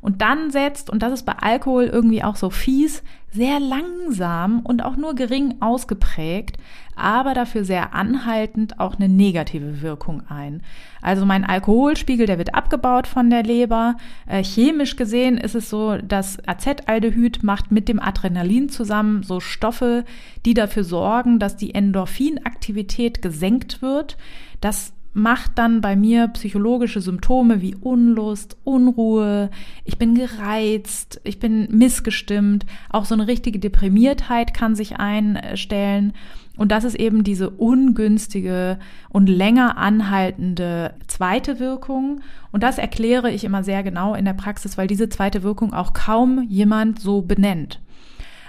Und 0.00 0.22
dann 0.22 0.50
setzt, 0.50 0.90
und 0.90 1.02
das 1.02 1.12
ist 1.12 1.26
bei 1.26 1.32
Alkohol 1.32 1.84
irgendwie 1.84 2.22
auch 2.22 2.36
so 2.36 2.50
fies, 2.50 3.02
sehr 3.30 3.60
langsam 3.60 4.60
und 4.60 4.84
auch 4.84 4.96
nur 4.96 5.14
gering 5.14 5.56
ausgeprägt, 5.60 6.56
aber 6.96 7.34
dafür 7.34 7.64
sehr 7.64 7.94
anhaltend 7.94 8.80
auch 8.80 8.96
eine 8.96 9.08
negative 9.08 9.82
Wirkung 9.82 10.22
ein. 10.28 10.62
Also 11.00 11.24
mein 11.24 11.44
Alkoholspiegel, 11.44 12.26
der 12.26 12.38
wird 12.38 12.54
abgebaut 12.54 13.06
von 13.06 13.30
der 13.30 13.42
Leber. 13.42 13.96
Äh, 14.26 14.42
chemisch 14.42 14.96
gesehen 14.96 15.38
ist 15.38 15.54
es 15.54 15.70
so, 15.70 15.98
dass 15.98 16.38
Acetaldehyd 16.46 17.44
macht 17.44 17.70
mit 17.70 17.88
dem 17.88 18.00
Adrenalin 18.00 18.68
zusammen 18.68 19.22
so 19.22 19.40
Stoffe, 19.40 20.04
die 20.44 20.54
dafür 20.54 20.82
sorgen, 20.82 21.38
dass 21.38 21.56
die 21.56 21.74
Endorphinaktivität 21.74 23.22
gesenkt 23.22 23.80
wird. 23.80 24.16
Das 24.60 24.92
macht 25.18 25.52
dann 25.56 25.80
bei 25.80 25.96
mir 25.96 26.28
psychologische 26.28 27.00
Symptome 27.00 27.60
wie 27.60 27.74
Unlust, 27.74 28.56
Unruhe, 28.64 29.50
ich 29.84 29.98
bin 29.98 30.14
gereizt, 30.14 31.20
ich 31.24 31.38
bin 31.38 31.68
missgestimmt, 31.70 32.64
auch 32.90 33.04
so 33.04 33.14
eine 33.14 33.26
richtige 33.26 33.58
Deprimiertheit 33.58 34.54
kann 34.54 34.74
sich 34.74 34.96
einstellen. 34.96 36.12
Und 36.56 36.72
das 36.72 36.82
ist 36.82 36.96
eben 36.96 37.22
diese 37.22 37.50
ungünstige 37.50 38.78
und 39.10 39.28
länger 39.28 39.76
anhaltende 39.76 40.94
zweite 41.06 41.60
Wirkung. 41.60 42.20
Und 42.50 42.64
das 42.64 42.78
erkläre 42.78 43.30
ich 43.30 43.44
immer 43.44 43.62
sehr 43.62 43.84
genau 43.84 44.14
in 44.14 44.24
der 44.24 44.32
Praxis, 44.32 44.76
weil 44.76 44.88
diese 44.88 45.08
zweite 45.08 45.44
Wirkung 45.44 45.72
auch 45.72 45.92
kaum 45.92 46.44
jemand 46.48 46.98
so 46.98 47.22
benennt. 47.22 47.80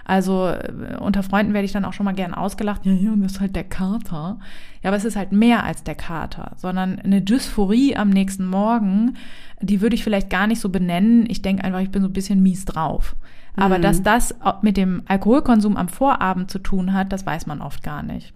Also 0.10 0.48
äh, 0.48 0.98
unter 1.00 1.22
Freunden 1.22 1.54
werde 1.54 1.65
ich 1.65 1.72
dann 1.72 1.86
auch 1.86 1.93
schon 1.93 2.04
mal 2.04 2.15
gern 2.15 2.34
ausgelacht. 2.34 2.84
Ja, 2.84 2.93
ja, 2.93 3.12
das 3.15 3.34
ist 3.34 3.41
halt 3.41 3.56
der 3.56 3.63
Kater. 3.63 4.39
Ja, 4.82 4.89
aber 4.89 4.98
es 4.98 5.06
ist 5.06 5.15
halt 5.15 5.32
mehr 5.32 5.63
als 5.63 5.84
der 5.84 5.93
Kater, 5.93 6.54
sondern 6.58 6.98
eine 6.98 7.22
Dysphorie 7.22 7.95
am 7.95 8.10
nächsten 8.10 8.48
Morgen, 8.48 9.17
die 9.62 9.82
würde 9.82 9.95
ich 9.95 10.04
vielleicht 10.04 10.32
gar 10.32 10.48
nicht 10.48 10.62
so 10.62 10.69
benennen. 10.69 11.30
Ich 11.30 11.43
denke 11.43 11.63
einfach, 11.63 11.82
ich 11.82 11.91
bin 11.91 12.02
so 12.02 12.08
ein 12.08 12.13
bisschen 12.13 12.41
mies 12.41 12.65
drauf. 12.65 13.15
Aber 13.56 13.78
mhm. 13.78 13.84
dass 13.84 14.02
das 14.02 14.34
mit 14.63 14.78
dem 14.78 15.04
Alkoholkonsum 15.06 15.78
am 15.78 15.89
Vorabend 15.89 16.50
zu 16.50 16.58
tun 16.58 16.93
hat, 16.93 17.13
das 17.13 17.28
weiß 17.28 17.45
man 17.45 17.62
oft 17.62 17.84
gar 17.84 18.02
nicht. 18.02 18.34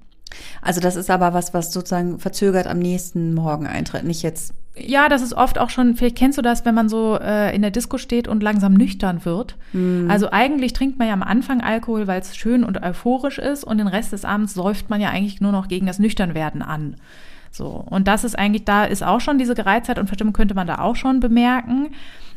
Also 0.61 0.79
das 0.79 0.95
ist 0.95 1.09
aber 1.09 1.33
was, 1.33 1.55
was 1.55 1.73
sozusagen 1.73 2.19
verzögert 2.19 2.67
am 2.67 2.77
nächsten 2.77 3.33
Morgen 3.33 3.65
eintritt, 3.65 4.03
nicht 4.03 4.21
jetzt. 4.21 4.53
Ja, 4.75 5.07
das 5.07 5.21
ist 5.21 5.33
oft 5.33 5.59
auch 5.59 5.69
schon, 5.69 5.95
vielleicht 5.95 6.17
kennst 6.17 6.37
du 6.37 6.41
das, 6.41 6.65
wenn 6.65 6.73
man 6.73 6.89
so 6.89 7.19
äh, 7.21 7.55
in 7.55 7.61
der 7.61 7.69
Disco 7.69 7.99
steht 7.99 8.27
und 8.27 8.41
langsam 8.41 8.73
nüchtern 8.73 9.23
wird. 9.23 9.55
Mm. 9.71 10.09
Also 10.09 10.31
eigentlich 10.31 10.73
trinkt 10.73 10.97
man 10.97 11.07
ja 11.07 11.13
am 11.13 11.21
Anfang 11.21 11.61
Alkohol, 11.61 12.07
weil 12.07 12.19
es 12.19 12.35
schön 12.35 12.63
und 12.63 12.81
euphorisch 12.81 13.37
ist 13.37 13.63
und 13.63 13.77
den 13.77 13.87
Rest 13.87 14.13
des 14.13 14.25
Abends 14.25 14.55
säuft 14.55 14.89
man 14.89 14.99
ja 14.99 15.09
eigentlich 15.09 15.41
nur 15.41 15.51
noch 15.51 15.67
gegen 15.67 15.85
das 15.85 15.99
Nüchternwerden 15.99 16.63
an. 16.63 16.95
So. 17.51 17.85
Und 17.87 18.07
das 18.07 18.23
ist 18.23 18.37
eigentlich, 18.37 18.65
da 18.65 18.83
ist 18.83 19.03
auch 19.03 19.21
schon 19.21 19.37
diese 19.37 19.53
Gereiztheit 19.53 19.99
und 19.99 20.07
Verstimmung 20.07 20.33
könnte 20.33 20.55
man 20.55 20.65
da 20.65 20.79
auch 20.79 20.95
schon 20.95 21.19
bemerken. 21.19 21.91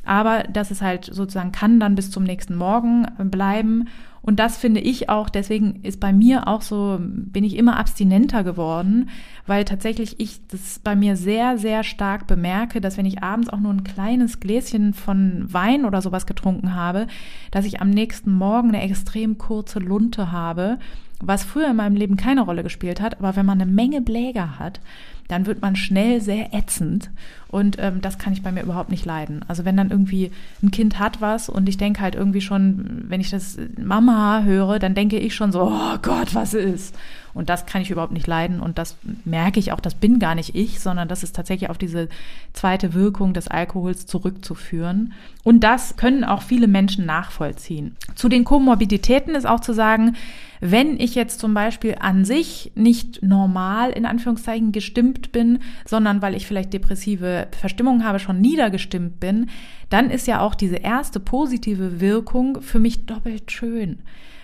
Aber 0.06 0.44
das 0.44 0.70
ist 0.70 0.82
halt 0.82 1.04
sozusagen, 1.04 1.52
kann 1.52 1.80
dann 1.80 1.94
bis 1.94 2.10
zum 2.10 2.24
nächsten 2.24 2.56
Morgen 2.56 3.06
bleiben. 3.18 3.88
Und 4.26 4.40
das 4.40 4.56
finde 4.56 4.80
ich 4.80 5.08
auch, 5.08 5.28
deswegen 5.28 5.82
ist 5.84 6.00
bei 6.00 6.12
mir 6.12 6.48
auch 6.48 6.60
so, 6.60 6.98
bin 7.00 7.44
ich 7.44 7.56
immer 7.56 7.76
abstinenter 7.76 8.42
geworden, 8.42 9.08
weil 9.46 9.64
tatsächlich 9.64 10.18
ich 10.18 10.44
das 10.48 10.80
bei 10.80 10.96
mir 10.96 11.14
sehr, 11.14 11.58
sehr 11.58 11.84
stark 11.84 12.26
bemerke, 12.26 12.80
dass 12.80 12.96
wenn 12.96 13.06
ich 13.06 13.22
abends 13.22 13.48
auch 13.48 13.60
nur 13.60 13.72
ein 13.72 13.84
kleines 13.84 14.40
Gläschen 14.40 14.94
von 14.94 15.44
Wein 15.52 15.84
oder 15.84 16.02
sowas 16.02 16.26
getrunken 16.26 16.74
habe, 16.74 17.06
dass 17.52 17.66
ich 17.66 17.80
am 17.80 17.90
nächsten 17.90 18.32
Morgen 18.32 18.70
eine 18.70 18.82
extrem 18.82 19.38
kurze 19.38 19.78
Lunte 19.78 20.32
habe, 20.32 20.78
was 21.20 21.44
früher 21.44 21.70
in 21.70 21.76
meinem 21.76 21.94
Leben 21.94 22.16
keine 22.16 22.42
Rolle 22.42 22.64
gespielt 22.64 23.00
hat. 23.00 23.20
Aber 23.20 23.36
wenn 23.36 23.46
man 23.46 23.60
eine 23.60 23.70
Menge 23.70 24.00
Bläger 24.00 24.58
hat, 24.58 24.80
dann 25.28 25.46
wird 25.46 25.62
man 25.62 25.76
schnell 25.76 26.20
sehr 26.20 26.54
ätzend. 26.54 27.10
Und 27.48 27.76
ähm, 27.78 28.00
das 28.00 28.18
kann 28.18 28.32
ich 28.32 28.42
bei 28.42 28.50
mir 28.52 28.62
überhaupt 28.62 28.90
nicht 28.90 29.04
leiden. 29.04 29.44
Also 29.46 29.64
wenn 29.64 29.76
dann 29.76 29.90
irgendwie 29.90 30.32
ein 30.62 30.72
Kind 30.72 30.98
hat 30.98 31.20
was 31.20 31.48
und 31.48 31.68
ich 31.68 31.78
denke 31.78 32.00
halt 32.00 32.14
irgendwie 32.14 32.40
schon, 32.40 33.04
wenn 33.08 33.20
ich 33.20 33.30
das 33.30 33.56
Mama 33.80 34.42
höre, 34.42 34.78
dann 34.78 34.94
denke 34.94 35.18
ich 35.18 35.34
schon 35.34 35.52
so, 35.52 35.62
oh 35.62 35.98
Gott, 36.02 36.34
was 36.34 36.54
ist? 36.54 36.94
Und 37.34 37.48
das 37.48 37.66
kann 37.66 37.82
ich 37.82 37.90
überhaupt 37.90 38.12
nicht 38.12 38.26
leiden. 38.26 38.60
Und 38.60 38.78
das 38.78 38.96
merke 39.24 39.60
ich 39.60 39.70
auch, 39.72 39.80
das 39.80 39.94
bin 39.94 40.18
gar 40.18 40.34
nicht 40.34 40.54
ich, 40.54 40.80
sondern 40.80 41.06
das 41.06 41.22
ist 41.22 41.36
tatsächlich 41.36 41.70
auf 41.70 41.78
diese 41.78 42.08
zweite 42.52 42.94
Wirkung 42.94 43.32
des 43.32 43.46
Alkohols 43.46 44.06
zurückzuführen. 44.06 45.12
Und 45.44 45.60
das 45.60 45.96
können 45.96 46.24
auch 46.24 46.42
viele 46.42 46.66
Menschen 46.66 47.06
nachvollziehen. 47.06 47.94
Zu 48.14 48.28
den 48.28 48.44
Komorbiditäten 48.44 49.34
ist 49.34 49.46
auch 49.46 49.60
zu 49.60 49.72
sagen, 49.72 50.16
wenn 50.60 50.98
ich 50.98 51.14
jetzt 51.14 51.40
zum 51.40 51.54
Beispiel 51.54 51.96
an 52.00 52.24
sich 52.24 52.72
nicht 52.74 53.22
normal 53.22 53.90
in 53.90 54.06
Anführungszeichen 54.06 54.72
gestimmt 54.72 55.32
bin, 55.32 55.60
sondern 55.84 56.22
weil 56.22 56.34
ich 56.34 56.46
vielleicht 56.46 56.72
depressive 56.72 57.48
Verstimmungen 57.58 58.04
habe, 58.04 58.18
schon 58.18 58.40
niedergestimmt 58.40 59.20
bin, 59.20 59.48
dann 59.90 60.10
ist 60.10 60.26
ja 60.26 60.40
auch 60.40 60.54
diese 60.54 60.76
erste 60.76 61.20
positive 61.20 62.00
Wirkung 62.00 62.60
für 62.62 62.78
mich 62.78 63.06
doppelt 63.06 63.50
schön 63.50 63.98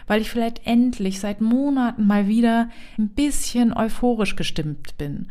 weil 0.06 0.20
ich 0.20 0.30
vielleicht 0.30 0.66
endlich 0.66 1.20
seit 1.20 1.40
Monaten 1.40 2.06
mal 2.06 2.28
wieder 2.28 2.68
ein 2.98 3.08
bisschen 3.08 3.72
euphorisch 3.72 4.36
gestimmt 4.36 4.98
bin. 4.98 5.28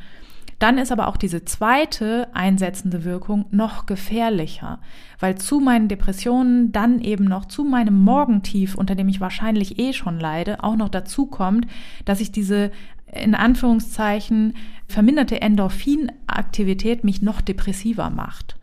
Dann 0.62 0.78
ist 0.78 0.92
aber 0.92 1.08
auch 1.08 1.18
diese 1.18 1.44
zweite 1.44 2.28
einsetzende 2.36 3.04
Wirkung 3.04 3.46
noch 3.50 3.88
gefährlicher, 3.88 4.80
weil 5.20 5.36
zu 5.40 5.60
meinen 5.60 5.88
Depressionen 5.88 6.72
dann 6.72 7.02
eben 7.02 7.24
noch 7.24 7.46
zu 7.46 7.64
meinem 7.64 8.00
Morgentief, 8.00 8.76
unter 8.76 8.94
dem 8.94 9.10
ich 9.10 9.20
wahrscheinlich 9.20 9.80
eh 9.80 9.92
schon 9.92 10.20
leide, 10.20 10.64
auch 10.64 10.76
noch 10.76 10.90
dazu 10.90 11.26
kommt, 11.26 11.66
dass 12.06 12.22
ich 12.22 12.32
diese 12.32 12.70
in 13.12 13.34
Anführungszeichen 13.34 14.54
verminderte 14.88 15.42
Endorphinaktivität 15.42 17.04
mich 17.04 17.24
noch 17.24 17.42
depressiver 17.42 18.12
macht. 18.12 18.61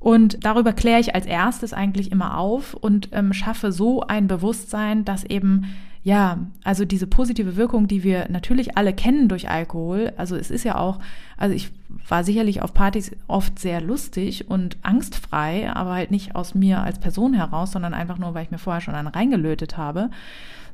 Und 0.00 0.44
darüber 0.44 0.72
kläre 0.72 0.98
ich 0.98 1.14
als 1.14 1.26
erstes 1.26 1.72
eigentlich 1.72 2.10
immer 2.10 2.38
auf 2.38 2.74
und 2.74 3.10
ähm, 3.12 3.32
schaffe 3.32 3.70
so 3.70 4.00
ein 4.00 4.26
Bewusstsein, 4.26 5.04
dass 5.04 5.24
eben 5.24 5.66
ja, 6.02 6.38
also 6.64 6.86
diese 6.86 7.06
positive 7.06 7.56
Wirkung, 7.56 7.86
die 7.86 8.02
wir 8.02 8.26
natürlich 8.30 8.78
alle 8.78 8.94
kennen 8.94 9.28
durch 9.28 9.50
Alkohol, 9.50 10.12
also 10.16 10.34
es 10.34 10.50
ist 10.50 10.64
ja 10.64 10.78
auch, 10.78 10.98
also 11.36 11.54
ich 11.54 11.70
war 12.08 12.24
sicherlich 12.24 12.62
auf 12.62 12.72
Partys 12.72 13.12
oft 13.26 13.58
sehr 13.58 13.82
lustig 13.82 14.48
und 14.48 14.78
angstfrei, 14.82 15.70
aber 15.70 15.92
halt 15.92 16.10
nicht 16.10 16.34
aus 16.34 16.54
mir 16.54 16.82
als 16.82 16.98
Person 16.98 17.34
heraus, 17.34 17.72
sondern 17.72 17.92
einfach 17.92 18.16
nur, 18.16 18.32
weil 18.32 18.44
ich 18.44 18.50
mir 18.50 18.58
vorher 18.58 18.80
schon 18.80 18.94
einen 18.94 19.08
reingelötet 19.08 19.76
habe. 19.76 20.10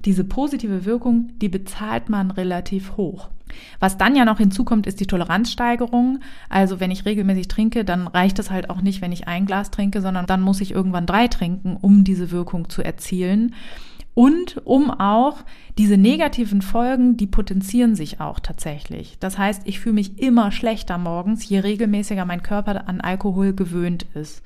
Diese 0.04 0.22
positive 0.22 0.84
Wirkung, 0.84 1.32
die 1.40 1.48
bezahlt 1.48 2.08
man 2.08 2.30
relativ 2.30 2.96
hoch. 2.96 3.28
Was 3.80 3.98
dann 3.98 4.16
ja 4.16 4.24
noch 4.24 4.38
hinzukommt, 4.38 4.86
ist 4.86 5.00
die 5.00 5.06
Toleranzsteigerung. 5.06 6.20
Also 6.48 6.80
wenn 6.80 6.90
ich 6.90 7.04
regelmäßig 7.04 7.48
trinke, 7.48 7.84
dann 7.84 8.06
reicht 8.06 8.38
es 8.38 8.50
halt 8.50 8.70
auch 8.70 8.80
nicht, 8.80 9.02
wenn 9.02 9.12
ich 9.12 9.28
ein 9.28 9.46
Glas 9.46 9.70
trinke, 9.70 10.00
sondern 10.00 10.26
dann 10.26 10.42
muss 10.42 10.60
ich 10.60 10.72
irgendwann 10.72 11.06
drei 11.06 11.28
trinken, 11.28 11.76
um 11.80 12.04
diese 12.04 12.30
Wirkung 12.30 12.68
zu 12.68 12.82
erzielen. 12.82 13.54
Und 14.14 14.62
um 14.64 14.90
auch 14.90 15.44
diese 15.76 15.98
negativen 15.98 16.62
Folgen, 16.62 17.18
die 17.18 17.26
potenzieren 17.26 17.94
sich 17.94 18.18
auch 18.18 18.40
tatsächlich. 18.40 19.18
Das 19.20 19.36
heißt, 19.36 19.62
ich 19.66 19.78
fühle 19.78 19.96
mich 19.96 20.18
immer 20.18 20.52
schlechter 20.52 20.96
morgens, 20.96 21.46
je 21.46 21.58
regelmäßiger 21.58 22.24
mein 22.24 22.42
Körper 22.42 22.88
an 22.88 23.02
Alkohol 23.02 23.52
gewöhnt 23.52 24.06
ist. 24.14 24.42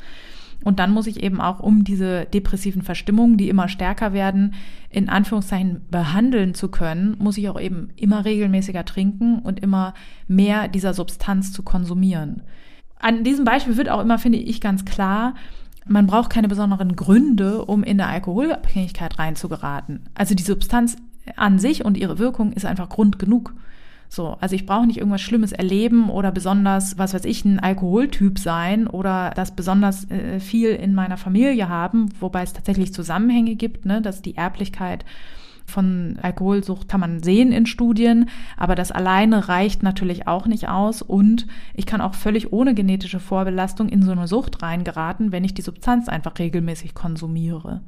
Und 0.63 0.79
dann 0.79 0.91
muss 0.91 1.07
ich 1.07 1.23
eben 1.23 1.41
auch, 1.41 1.61
um 1.61 1.85
diese 1.85 2.27
depressiven 2.27 2.83
Verstimmungen, 2.83 3.37
die 3.37 3.49
immer 3.49 3.69
stärker 3.69 4.13
werden, 4.13 4.55
in 4.91 5.09
Anführungszeichen 5.09 5.83
behandeln 5.91 6.55
zu 6.55 6.69
können, 6.69 7.17
muss 7.19 7.39
ich 7.39 7.49
auch 7.49 7.59
eben 7.61 7.89
immer 7.97 8.25
regelmäßiger 8.25 8.85
trinken 8.85 9.39
und 9.39 9.61
immer 9.61 9.95
mehr 10.29 10.69
dieser 10.69 10.93
Substanz 10.93 11.53
zu 11.53 11.63
konsumieren. 11.63 12.43
An 12.99 13.25
diesem 13.25 13.45
Beispiel 13.45 13.77
wird 13.77 13.89
auch 13.89 14.03
immer, 14.03 14.19
finde 14.19 14.39
ich, 14.39 14.61
ganz 14.61 14.85
klar, 14.85 15.35
man 15.87 16.07
braucht 16.07 16.31
keine 16.31 16.49
besonderen 16.49 16.95
Gründe, 16.95 17.65
um 17.65 17.83
in 17.83 18.01
eine 18.01 18.11
Alkoholabhängigkeit 18.11 19.19
reinzugeraten. 19.19 20.01
Also 20.15 20.35
die 20.35 20.43
Substanz 20.43 20.97
an 21.37 21.59
sich 21.59 21.85
und 21.85 21.97
ihre 21.97 22.19
Wirkung 22.19 22.53
ist 22.53 22.67
einfach 22.67 22.89
Grund 22.89 23.19
genug. 23.19 23.55
So, 24.13 24.37
also 24.41 24.57
ich 24.57 24.67
brauche 24.67 24.89
nicht 24.89 24.99
irgendwas 24.99 25.21
Schlimmes 25.21 25.53
erleben 25.53 26.11
oder 26.11 26.33
besonders, 26.33 26.99
was 26.99 27.15
weiß 27.15 27.25
ich, 27.27 27.45
ein 27.45 27.61
Alkoholtyp 27.61 28.41
sein 28.41 28.89
oder 28.89 29.31
das 29.37 29.55
besonders 29.55 30.11
äh, 30.11 30.41
viel 30.41 30.71
in 30.71 30.95
meiner 30.95 31.17
Familie 31.17 31.69
haben, 31.69 32.09
wobei 32.19 32.43
es 32.43 32.53
tatsächlich 32.53 32.93
Zusammenhänge 32.93 33.55
gibt, 33.55 33.87
ne, 33.87 34.03
dass 34.03 34.21
die 34.21 34.37
Erblichkeit 34.37 35.05
von 35.65 36.19
Alkoholsucht 36.21 36.89
kann 36.89 36.99
man 36.99 37.23
sehen 37.23 37.53
in 37.53 37.67
Studien, 37.67 38.29
aber 38.57 38.75
das 38.75 38.91
alleine 38.91 39.49
reicht 39.49 39.85
natürlich 39.85 40.27
auch 40.27 40.47
nicht 40.47 40.69
aus 40.69 41.03
und 41.03 41.47
ich 41.75 41.87
kann 41.87 42.01
auch 42.01 42.15
völlig 42.15 42.53
ohne 42.53 42.75
genetische 42.75 43.21
Vorbelastung 43.21 43.89
in 43.89 44.03
so 44.03 44.11
eine 44.11 44.27
Sucht 44.27 44.61
reingeraten, 44.61 45.31
wenn 45.31 45.45
ich 45.45 45.55
die 45.55 45.63
Substanz 45.63 46.09
einfach 46.09 46.37
regelmäßig 46.41 46.95
konsumiere. 46.95 47.81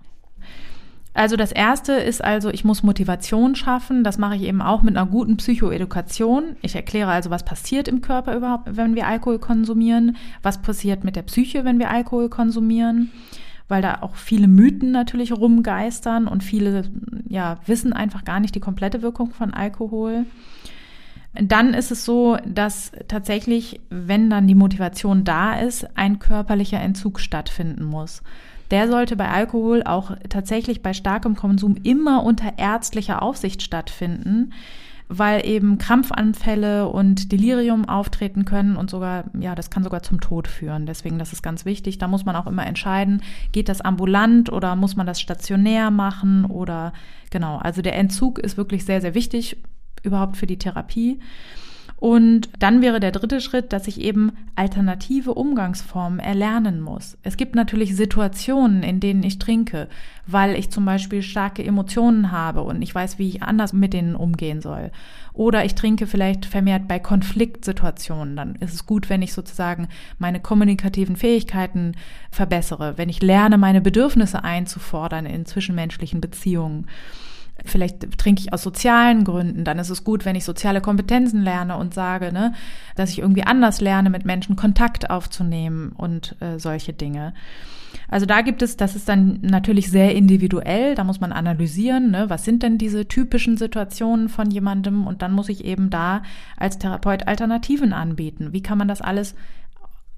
Also 1.14 1.36
das 1.36 1.52
erste 1.52 1.92
ist 1.92 2.24
also, 2.24 2.48
ich 2.48 2.64
muss 2.64 2.82
Motivation 2.82 3.54
schaffen. 3.54 4.02
Das 4.02 4.16
mache 4.16 4.36
ich 4.36 4.42
eben 4.42 4.62
auch 4.62 4.82
mit 4.82 4.96
einer 4.96 5.06
guten 5.06 5.36
Psychoedukation. 5.36 6.56
Ich 6.62 6.74
erkläre 6.74 7.10
also, 7.10 7.28
was 7.28 7.44
passiert 7.44 7.86
im 7.86 8.00
Körper 8.00 8.34
überhaupt, 8.34 8.76
wenn 8.76 8.94
wir 8.94 9.06
Alkohol 9.06 9.38
konsumieren, 9.38 10.16
was 10.42 10.62
passiert 10.62 11.04
mit 11.04 11.16
der 11.16 11.22
Psyche, 11.22 11.64
wenn 11.64 11.78
wir 11.78 11.90
Alkohol 11.90 12.30
konsumieren, 12.30 13.10
weil 13.68 13.82
da 13.82 13.98
auch 14.00 14.14
viele 14.14 14.48
Mythen 14.48 14.90
natürlich 14.90 15.32
rumgeistern 15.32 16.28
und 16.28 16.42
viele 16.42 16.84
ja 17.28 17.58
wissen 17.66 17.92
einfach 17.92 18.24
gar 18.24 18.40
nicht 18.40 18.54
die 18.54 18.60
komplette 18.60 19.02
Wirkung 19.02 19.32
von 19.32 19.52
Alkohol. 19.52 20.24
Dann 21.34 21.72
ist 21.72 21.90
es 21.90 22.04
so, 22.04 22.36
dass 22.46 22.92
tatsächlich, 23.08 23.80
wenn 23.90 24.28
dann 24.28 24.46
die 24.46 24.54
Motivation 24.54 25.24
da 25.24 25.54
ist, 25.54 25.86
ein 25.96 26.18
körperlicher 26.18 26.80
Entzug 26.80 27.20
stattfinden 27.20 27.84
muss 27.84 28.22
der 28.72 28.88
sollte 28.88 29.16
bei 29.16 29.28
Alkohol 29.28 29.82
auch 29.84 30.16
tatsächlich 30.28 30.82
bei 30.82 30.94
starkem 30.94 31.36
Konsum 31.36 31.76
immer 31.82 32.24
unter 32.24 32.58
ärztlicher 32.58 33.22
Aufsicht 33.22 33.62
stattfinden, 33.62 34.52
weil 35.08 35.46
eben 35.46 35.76
Krampfanfälle 35.76 36.88
und 36.88 37.32
Delirium 37.32 37.86
auftreten 37.86 38.46
können 38.46 38.76
und 38.76 38.88
sogar, 38.88 39.24
ja, 39.38 39.54
das 39.54 39.68
kann 39.68 39.84
sogar 39.84 40.02
zum 40.02 40.22
Tod 40.22 40.48
führen. 40.48 40.86
Deswegen, 40.86 41.18
das 41.18 41.34
ist 41.34 41.42
ganz 41.42 41.66
wichtig. 41.66 41.98
Da 41.98 42.08
muss 42.08 42.24
man 42.24 42.34
auch 42.34 42.46
immer 42.46 42.66
entscheiden, 42.66 43.22
geht 43.52 43.68
das 43.68 43.82
ambulant 43.82 44.50
oder 44.50 44.74
muss 44.74 44.96
man 44.96 45.06
das 45.06 45.20
stationär 45.20 45.90
machen 45.90 46.46
oder 46.46 46.94
genau. 47.30 47.58
Also 47.58 47.82
der 47.82 47.96
Entzug 47.96 48.38
ist 48.38 48.56
wirklich 48.56 48.86
sehr, 48.86 49.02
sehr 49.02 49.14
wichtig 49.14 49.58
überhaupt 50.02 50.38
für 50.38 50.46
die 50.46 50.58
Therapie. 50.58 51.20
Und 52.02 52.48
dann 52.58 52.82
wäre 52.82 52.98
der 52.98 53.12
dritte 53.12 53.40
Schritt, 53.40 53.72
dass 53.72 53.86
ich 53.86 54.00
eben 54.00 54.32
alternative 54.56 55.34
Umgangsformen 55.34 56.18
erlernen 56.18 56.80
muss. 56.80 57.16
Es 57.22 57.36
gibt 57.36 57.54
natürlich 57.54 57.94
Situationen, 57.94 58.82
in 58.82 58.98
denen 58.98 59.22
ich 59.22 59.38
trinke, 59.38 59.86
weil 60.26 60.56
ich 60.56 60.70
zum 60.70 60.84
Beispiel 60.84 61.22
starke 61.22 61.62
Emotionen 61.64 62.32
habe 62.32 62.62
und 62.62 62.82
ich 62.82 62.92
weiß, 62.92 63.20
wie 63.20 63.28
ich 63.28 63.44
anders 63.44 63.72
mit 63.72 63.92
denen 63.92 64.16
umgehen 64.16 64.60
soll. 64.60 64.90
Oder 65.32 65.64
ich 65.64 65.76
trinke 65.76 66.08
vielleicht 66.08 66.44
vermehrt 66.44 66.88
bei 66.88 66.98
Konfliktsituationen. 66.98 68.34
Dann 68.34 68.56
ist 68.56 68.74
es 68.74 68.84
gut, 68.84 69.08
wenn 69.08 69.22
ich 69.22 69.32
sozusagen 69.32 69.86
meine 70.18 70.40
kommunikativen 70.40 71.14
Fähigkeiten 71.14 71.92
verbessere, 72.32 72.98
wenn 72.98 73.10
ich 73.10 73.22
lerne, 73.22 73.58
meine 73.58 73.80
Bedürfnisse 73.80 74.42
einzufordern 74.42 75.24
in 75.24 75.46
zwischenmenschlichen 75.46 76.20
Beziehungen. 76.20 76.88
Vielleicht 77.64 78.18
trinke 78.18 78.40
ich 78.40 78.52
aus 78.52 78.62
sozialen 78.62 79.24
Gründen. 79.24 79.64
Dann 79.64 79.78
ist 79.78 79.90
es 79.90 80.04
gut, 80.04 80.24
wenn 80.24 80.36
ich 80.36 80.44
soziale 80.44 80.80
Kompetenzen 80.80 81.42
lerne 81.42 81.76
und 81.76 81.94
sage, 81.94 82.32
ne, 82.32 82.54
dass 82.96 83.10
ich 83.10 83.20
irgendwie 83.20 83.44
anders 83.44 83.80
lerne, 83.80 84.10
mit 84.10 84.24
Menschen 84.24 84.56
Kontakt 84.56 85.10
aufzunehmen 85.10 85.92
und 85.92 86.36
äh, 86.40 86.58
solche 86.58 86.92
Dinge. 86.92 87.34
Also 88.08 88.26
da 88.26 88.40
gibt 88.40 88.62
es, 88.62 88.76
das 88.76 88.96
ist 88.96 89.08
dann 89.08 89.38
natürlich 89.42 89.90
sehr 89.90 90.14
individuell, 90.14 90.94
da 90.94 91.04
muss 91.04 91.20
man 91.20 91.32
analysieren, 91.32 92.10
ne, 92.10 92.28
was 92.28 92.44
sind 92.44 92.62
denn 92.62 92.78
diese 92.78 93.06
typischen 93.06 93.56
Situationen 93.56 94.28
von 94.28 94.50
jemandem 94.50 95.06
und 95.06 95.22
dann 95.22 95.32
muss 95.32 95.48
ich 95.48 95.64
eben 95.64 95.90
da 95.90 96.22
als 96.56 96.78
Therapeut 96.78 97.28
Alternativen 97.28 97.92
anbieten. 97.92 98.52
Wie 98.52 98.62
kann 98.62 98.78
man 98.78 98.88
das 98.88 99.02
alles 99.02 99.34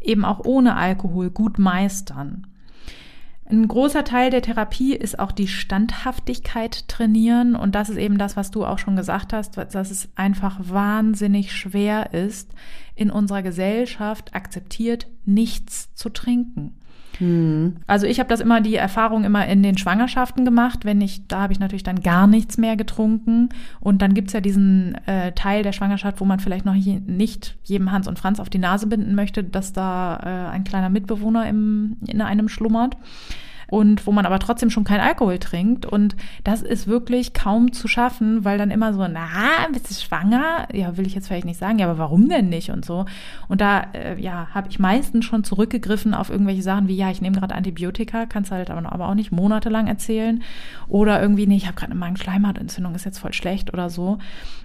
eben 0.00 0.24
auch 0.24 0.40
ohne 0.44 0.76
Alkohol 0.76 1.30
gut 1.30 1.58
meistern? 1.58 2.46
Ein 3.46 3.68
großer 3.68 4.04
Teil 4.04 4.30
der 4.30 4.40
Therapie 4.40 4.94
ist 4.94 5.18
auch 5.18 5.30
die 5.30 5.48
Standhaftigkeit 5.48 6.88
trainieren. 6.88 7.54
Und 7.54 7.74
das 7.74 7.90
ist 7.90 7.98
eben 7.98 8.16
das, 8.16 8.36
was 8.36 8.50
du 8.50 8.64
auch 8.64 8.78
schon 8.78 8.96
gesagt 8.96 9.32
hast, 9.32 9.58
dass 9.58 9.90
es 9.90 10.08
einfach 10.14 10.58
wahnsinnig 10.60 11.52
schwer 11.52 12.14
ist, 12.14 12.52
in 12.94 13.10
unserer 13.10 13.42
Gesellschaft 13.42 14.34
akzeptiert, 14.34 15.08
nichts 15.26 15.92
zu 15.94 16.08
trinken. 16.08 16.74
Hm. 17.18 17.76
Also 17.86 18.06
ich 18.06 18.18
habe 18.18 18.28
das 18.28 18.40
immer 18.40 18.60
die 18.60 18.76
Erfahrung 18.76 19.24
immer 19.24 19.46
in 19.46 19.62
den 19.62 19.78
Schwangerschaften 19.78 20.44
gemacht, 20.44 20.84
wenn 20.84 21.00
ich, 21.00 21.26
da 21.28 21.42
habe 21.42 21.52
ich 21.52 21.60
natürlich 21.60 21.82
dann 21.82 22.00
gar 22.00 22.26
nichts 22.26 22.58
mehr 22.58 22.76
getrunken. 22.76 23.48
Und 23.80 24.02
dann 24.02 24.14
gibt's 24.14 24.32
ja 24.32 24.40
diesen 24.40 24.94
äh, 25.06 25.32
Teil 25.32 25.62
der 25.62 25.72
Schwangerschaft, 25.72 26.20
wo 26.20 26.24
man 26.24 26.40
vielleicht 26.40 26.64
noch 26.64 26.74
nicht 26.74 27.56
jedem 27.64 27.92
Hans 27.92 28.08
und 28.08 28.18
Franz 28.18 28.40
auf 28.40 28.50
die 28.50 28.58
Nase 28.58 28.86
binden 28.86 29.14
möchte, 29.14 29.44
dass 29.44 29.72
da 29.72 30.16
äh, 30.22 30.52
ein 30.52 30.64
kleiner 30.64 30.90
Mitbewohner 30.90 31.48
im, 31.48 31.96
in 32.06 32.20
einem 32.20 32.48
schlummert. 32.48 32.96
Und 33.68 34.06
wo 34.06 34.12
man 34.12 34.26
aber 34.26 34.38
trotzdem 34.38 34.70
schon 34.70 34.84
kein 34.84 35.00
Alkohol 35.00 35.38
trinkt. 35.38 35.86
Und 35.86 36.16
das 36.42 36.62
ist 36.62 36.86
wirklich 36.86 37.32
kaum 37.32 37.72
zu 37.72 37.88
schaffen, 37.88 38.44
weil 38.44 38.58
dann 38.58 38.70
immer 38.70 38.92
so, 38.92 39.06
na, 39.06 39.66
bist 39.72 39.90
du 39.90 39.94
schwanger? 39.94 40.68
Ja, 40.72 40.96
will 40.96 41.06
ich 41.06 41.14
jetzt 41.14 41.28
vielleicht 41.28 41.46
nicht 41.46 41.58
sagen, 41.58 41.78
ja, 41.78 41.86
aber 41.88 41.98
warum 41.98 42.28
denn 42.28 42.48
nicht 42.48 42.70
und 42.70 42.84
so. 42.84 43.06
Und 43.48 43.60
da, 43.60 43.86
äh, 43.92 44.20
ja, 44.20 44.48
habe 44.54 44.68
ich 44.68 44.78
meistens 44.78 45.24
schon 45.24 45.44
zurückgegriffen 45.44 46.14
auf 46.14 46.30
irgendwelche 46.30 46.62
Sachen 46.62 46.88
wie, 46.88 46.96
ja, 46.96 47.10
ich 47.10 47.20
nehme 47.20 47.38
gerade 47.38 47.54
Antibiotika, 47.54 48.26
kannst 48.26 48.50
halt 48.50 48.70
aber, 48.70 48.92
aber 48.92 49.08
auch 49.08 49.14
nicht 49.14 49.32
monatelang 49.32 49.86
erzählen. 49.86 50.42
Oder 50.88 51.20
irgendwie, 51.20 51.46
nee, 51.46 51.56
ich 51.56 51.66
habe 51.66 51.76
gerade 51.76 51.92
eine 51.92 52.00
Magenschleimhautentzündung, 52.00 52.94
ist 52.94 53.04
jetzt 53.04 53.18
voll 53.18 53.32
schlecht 53.32 53.72
oder 53.72 53.90
so. 53.90 54.18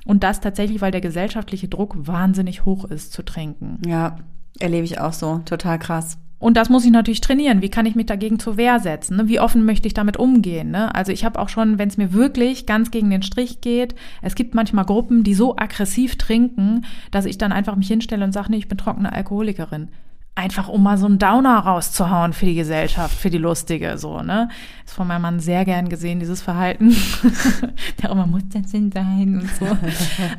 Und 0.06 0.24
das 0.24 0.42
tatsächlich, 0.42 0.82
weil 0.82 0.92
der 0.92 1.02
gesellschaftliche 1.02 1.68
Druck 1.68 1.96
wahnsinnig 2.08 2.66
hoch 2.66 2.86
ist 2.86 3.14
zu 3.14 3.24
trinken. 3.24 3.80
Ja, 3.86 4.18
erlebe 4.60 4.86
ich 4.86 5.00
auch 5.00 5.14
so. 5.14 5.42
Total 5.46 5.80
krass. 5.80 6.18
Und 6.40 6.56
das 6.56 6.70
muss 6.70 6.86
ich 6.86 6.92
natürlich 6.92 7.22
trainieren. 7.22 7.62
Wie 7.62 7.70
kann 7.70 7.86
ich 7.86 7.96
mich 7.96 8.06
dagegen 8.06 8.40
zur 8.40 8.56
Wehr 8.56 8.80
setzen? 8.80 9.18
Ne? 9.18 9.28
Wie 9.28 9.42
offen 9.42 9.66
möchte 9.66 9.88
ich 9.88 9.94
damit 9.94 10.18
umgehen? 10.18 10.72
Ne? 10.72 10.94
Also 10.96 11.12
ich 11.12 11.26
habe 11.26 11.38
auch 11.38 11.50
schon, 11.50 11.78
wenn 11.78 11.90
es 11.90 11.98
mir 11.98 12.14
wirklich 12.14 12.66
ganz 12.66 12.92
gegen 12.92 13.10
den 13.10 13.24
Strich 13.24 13.60
geht, 13.62 13.94
es 14.22 14.36
gibt 14.36 14.56
manchmal 14.56 14.86
Gruppen, 14.86 15.24
die 15.24 15.34
so 15.34 15.58
aggressiv 15.58 16.16
trinken, 16.16 16.86
dass 17.12 17.26
ich 17.26 17.38
dann 17.38 17.52
einfach 17.52 17.76
mich 17.76 17.90
hinstelle 17.90 18.24
und 18.24 18.32
sage, 18.32 18.52
nee, 18.52 18.58
ich 18.58 18.70
bin 18.70 18.78
trockene 18.78 19.12
Alkoholikerin 19.12 19.90
einfach 20.40 20.70
um 20.70 20.82
mal 20.82 20.98
so 20.98 21.06
einen 21.06 21.20
Downer 21.20 21.60
rauszuhauen 21.60 22.32
für 22.32 22.46
die 22.46 22.56
Gesellschaft, 22.56 23.14
für 23.14 23.30
die 23.30 23.38
Lustige, 23.38 23.98
so, 23.98 24.22
ne? 24.22 24.48
Ist 24.86 24.96
von 24.96 25.06
meinem 25.06 25.22
Mann 25.22 25.40
sehr 25.42 25.66
gern 25.66 25.90
gesehen, 25.90 26.20
dieses 26.22 26.42
Verhalten. 26.42 26.96
Der 28.02 28.10
immer 28.10 28.26
muss 28.26 28.44
das 28.54 28.72
denn 28.72 28.90
sein 28.92 29.42
und 29.42 29.50
so. 29.56 29.78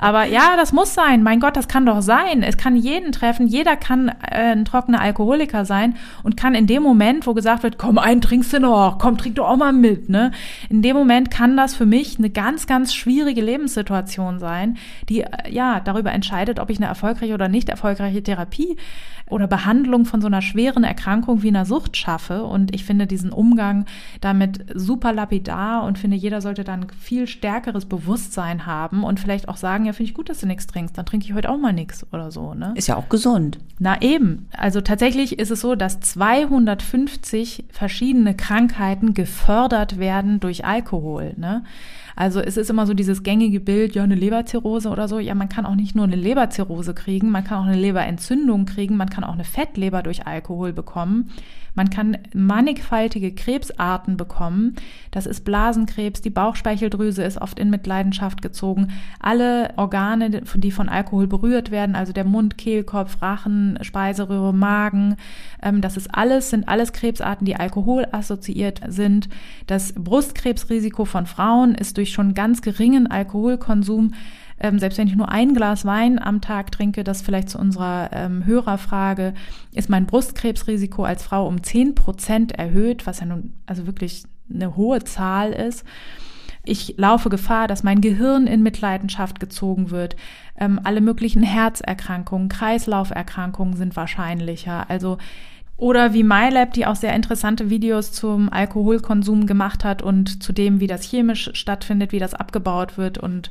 Aber 0.01 0.25
ja, 0.25 0.57
das 0.57 0.73
muss 0.73 0.95
sein. 0.95 1.23
Mein 1.23 1.39
Gott, 1.39 1.57
das 1.57 1.69
kann 1.69 1.85
doch 1.85 2.01
sein. 2.01 2.43
Es 2.43 2.57
kann 2.57 2.77
jeden 2.77 3.13
treffen. 3.13 3.47
Jeder 3.47 3.77
kann 3.77 4.09
äh, 4.09 4.53
ein 4.53 4.65
trockener 4.65 5.03
Alkoholiker 5.03 5.67
sein 5.67 5.97
und 6.23 6.37
kann 6.37 6.55
in 6.55 6.67
dem 6.67 6.83
Moment, 6.83 7.27
wo 7.27 7.35
gesagt 7.35 7.63
wird, 7.63 7.77
komm, 7.77 7.99
einen 7.99 8.23
trinkst 8.23 8.55
du 8.55 8.61
noch, 8.61 8.99
komm, 8.99 9.19
trink 9.19 9.37
doch 9.37 9.49
auch 9.49 9.57
mal 9.57 9.73
mit, 9.73 10.09
ne? 10.09 10.33
In 10.71 10.81
dem 10.81 10.97
Moment 10.97 11.31
kann 11.31 11.57
das 11.59 11.75
für 11.75 11.87
mich 11.87 12.19
eine 12.19 12.31
ganz, 12.31 12.67
ganz 12.67 12.95
schwierige 12.95 13.43
Lebenssituation 13.43 14.39
sein, 14.39 14.79
die, 15.11 15.21
äh, 15.21 15.29
ja, 15.51 15.81
darüber 15.81 16.11
entscheidet, 16.11 16.59
ob 16.59 16.71
ich 16.71 16.79
eine 16.79 16.87
erfolgreiche 16.87 17.35
oder 17.35 17.49
nicht 17.49 17.69
erfolgreiche 17.69 18.23
Therapie 18.23 18.77
oder 19.29 19.47
Behandlung 19.47 19.89
von 20.05 20.20
so 20.20 20.26
einer 20.26 20.43
schweren 20.43 20.84
Erkrankung 20.84 21.43
wie 21.43 21.49
einer 21.49 21.64
Sucht 21.64 21.97
schaffe. 21.97 22.45
Und 22.45 22.74
ich 22.74 22.84
finde 22.84 23.07
diesen 23.07 23.32
Umgang 23.32 23.86
damit 24.20 24.64
super 24.74 25.12
lapidar 25.12 25.84
und 25.84 25.99
finde, 25.99 26.16
jeder 26.16 26.41
sollte 26.41 26.64
dann 26.64 26.86
viel 26.99 27.26
stärkeres 27.26 27.86
Bewusstsein 27.86 28.66
haben 28.66 29.05
und 29.05 29.20
vielleicht 29.20 29.49
auch 29.49 29.57
sagen, 29.57 29.84
ja, 29.84 29.93
finde 29.93 30.11
ich 30.11 30.14
gut, 30.14 30.28
dass 30.28 30.41
du 30.41 30.47
nichts 30.47 30.66
trinkst, 30.66 30.97
dann 30.97 31.07
trinke 31.07 31.26
ich 31.26 31.34
heute 31.34 31.51
auch 31.51 31.59
mal 31.59 31.72
nichts 31.72 32.07
oder 32.12 32.30
so. 32.30 32.55
Ne? 32.55 32.72
Ist 32.76 32.88
ja 32.88 32.97
auch 32.97 33.09
gesund. 33.09 33.59
Na 33.78 34.01
eben. 34.03 34.49
Also 34.57 34.80
tatsächlich 34.80 35.38
ist 35.38 35.51
es 35.51 35.61
so, 35.61 35.74
dass 35.74 36.01
250 36.01 37.64
verschiedene 37.70 38.34
Krankheiten 38.34 39.14
gefördert 39.14 39.99
werden 39.99 40.41
durch 40.41 40.64
Alkohol. 40.64 41.34
Ne? 41.36 41.64
Also 42.17 42.41
es 42.41 42.57
ist 42.57 42.71
immer 42.71 42.87
so 42.87 42.95
dieses 42.95 43.23
gängige 43.23 43.61
Bild, 43.61 43.95
ja, 43.95 44.03
eine 44.03 44.15
Leberzirrhose 44.15 44.89
oder 44.89 45.09
so. 45.09 45.19
Ja, 45.19 45.35
man 45.35 45.49
kann 45.49 45.67
auch 45.67 45.75
nicht 45.75 45.95
nur 45.95 46.05
eine 46.05 46.17
Leberzirrhose 46.17 46.95
kriegen, 46.95 47.31
man 47.31 47.45
kann 47.45 47.59
auch 47.59 47.67
eine 47.67 47.81
Leberentzündung 47.81 48.67
kriegen, 48.67 48.97
man 48.97 49.11
kann 49.11 49.25
auch 49.25 49.35
eine 49.35 49.45
Fettleber 49.45 50.03
durch 50.03 50.27
Alkohol 50.27 50.73
bekommen. 50.73 51.31
Man 51.75 51.91
kann 51.91 52.18
mannigfaltige 52.35 53.33
Krebsarten 53.33 54.16
bekommen. 54.16 54.77
Das 55.11 55.27
ist 55.27 55.45
Blasenkrebs, 55.45 56.21
die 56.21 56.31
Bauchspeicheldrüse 56.31 57.23
ist 57.23 57.41
oft 57.41 57.59
in 57.59 57.71
Mitleidenschaft 57.71 58.43
gezogen. 58.43 58.89
Alle 59.18 59.73
Organe, 59.77 60.31
die 60.31 60.71
von 60.71 60.89
Alkohol 60.89 61.27
berührt 61.27 61.71
werden, 61.71 61.95
also 61.95 62.12
der 62.12 62.25
Mund, 62.25 62.59
Kehlkopf, 62.59 63.23
Rachen, 63.23 63.79
Speiseröhre, 63.83 64.53
Magen, 64.53 65.16
ähm, 65.62 65.81
das 65.81 65.97
ist 65.97 66.14
alles, 66.14 66.51
sind 66.51 66.68
alles 66.68 66.93
Krebsarten, 66.93 67.45
die 67.45 67.57
Alkohol 67.57 68.07
assoziiert 68.12 68.81
sind. 68.89 69.29
Das 69.66 69.93
Brustkrebsrisiko 69.93 71.05
von 71.05 71.27
Frauen 71.27 71.75
ist 71.75 71.97
durch 71.97 72.12
schon 72.12 72.35
ganz 72.35 72.62
geringen 72.62 73.07
Alkoholkonsum 73.07 74.12
ähm, 74.61 74.79
selbst 74.79 74.99
wenn 74.99 75.09
ich 75.09 75.17
nur 75.17 75.31
ein 75.31 75.55
Glas 75.55 75.85
Wein 75.85 76.19
am 76.19 76.41
Tag 76.41 76.71
trinke, 76.73 77.03
das 77.05 77.23
vielleicht 77.23 77.51
zu 77.51 77.59
unserer 77.59 78.11
ähm, 78.13 78.45
Hörerfrage, 78.47 79.35
ist 79.73 79.89
mein 79.89 80.07
Brustkrebsrisiko 80.07 81.05
als 81.05 81.23
Frau 81.23 81.47
um 81.47 81.63
zehn 81.63 81.95
Prozent 81.95 82.53
erhöht, 82.53 83.07
was 83.07 83.21
ja 83.21 83.27
nun 83.27 83.55
also 83.67 83.87
wirklich 83.87 84.25
eine 84.53 84.77
hohe 84.77 85.03
Zahl 85.05 85.53
ist. 85.53 85.85
Ich 86.63 86.95
laufe 86.99 87.31
Gefahr, 87.31 87.69
dass 87.69 87.83
mein 87.83 88.03
Gehirn 88.03 88.47
in 88.47 88.63
Mitleidenschaft 88.63 89.41
gezogen 89.41 89.91
wird. 89.91 90.15
Ähm, 90.59 90.79
alle 90.85 91.01
möglichen 91.01 91.43
Herzerkrankungen, 91.43 92.51
Kreislauferkrankungen 92.51 93.77
sind 93.77 93.97
wahrscheinlicher. 93.97 94.91
Also 94.91 95.17
oder 95.81 96.12
wie 96.12 96.24
MyLab, 96.24 96.74
die 96.74 96.85
auch 96.85 96.95
sehr 96.95 97.14
interessante 97.14 97.70
Videos 97.70 98.12
zum 98.12 98.53
Alkoholkonsum 98.53 99.47
gemacht 99.47 99.83
hat 99.83 100.03
und 100.03 100.43
zu 100.43 100.53
dem, 100.53 100.78
wie 100.78 100.87
das 100.87 101.03
chemisch 101.03 101.51
stattfindet, 101.55 102.12
wie 102.12 102.18
das 102.18 102.35
abgebaut 102.35 102.99
wird 102.99 103.16
und 103.16 103.51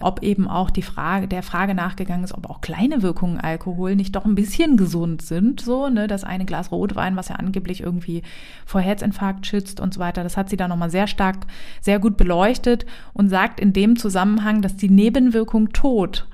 ob 0.00 0.22
eben 0.22 0.48
auch 0.48 0.70
die 0.70 0.82
Frage, 0.82 1.28
der 1.28 1.42
Frage 1.42 1.74
nachgegangen 1.74 2.24
ist, 2.24 2.32
ob 2.32 2.48
auch 2.48 2.62
kleine 2.62 3.02
Wirkungen 3.02 3.38
Alkohol 3.38 3.94
nicht 3.94 4.16
doch 4.16 4.24
ein 4.24 4.34
bisschen 4.34 4.78
gesund 4.78 5.20
sind, 5.20 5.60
so, 5.60 5.90
ne, 5.90 6.06
das 6.06 6.24
eine 6.24 6.46
Glas 6.46 6.72
Rotwein, 6.72 7.14
was 7.14 7.28
ja 7.28 7.36
angeblich 7.36 7.82
irgendwie 7.82 8.22
vor 8.64 8.80
Herzinfarkt 8.80 9.46
schützt 9.46 9.78
und 9.78 9.92
so 9.92 10.00
weiter. 10.00 10.22
Das 10.22 10.38
hat 10.38 10.48
sie 10.48 10.56
da 10.56 10.68
nochmal 10.68 10.90
sehr 10.90 11.06
stark, 11.06 11.46
sehr 11.82 11.98
gut 11.98 12.16
beleuchtet 12.16 12.86
und 13.12 13.28
sagt 13.28 13.60
in 13.60 13.74
dem 13.74 13.96
Zusammenhang, 13.96 14.62
dass 14.62 14.76
die 14.76 14.90
Nebenwirkung 14.90 15.72
Tod 15.74 16.26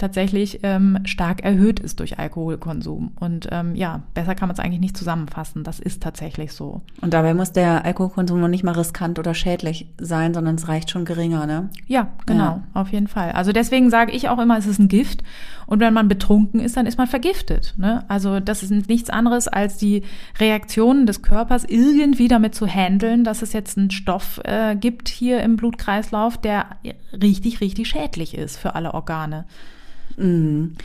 tatsächlich 0.00 0.60
ähm, 0.62 0.98
stark 1.04 1.44
erhöht 1.44 1.78
ist 1.78 2.00
durch 2.00 2.18
Alkoholkonsum. 2.18 3.12
Und 3.20 3.48
ähm, 3.50 3.74
ja, 3.74 4.02
besser 4.14 4.34
kann 4.34 4.48
man 4.48 4.54
es 4.54 4.60
eigentlich 4.60 4.80
nicht 4.80 4.96
zusammenfassen. 4.96 5.62
Das 5.62 5.78
ist 5.78 6.02
tatsächlich 6.02 6.52
so. 6.52 6.82
Und 7.00 7.14
dabei 7.14 7.34
muss 7.34 7.52
der 7.52 7.84
Alkoholkonsum 7.84 8.40
noch 8.40 8.48
nicht 8.48 8.64
mal 8.64 8.74
riskant 8.74 9.18
oder 9.18 9.34
schädlich 9.34 9.86
sein, 9.98 10.34
sondern 10.34 10.56
es 10.56 10.68
reicht 10.68 10.90
schon 10.90 11.04
geringer, 11.04 11.46
ne? 11.46 11.70
Ja, 11.86 12.08
genau, 12.26 12.44
ja. 12.44 12.62
auf 12.74 12.90
jeden 12.90 13.08
Fall. 13.08 13.32
Also 13.32 13.52
deswegen 13.52 13.90
sage 13.90 14.12
ich 14.12 14.28
auch 14.28 14.38
immer, 14.38 14.58
es 14.58 14.66
ist 14.66 14.78
ein 14.78 14.88
Gift. 14.88 15.22
Und 15.70 15.78
wenn 15.78 15.94
man 15.94 16.08
betrunken 16.08 16.58
ist, 16.58 16.76
dann 16.76 16.86
ist 16.86 16.98
man 16.98 17.06
vergiftet. 17.06 17.74
Ne? 17.76 18.04
Also 18.08 18.40
das 18.40 18.64
ist 18.64 18.88
nichts 18.88 19.08
anderes 19.08 19.46
als 19.46 19.76
die 19.76 20.02
Reaktionen 20.40 21.06
des 21.06 21.22
Körpers 21.22 21.64
irgendwie 21.64 22.26
damit 22.26 22.56
zu 22.56 22.66
handeln, 22.66 23.22
dass 23.22 23.40
es 23.40 23.52
jetzt 23.52 23.78
einen 23.78 23.92
Stoff 23.92 24.40
äh, 24.42 24.74
gibt 24.74 25.08
hier 25.08 25.40
im 25.42 25.54
Blutkreislauf, 25.54 26.38
der 26.38 26.66
richtig, 27.12 27.60
richtig 27.60 27.88
schädlich 27.88 28.36
ist 28.36 28.56
für 28.56 28.74
alle 28.74 28.94
Organe. 28.94 29.44
Mhm. 30.20 30.76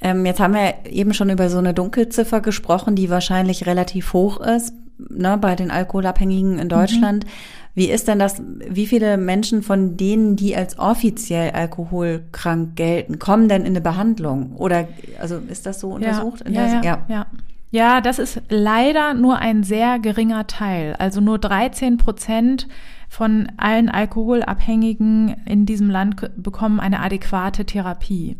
Ähm, 0.00 0.26
jetzt 0.26 0.40
haben 0.40 0.54
wir 0.54 0.74
eben 0.90 1.14
schon 1.14 1.30
über 1.30 1.48
so 1.50 1.58
eine 1.58 1.74
Dunkelziffer 1.74 2.40
gesprochen, 2.40 2.94
die 2.94 3.10
wahrscheinlich 3.10 3.66
relativ 3.66 4.12
hoch 4.12 4.40
ist 4.40 4.72
ne, 4.98 5.38
bei 5.38 5.54
den 5.54 5.70
Alkoholabhängigen 5.70 6.58
in 6.58 6.68
Deutschland. 6.68 7.24
Mhm. 7.24 7.30
Wie 7.74 7.90
ist 7.90 8.08
denn 8.08 8.18
das, 8.18 8.42
wie 8.68 8.86
viele 8.86 9.16
Menschen 9.16 9.62
von 9.62 9.96
denen, 9.96 10.34
die 10.34 10.56
als 10.56 10.78
offiziell 10.78 11.52
alkoholkrank 11.52 12.74
gelten, 12.74 13.20
kommen 13.20 13.48
denn 13.48 13.62
in 13.62 13.68
eine 13.68 13.80
Behandlung? 13.80 14.56
Oder 14.56 14.88
also 15.20 15.38
ist 15.48 15.64
das 15.64 15.78
so 15.78 15.90
untersucht? 15.90 16.42
Ja, 16.48 16.66
ja, 16.66 16.82
ja, 16.82 17.06
ja. 17.08 17.26
ja, 17.70 18.00
das 18.00 18.18
ist 18.18 18.40
leider 18.48 19.14
nur 19.14 19.38
ein 19.38 19.62
sehr 19.62 20.00
geringer 20.00 20.48
Teil. 20.48 20.96
Also 20.98 21.20
nur 21.20 21.38
13 21.38 21.98
Prozent 21.98 22.66
von 23.08 23.48
allen 23.56 23.88
Alkoholabhängigen 23.88 25.36
in 25.46 25.64
diesem 25.64 25.88
Land 25.88 26.16
bekommen 26.36 26.80
eine 26.80 27.00
adäquate 27.00 27.64
Therapie. 27.64 28.36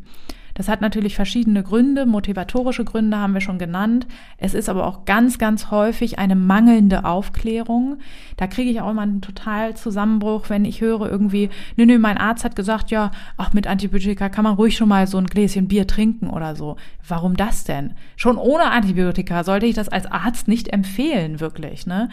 Das 0.58 0.68
hat 0.68 0.80
natürlich 0.80 1.14
verschiedene 1.14 1.62
Gründe, 1.62 2.04
motivatorische 2.04 2.84
Gründe 2.84 3.16
haben 3.16 3.32
wir 3.32 3.40
schon 3.40 3.60
genannt. 3.60 4.08
Es 4.38 4.54
ist 4.54 4.68
aber 4.68 4.88
auch 4.88 5.04
ganz, 5.04 5.38
ganz 5.38 5.70
häufig 5.70 6.18
eine 6.18 6.34
mangelnde 6.34 7.04
Aufklärung. 7.04 7.98
Da 8.36 8.48
kriege 8.48 8.68
ich 8.68 8.80
auch 8.80 8.90
immer 8.90 9.02
einen 9.02 9.22
total 9.22 9.76
Zusammenbruch, 9.76 10.50
wenn 10.50 10.64
ich 10.64 10.80
höre 10.80 11.08
irgendwie, 11.08 11.48
nö, 11.76 11.86
nö, 11.86 12.00
mein 12.00 12.18
Arzt 12.18 12.44
hat 12.44 12.56
gesagt, 12.56 12.90
ja, 12.90 13.12
ach, 13.36 13.52
mit 13.52 13.68
Antibiotika 13.68 14.28
kann 14.28 14.42
man 14.42 14.56
ruhig 14.56 14.76
schon 14.76 14.88
mal 14.88 15.06
so 15.06 15.16
ein 15.18 15.26
Gläschen 15.26 15.68
Bier 15.68 15.86
trinken 15.86 16.28
oder 16.28 16.56
so. 16.56 16.76
Warum 17.06 17.36
das 17.36 17.62
denn? 17.62 17.94
Schon 18.16 18.36
ohne 18.36 18.72
Antibiotika 18.72 19.44
sollte 19.44 19.66
ich 19.66 19.76
das 19.76 19.88
als 19.88 20.06
Arzt 20.06 20.48
nicht 20.48 20.72
empfehlen, 20.72 21.38
wirklich, 21.38 21.86
ne? 21.86 22.08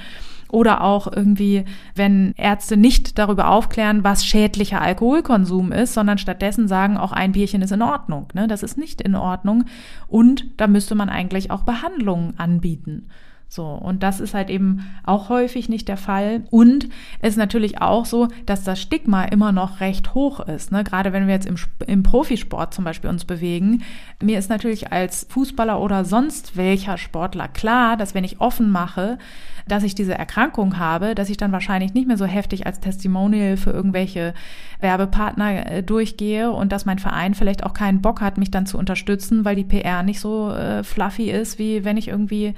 Oder 0.50 0.82
auch 0.82 1.12
irgendwie, 1.12 1.66
wenn 1.96 2.34
Ärzte 2.38 2.78
nicht 2.78 3.18
darüber 3.18 3.50
aufklären, 3.50 4.04
was 4.04 4.26
schädlicher 4.26 4.82
Alkoholkonsum 4.82 5.72
ist, 5.72 5.94
sondern 5.94 6.18
stattdessen 6.18 6.68
sagen, 6.68 6.98
auch 6.98 7.12
ein 7.12 7.32
Bierchen 7.32 7.62
ist 7.62 7.72
in 7.72 7.82
Ordnung. 7.82 8.28
Ne? 8.34 8.48
Das 8.48 8.64
ist 8.64 8.78
nicht 8.78 9.02
in 9.02 9.16
Ordnung. 9.16 9.66
Und 10.08 10.46
da 10.58 10.68
müsste 10.68 10.96
man 10.96 11.10
eigentlich 11.10 11.52
auch 11.52 11.64
Behandlungen 11.64 12.38
anbieten. 12.38 13.08
So, 13.56 13.68
und 13.68 14.04
das 14.04 14.20
ist 14.20 14.34
halt 14.34 14.50
eben 14.50 14.86
auch 15.06 15.30
häufig 15.30 15.70
nicht 15.70 15.88
der 15.88 15.96
Fall. 15.96 16.44
Und 16.52 16.90
es 17.22 17.30
ist 17.30 17.38
natürlich 17.38 17.82
auch 17.82 18.04
so, 18.04 18.28
dass 18.46 18.66
das 18.66 18.82
Stigma 18.82 19.24
immer 19.24 19.54
noch 19.54 19.80
recht 19.80 20.14
hoch 20.14 20.42
ist. 20.42 20.74
Ne? 20.74 20.84
Gerade 20.84 21.14
wenn 21.14 21.26
wir 21.26 21.36
jetzt 21.36 21.46
im, 21.46 21.56
im 21.88 22.04
Profisport 22.04 22.74
zum 22.74 22.84
Beispiel 22.84 23.10
uns 23.10 23.24
bewegen. 23.24 23.84
Mir 24.22 24.40
ist 24.40 24.50
natürlich 24.50 24.92
als 24.92 25.26
Fußballer 25.30 25.80
oder 25.80 26.04
sonst 26.04 26.58
welcher 26.58 26.98
Sportler 26.98 27.48
klar, 27.48 27.96
dass 27.96 28.14
wenn 28.14 28.26
ich 28.26 28.42
offen 28.42 28.70
mache, 28.72 29.18
dass 29.70 29.84
ich 29.84 29.96
diese 29.96 30.16
Erkrankung 30.16 30.78
habe, 30.78 31.16
dass 31.16 31.30
ich 31.30 31.38
dann 31.38 31.54
wahrscheinlich 31.54 31.94
nicht 31.94 32.10
mehr 32.10 32.18
so 32.18 32.26
heftig 32.26 32.68
als 32.68 32.82
Testimonial 32.82 33.56
für 33.56 33.72
irgendwelche 33.72 34.34
Werbepartner 34.82 35.72
äh, 35.72 35.82
durchgehe 35.82 36.52
und 36.52 36.74
dass 36.74 36.86
mein 36.86 37.00
Verein 37.00 37.34
vielleicht 37.34 37.64
auch 37.64 37.74
keinen 37.74 38.02
Bock 38.02 38.20
hat, 38.20 38.38
mich 38.38 38.52
dann 38.52 38.66
zu 38.66 38.78
unterstützen, 38.78 39.46
weil 39.46 39.56
die 39.56 39.64
PR 39.64 40.04
nicht 40.04 40.20
so 40.20 40.52
äh, 40.52 40.84
fluffy 40.84 41.32
ist, 41.32 41.58
wie 41.58 41.86
wenn 41.86 41.96
ich 41.96 42.10
irgendwie 42.10 42.54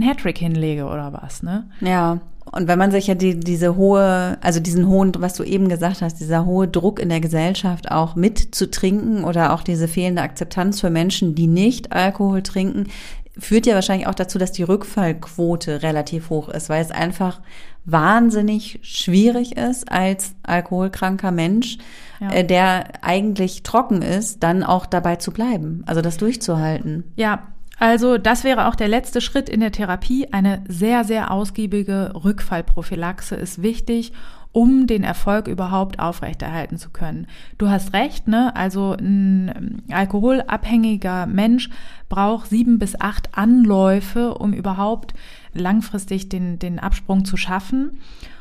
einen 0.00 0.08
Hattrick 0.08 0.38
hinlege 0.38 0.86
oder 0.86 1.12
was, 1.12 1.42
ne? 1.42 1.68
Ja. 1.80 2.20
Und 2.50 2.66
wenn 2.66 2.78
man 2.78 2.90
sich 2.90 3.06
ja 3.06 3.14
die, 3.14 3.38
diese 3.38 3.76
hohe, 3.76 4.38
also 4.40 4.58
diesen 4.58 4.88
hohen, 4.88 5.12
was 5.18 5.34
du 5.34 5.42
eben 5.44 5.68
gesagt 5.68 6.00
hast, 6.00 6.18
dieser 6.18 6.46
hohe 6.46 6.66
Druck 6.66 6.98
in 6.98 7.10
der 7.10 7.20
Gesellschaft 7.20 7.90
auch 7.90 8.16
mitzutrinken 8.16 9.24
oder 9.24 9.52
auch 9.52 9.62
diese 9.62 9.86
fehlende 9.86 10.22
Akzeptanz 10.22 10.80
für 10.80 10.88
Menschen, 10.88 11.34
die 11.34 11.46
nicht 11.46 11.92
Alkohol 11.92 12.42
trinken, 12.42 12.86
führt 13.38 13.66
ja 13.66 13.74
wahrscheinlich 13.74 14.08
auch 14.08 14.14
dazu, 14.14 14.38
dass 14.38 14.52
die 14.52 14.62
Rückfallquote 14.62 15.82
relativ 15.82 16.30
hoch 16.30 16.48
ist, 16.48 16.68
weil 16.68 16.82
es 16.82 16.90
einfach 16.90 17.40
wahnsinnig 17.84 18.80
schwierig 18.82 19.56
ist 19.56 19.90
als 19.90 20.34
alkoholkranker 20.42 21.30
Mensch, 21.30 21.78
ja. 22.20 22.30
äh, 22.30 22.44
der 22.44 23.04
eigentlich 23.04 23.62
trocken 23.62 24.02
ist, 24.02 24.42
dann 24.42 24.62
auch 24.62 24.86
dabei 24.86 25.16
zu 25.16 25.32
bleiben, 25.32 25.84
also 25.86 26.00
das 26.00 26.16
durchzuhalten. 26.16 27.04
Ja, 27.16 27.46
also 27.78 28.18
das 28.18 28.44
wäre 28.44 28.66
auch 28.66 28.74
der 28.74 28.88
letzte 28.88 29.20
Schritt 29.20 29.48
in 29.48 29.60
der 29.60 29.72
Therapie. 29.72 30.28
Eine 30.32 30.62
sehr, 30.68 31.04
sehr 31.04 31.30
ausgiebige 31.30 32.12
Rückfallprophylaxe 32.14 33.36
ist 33.36 33.62
wichtig 33.62 34.12
um 34.52 34.86
den 34.86 35.04
Erfolg 35.04 35.46
überhaupt 35.46 35.98
aufrechterhalten 35.98 36.78
zu 36.78 36.90
können. 36.90 37.26
Du 37.58 37.68
hast 37.68 37.92
recht, 37.92 38.28
ne? 38.28 38.54
Also 38.56 38.96
ein 38.98 39.82
alkoholabhängiger 39.90 41.26
Mensch 41.26 41.68
braucht 42.08 42.48
sieben 42.48 42.78
bis 42.78 42.98
acht 42.98 43.36
Anläufe, 43.36 44.34
um 44.34 44.52
überhaupt 44.52 45.14
langfristig 45.52 46.28
den, 46.28 46.58
den 46.58 46.78
Absprung 46.78 47.24
zu 47.24 47.36
schaffen. 47.36 48.00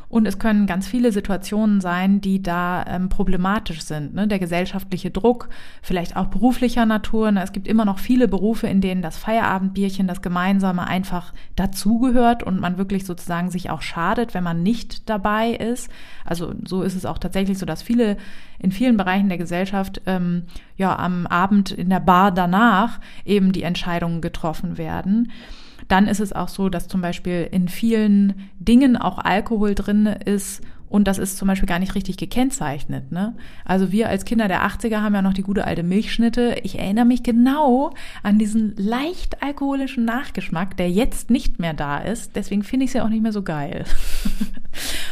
Und 0.09 0.25
es 0.25 0.39
können 0.39 0.67
ganz 0.67 0.87
viele 0.87 1.11
Situationen 1.11 1.81
sein, 1.81 2.21
die 2.21 2.41
da 2.41 2.85
ähm, 2.87 3.09
problematisch 3.09 3.81
sind. 3.81 4.13
Ne? 4.13 4.27
Der 4.27 4.39
gesellschaftliche 4.39 5.11
Druck, 5.11 5.49
vielleicht 5.81 6.15
auch 6.15 6.27
beruflicher 6.27 6.85
Natur. 6.85 7.31
Ne? 7.31 7.43
Es 7.43 7.51
gibt 7.51 7.67
immer 7.67 7.83
noch 7.83 7.99
viele 7.99 8.29
Berufe, 8.29 8.67
in 8.67 8.79
denen 8.79 9.01
das 9.01 9.17
Feierabendbierchen, 9.17 10.07
das 10.07 10.21
Gemeinsame 10.21 10.87
einfach 10.87 11.33
dazugehört 11.57 12.41
und 12.41 12.59
man 12.59 12.77
wirklich 12.77 13.05
sozusagen 13.05 13.51
sich 13.51 13.69
auch 13.69 13.81
schadet, 13.81 14.33
wenn 14.33 14.43
man 14.43 14.63
nicht 14.63 15.09
dabei 15.09 15.51
ist. 15.51 15.89
Also 16.23 16.53
so 16.65 16.83
ist 16.83 16.95
es 16.95 17.05
auch 17.05 17.17
tatsächlich 17.17 17.57
so, 17.57 17.65
dass 17.65 17.81
viele 17.81 18.15
in 18.59 18.71
vielen 18.71 18.95
Bereichen 18.95 19.27
der 19.27 19.37
Gesellschaft 19.37 20.01
ähm, 20.05 20.43
ja 20.77 20.97
am 20.97 21.27
Abend 21.27 21.71
in 21.71 21.89
der 21.89 21.99
Bar 21.99 22.31
danach 22.31 23.01
eben 23.25 23.51
die 23.51 23.63
Entscheidungen 23.63 24.21
getroffen 24.21 24.77
werden 24.77 25.31
dann 25.88 26.07
ist 26.07 26.19
es 26.19 26.33
auch 26.33 26.49
so, 26.49 26.69
dass 26.69 26.88
zum 26.88 27.01
Beispiel 27.01 27.47
in 27.51 27.67
vielen 27.67 28.49
Dingen 28.59 28.97
auch 28.97 29.19
Alkohol 29.19 29.75
drin 29.75 30.05
ist 30.05 30.61
und 30.89 31.07
das 31.07 31.17
ist 31.17 31.38
zum 31.38 31.47
Beispiel 31.47 31.67
gar 31.67 31.79
nicht 31.79 31.95
richtig 31.95 32.17
gekennzeichnet. 32.17 33.11
Ne? 33.11 33.35
Also 33.65 33.91
wir 33.91 34.09
als 34.09 34.23
Kinder 34.23 34.47
der 34.47 34.65
80er 34.65 35.01
haben 35.01 35.15
ja 35.15 35.21
noch 35.21 35.33
die 35.33 35.41
gute 35.41 35.65
alte 35.65 35.83
Milchschnitte. 35.83 36.61
Ich 36.63 36.79
erinnere 36.79 37.05
mich 37.05 37.23
genau 37.23 37.93
an 38.23 38.39
diesen 38.39 38.73
leicht 38.77 39.43
alkoholischen 39.43 40.05
Nachgeschmack, 40.05 40.77
der 40.77 40.89
jetzt 40.89 41.29
nicht 41.29 41.59
mehr 41.59 41.73
da 41.73 41.99
ist. 41.99 42.35
Deswegen 42.35 42.63
finde 42.63 42.85
ich 42.85 42.91
es 42.91 42.93
ja 42.93 43.03
auch 43.03 43.09
nicht 43.09 43.23
mehr 43.23 43.33
so 43.33 43.43
geil. 43.43 43.83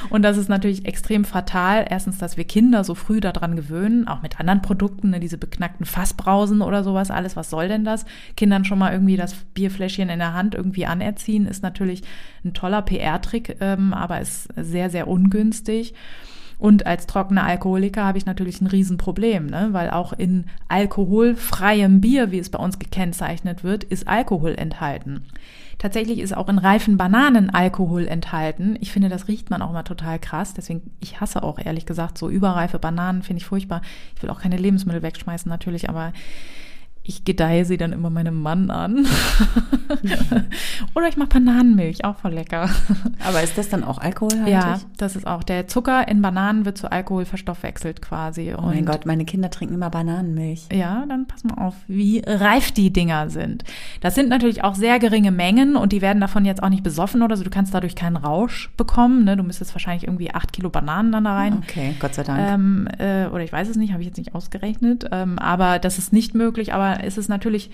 und 0.10 0.22
das 0.22 0.38
ist 0.38 0.50
natürlich 0.50 0.86
extrem 0.86 1.26
fatal. 1.26 1.86
Erstens, 1.90 2.18
dass 2.18 2.38
wir 2.38 2.44
Kinder 2.44 2.84
so 2.84 2.96
früh 2.96 3.20
daran 3.20 3.56
gewöhnen, 3.56 4.08
auch 4.08 4.22
mit 4.22 4.40
anderen 4.40 4.62
Produkten, 4.62 5.10
ne, 5.10 5.20
diese 5.20 5.38
beknackten 5.38 5.86
Fassbrausen 5.86 6.62
oder 6.62 6.84
sowas, 6.84 7.12
alles. 7.12 7.36
Was 7.36 7.50
soll 7.50 7.68
denn 7.68 7.86
das? 7.86 8.06
Kindern 8.36 8.66
schon 8.66 8.80
mal 8.80 8.92
irgendwie 8.92 9.18
das 9.18 9.34
Bierfläschchen 9.54 10.10
in 10.10 10.20
der 10.20 10.34
Hand 10.34 10.56
irgendwie 10.56 10.86
anerziehen, 10.86 11.46
ist 11.46 11.64
natürlich 11.64 12.04
ein 12.44 12.54
toller 12.54 12.82
PR-Trick, 12.82 13.58
ähm, 13.60 13.94
aber 13.94 14.22
ist 14.22 14.50
sehr, 14.56 14.90
sehr 14.90 15.08
ungünstig. 15.08 15.94
Und 16.58 16.86
als 16.86 17.06
trockener 17.06 17.44
Alkoholiker 17.44 18.06
habe 18.06 18.18
ich 18.18 18.26
natürlich 18.26 18.62
ein 18.62 18.68
Riesenproblem, 18.68 19.48
ne? 19.48 19.70
weil 19.72 19.90
auch 19.90 20.14
in 20.14 20.46
alkoholfreiem 20.68 22.00
Bier, 22.00 22.32
wie 22.32 22.40
es 22.40 22.50
bei 22.50 22.60
uns 22.60 22.80
gekennzeichnet 22.80 23.64
wird, 23.64 23.84
ist 23.84 24.08
Alkohol 24.08 24.56
enthalten. 24.56 25.26
Tatsächlich 25.78 26.20
ist 26.20 26.36
auch 26.36 26.48
in 26.48 26.58
reifen 26.58 26.98
Bananen 26.98 27.50
Alkohol 27.50 28.08
enthalten. 28.08 28.78
Ich 28.80 28.92
finde, 28.92 29.10
das 29.10 29.28
riecht 29.28 29.50
man 29.50 29.62
auch 29.62 29.72
mal 29.72 29.84
total 29.84 30.20
krass. 30.20 30.54
Deswegen, 30.54 30.92
ich 31.00 31.20
hasse 31.20 31.44
auch 31.44 31.60
ehrlich 31.60 31.86
gesagt 31.86 32.18
so 32.18 32.30
überreife 32.30 32.80
Bananen, 32.80 33.24
finde 33.24 33.42
ich 33.42 33.46
furchtbar. 33.46 33.82
Ich 34.16 34.24
will 34.24 34.30
auch 34.30 34.40
keine 34.40 34.58
Lebensmittel 34.58 35.02
wegschmeißen 35.02 35.50
natürlich, 35.50 35.90
aber 35.90 36.14
ich 37.08 37.24
gedeihe 37.24 37.66
sie 37.66 37.78
dann 37.78 37.94
immer 37.94 38.10
meinem 38.10 38.42
Mann 38.42 38.72
an. 38.72 39.06
Oder 40.96 41.08
ich 41.08 41.18
mache 41.18 41.30
Bananenmilch, 41.30 42.04
auch 42.04 42.16
voll 42.16 42.34
lecker. 42.34 42.68
Aber 43.24 43.44
ist 43.44 43.60
das 43.60 43.70
dann 43.70 43.84
auch 43.84 44.00
alkoholhaltig? 44.00 44.52
Ja, 44.52 44.80
das 44.98 45.16
ist 45.16 45.28
auch. 45.28 45.44
Der 45.44 45.68
Zucker 45.68 46.08
in 46.08 46.24
Bananen 46.24 46.66
wird 46.66 46.80
zu 46.80 46.92
Alkohol 46.92 47.26
verstoffwechselt 47.26 48.02
quasi. 48.02 48.56
Oh 48.58 48.64
mein 48.64 48.86
Gott, 48.88 49.06
meine 49.06 49.24
Kinder 49.24 49.52
trinken 49.52 49.76
immer 49.76 49.92
Bananenmilch. 49.92 50.70
Ja, 50.74 51.06
dann 51.08 51.28
pass 51.28 51.44
mal 51.44 51.64
auf, 51.64 51.76
wie 51.88 52.24
reif 52.26 52.72
die 52.72 52.92
Dinger 52.92 53.30
sind. 53.30 53.64
Das 54.02 54.16
sind 54.16 54.30
natürlich 54.30 54.64
auch 54.64 54.74
sehr 54.74 54.98
geringe 54.98 55.32
Mengen 55.32 55.76
und 55.76 55.92
die 55.92 56.02
werden 56.02 56.20
davon 56.20 56.44
jetzt 56.44 56.64
auch 56.64 56.70
nicht 56.70 56.84
besoffen 56.84 57.22
oder 57.22 57.38
so. 57.38 57.44
Du 57.44 57.52
kannst 57.52 57.72
dadurch 57.76 57.96
keinen 57.96 58.18
Rausch 58.18 58.72
bekommen. 58.78 59.26
Ne? 59.26 59.38
Du 59.38 59.44
müsstest 59.44 59.76
wahrscheinlich 59.76 60.06
irgendwie 60.06 60.34
acht 60.34 60.54
Kilo 60.54 60.72
Bananen 60.72 61.12
dann 61.12 61.26
da 61.26 61.36
rein. 61.36 61.62
Okay, 61.62 61.96
Gott 62.00 62.16
sei 62.16 62.24
Dank. 62.24 62.40
Ähm, 62.40 62.88
äh, 62.98 63.28
oder 63.28 63.44
ich 63.44 63.54
weiß 63.54 63.70
es 63.70 63.76
nicht, 63.76 63.94
habe 63.94 64.02
ich 64.02 64.08
jetzt 64.08 64.18
nicht 64.18 64.34
ausgerechnet. 64.34 65.08
Ähm, 65.12 65.38
aber 65.38 65.78
das 65.78 66.00
ist 66.00 66.12
nicht 66.12 66.34
möglich. 66.34 66.74
Aber 66.74 66.95
ist 67.04 67.18
es 67.18 67.28
natürlich 67.28 67.70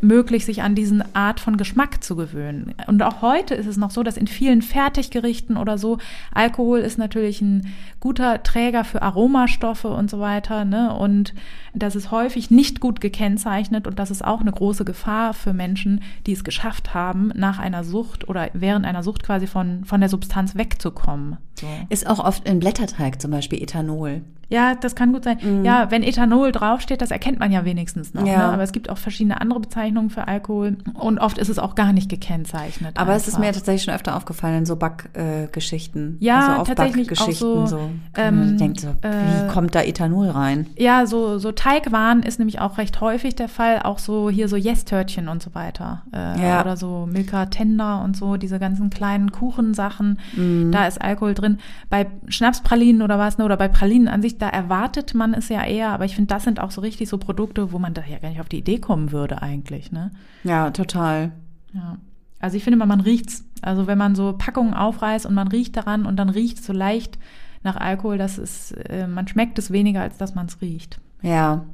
möglich, 0.00 0.44
sich 0.44 0.62
an 0.62 0.74
diesen 0.74 1.02
Art 1.14 1.40
von 1.40 1.56
Geschmack 1.56 2.02
zu 2.02 2.16
gewöhnen. 2.16 2.74
Und 2.86 3.02
auch 3.02 3.22
heute 3.22 3.54
ist 3.54 3.66
es 3.66 3.76
noch 3.76 3.90
so, 3.90 4.02
dass 4.02 4.16
in 4.16 4.26
vielen 4.26 4.62
Fertiggerichten 4.62 5.56
oder 5.56 5.78
so 5.78 5.98
Alkohol 6.32 6.80
ist 6.80 6.98
natürlich 6.98 7.40
ein 7.40 7.72
guter 8.00 8.42
Träger 8.42 8.84
für 8.84 9.02
Aromastoffe 9.02 9.86
und 9.86 10.10
so 10.10 10.20
weiter. 10.20 10.64
Ne? 10.64 10.94
Und 10.94 11.34
das 11.74 11.96
ist 11.96 12.10
häufig 12.10 12.50
nicht 12.50 12.80
gut 12.80 13.00
gekennzeichnet 13.00 13.86
und 13.86 13.98
das 13.98 14.10
ist 14.10 14.24
auch 14.24 14.40
eine 14.40 14.52
große 14.52 14.84
Gefahr 14.84 15.34
für 15.34 15.52
Menschen, 15.52 16.02
die 16.26 16.32
es 16.32 16.44
geschafft 16.44 16.94
haben, 16.94 17.32
nach 17.34 17.58
einer 17.58 17.84
Sucht 17.84 18.28
oder 18.28 18.50
während 18.52 18.86
einer 18.86 19.02
Sucht 19.02 19.22
quasi 19.22 19.46
von, 19.46 19.84
von 19.84 20.00
der 20.00 20.08
Substanz 20.08 20.54
wegzukommen. 20.56 21.38
So. 21.64 21.86
Ist 21.88 22.06
auch 22.06 22.18
oft 22.18 22.48
in 22.48 22.60
Blätterteig 22.60 23.20
zum 23.20 23.30
Beispiel 23.30 23.62
Ethanol. 23.62 24.22
Ja, 24.48 24.74
das 24.74 24.94
kann 24.94 25.12
gut 25.12 25.24
sein. 25.24 25.38
Mhm. 25.42 25.64
Ja, 25.64 25.90
wenn 25.90 26.02
Ethanol 26.02 26.52
draufsteht, 26.52 27.00
das 27.00 27.10
erkennt 27.10 27.38
man 27.38 27.50
ja 27.52 27.64
wenigstens 27.64 28.14
noch. 28.14 28.26
Ja. 28.26 28.38
Ne? 28.38 28.44
Aber 28.44 28.62
es 28.62 28.72
gibt 28.72 28.90
auch 28.90 28.98
verschiedene 28.98 29.40
andere 29.40 29.60
Bezeichnungen 29.60 30.10
für 30.10 30.28
Alkohol 30.28 30.76
und 30.94 31.18
oft 31.18 31.38
ist 31.38 31.48
es 31.48 31.58
auch 31.58 31.74
gar 31.74 31.92
nicht 31.92 32.08
gekennzeichnet. 32.08 32.96
Aber 32.96 33.12
einfach. 33.12 33.22
es 33.22 33.28
ist 33.28 33.38
mir 33.38 33.52
tatsächlich 33.52 33.84
schon 33.84 33.94
öfter 33.94 34.16
aufgefallen 34.16 34.58
in 34.58 34.66
so 34.66 34.76
Backgeschichten. 34.76 36.18
Äh, 36.20 36.24
ja, 36.24 36.58
also 36.58 36.74
tatsächlich 36.74 37.20
auch 37.20 37.32
so. 37.32 37.66
so. 37.66 37.90
Ähm, 38.16 38.58
denkt 38.58 38.80
so, 38.80 38.88
wie 39.02 39.08
äh, 39.08 39.48
kommt 39.52 39.74
da 39.74 39.82
Ethanol 39.82 40.28
rein? 40.28 40.66
Ja, 40.76 41.06
so, 41.06 41.38
so 41.38 41.52
Teigwaren 41.52 42.22
ist 42.22 42.38
nämlich 42.38 42.60
auch 42.60 42.78
recht 42.78 43.00
häufig 43.00 43.34
der 43.34 43.48
Fall. 43.48 43.80
Auch 43.82 43.98
so 43.98 44.30
hier 44.30 44.48
so 44.48 44.56
Yes-Törtchen 44.56 45.28
und 45.28 45.42
so 45.42 45.54
weiter. 45.54 46.02
Äh, 46.12 46.42
ja. 46.42 46.60
Oder 46.60 46.76
so 46.76 47.08
Milka 47.10 47.46
Tender 47.46 48.02
und 48.02 48.16
so, 48.16 48.36
diese 48.36 48.58
ganzen 48.58 48.90
kleinen 48.90 49.32
Kuchensachen. 49.32 50.20
Mhm. 50.36 50.70
Da 50.70 50.86
ist 50.86 51.00
Alkohol 51.00 51.34
drin. 51.34 51.53
Bei 51.90 52.06
Schnapspralinen 52.28 53.02
oder 53.02 53.18
was, 53.18 53.38
ne, 53.38 53.44
oder 53.44 53.56
bei 53.56 53.68
Pralinen 53.68 54.08
an 54.08 54.22
sich, 54.22 54.38
da 54.38 54.48
erwartet 54.48 55.14
man 55.14 55.34
es 55.34 55.48
ja 55.48 55.64
eher, 55.64 55.90
aber 55.90 56.04
ich 56.04 56.14
finde, 56.14 56.34
das 56.34 56.44
sind 56.44 56.60
auch 56.60 56.70
so 56.70 56.80
richtig 56.80 57.08
so 57.08 57.18
Produkte, 57.18 57.72
wo 57.72 57.78
man 57.78 57.94
da 57.94 58.02
ja 58.04 58.18
gar 58.18 58.28
nicht 58.30 58.40
auf 58.40 58.48
die 58.48 58.58
Idee 58.58 58.78
kommen 58.78 59.12
würde 59.12 59.42
eigentlich, 59.42 59.92
ne? 59.92 60.10
Ja, 60.42 60.70
total. 60.70 61.32
Ja. 61.72 61.98
Also 62.40 62.56
ich 62.56 62.64
finde 62.64 62.78
mal, 62.78 62.86
man 62.86 63.00
riecht's. 63.00 63.44
Also 63.62 63.86
wenn 63.86 63.96
man 63.96 64.14
so 64.14 64.34
Packungen 64.36 64.74
aufreißt 64.74 65.24
und 65.24 65.34
man 65.34 65.48
riecht 65.48 65.76
daran 65.76 66.04
und 66.04 66.16
dann 66.16 66.28
riecht 66.28 66.58
es 66.58 66.66
so 66.66 66.72
leicht 66.72 67.18
nach 67.62 67.76
Alkohol, 67.76 68.18
das 68.18 68.36
ist, 68.36 68.72
äh, 68.72 69.06
man 69.06 69.26
schmeckt 69.26 69.58
es 69.58 69.70
weniger, 69.70 70.02
als 70.02 70.18
dass 70.18 70.34
man 70.34 70.46
es 70.46 70.60
riecht. 70.60 71.00
Ja. 71.22 71.64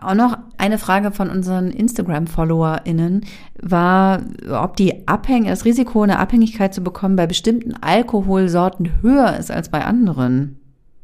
Auch 0.00 0.14
noch 0.14 0.38
eine 0.58 0.78
Frage 0.78 1.10
von 1.10 1.28
unseren 1.28 1.70
Instagram-FollowerInnen 1.72 3.26
war, 3.60 4.20
ob 4.48 4.76
die 4.76 5.08
Abhäng 5.08 5.46
das 5.46 5.64
Risiko, 5.64 6.02
eine 6.02 6.20
Abhängigkeit 6.20 6.72
zu 6.72 6.82
bekommen, 6.82 7.16
bei 7.16 7.26
bestimmten 7.26 7.74
Alkoholsorten 7.74 9.02
höher 9.02 9.36
ist 9.36 9.50
als 9.50 9.70
bei 9.70 9.84
anderen. 9.84 10.60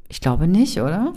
Ich 0.09 0.21
glaube 0.21 0.47
nicht, 0.47 0.81
oder? 0.81 1.13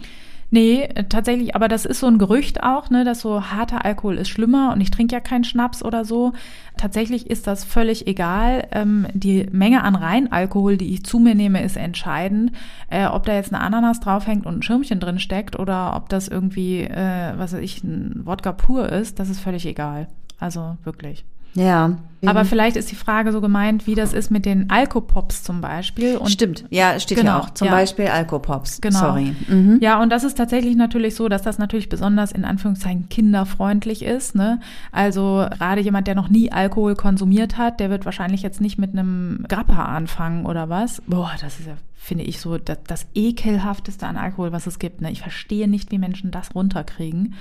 Nee, 0.49 0.87
tatsächlich, 1.09 1.55
aber 1.55 1.67
das 1.67 1.83
ist 1.83 1.99
so 1.99 2.07
ein 2.07 2.19
Gerücht 2.19 2.63
auch, 2.63 2.89
ne, 2.89 3.03
dass 3.03 3.19
so 3.19 3.51
harter 3.51 3.83
Alkohol 3.83 4.17
ist 4.17 4.29
schlimmer 4.29 4.71
und 4.73 4.79
ich 4.79 4.91
trinke 4.91 5.13
ja 5.13 5.19
keinen 5.19 5.43
Schnaps 5.43 5.83
oder 5.83 6.05
so. 6.05 6.31
Tatsächlich 6.77 7.29
ist 7.29 7.47
das 7.47 7.65
völlig 7.65 8.07
egal. 8.07 8.65
Ähm, 8.71 9.07
die 9.13 9.45
Menge 9.51 9.83
an 9.83 9.95
Reinalkohol, 9.95 10.77
die 10.77 10.93
ich 10.93 11.03
zu 11.03 11.19
mir 11.19 11.35
nehme, 11.35 11.61
ist 11.63 11.75
entscheidend. 11.75 12.53
Äh, 12.89 13.07
ob 13.07 13.25
da 13.25 13.33
jetzt 13.33 13.53
eine 13.53 13.61
Ananas 13.61 13.99
draufhängt 13.99 14.45
und 14.45 14.59
ein 14.59 14.63
Schirmchen 14.63 15.01
drin 15.01 15.19
steckt 15.19 15.59
oder 15.59 15.97
ob 15.97 16.07
das 16.07 16.29
irgendwie, 16.29 16.83
äh, 16.83 17.33
was 17.35 17.51
weiß 17.51 17.61
ich, 17.61 17.83
ein 17.83 18.21
Wodka 18.25 18.53
pur 18.53 18.89
ist, 18.89 19.19
das 19.19 19.29
ist 19.29 19.41
völlig 19.41 19.65
egal. 19.65 20.07
Also 20.39 20.77
wirklich. 20.85 21.25
Ja. 21.53 21.97
Aber 22.25 22.45
vielleicht 22.45 22.75
ist 22.75 22.91
die 22.91 22.95
Frage 22.95 23.31
so 23.31 23.41
gemeint, 23.41 23.85
wie 23.85 23.93
das 23.93 24.13
ist 24.13 24.31
mit 24.31 24.45
den 24.45 24.69
Alkopops 24.69 25.43
zum 25.43 25.61
Beispiel. 25.61 26.17
Und 26.17 26.29
Stimmt, 26.29 26.65
ja, 26.69 26.99
steht 26.99 27.19
genau, 27.19 27.31
ja 27.31 27.39
auch. 27.39 27.49
Zum 27.51 27.67
ja. 27.67 27.71
Beispiel 27.71 28.07
Alkopops. 28.07 28.81
Genau. 28.81 28.99
Sorry. 28.99 29.35
Mhm. 29.47 29.77
Ja, 29.81 30.01
und 30.01 30.09
das 30.09 30.23
ist 30.23 30.35
tatsächlich 30.35 30.75
natürlich 30.75 31.15
so, 31.15 31.29
dass 31.29 31.43
das 31.43 31.59
natürlich 31.59 31.89
besonders 31.89 32.31
in 32.31 32.43
Anführungszeichen 32.43 33.09
kinderfreundlich 33.09 34.03
ist. 34.03 34.33
Ne? 34.33 34.59
Also 34.91 35.45
gerade 35.57 35.81
jemand, 35.81 36.07
der 36.07 36.15
noch 36.15 36.29
nie 36.29 36.51
Alkohol 36.51 36.95
konsumiert 36.95 37.57
hat, 37.57 37.79
der 37.79 37.89
wird 37.91 38.05
wahrscheinlich 38.05 38.41
jetzt 38.41 38.61
nicht 38.61 38.79
mit 38.79 38.93
einem 38.93 39.45
Grappa 39.47 39.85
anfangen 39.85 40.45
oder 40.45 40.69
was. 40.69 41.01
Boah, 41.05 41.31
das 41.39 41.59
ist 41.59 41.67
ja 41.67 41.73
finde 41.99 42.23
ich 42.23 42.39
so 42.39 42.57
das, 42.57 42.77
das 42.87 43.05
ekelhafteste 43.15 44.07
an 44.07 44.15
Alkohol, 44.15 44.53
was 44.53 44.65
es 44.65 44.79
gibt. 44.79 45.01
Ne? 45.01 45.11
Ich 45.11 45.19
verstehe 45.19 45.67
nicht, 45.67 45.91
wie 45.91 45.97
Menschen 45.97 46.31
das 46.31 46.55
runterkriegen. 46.55 47.35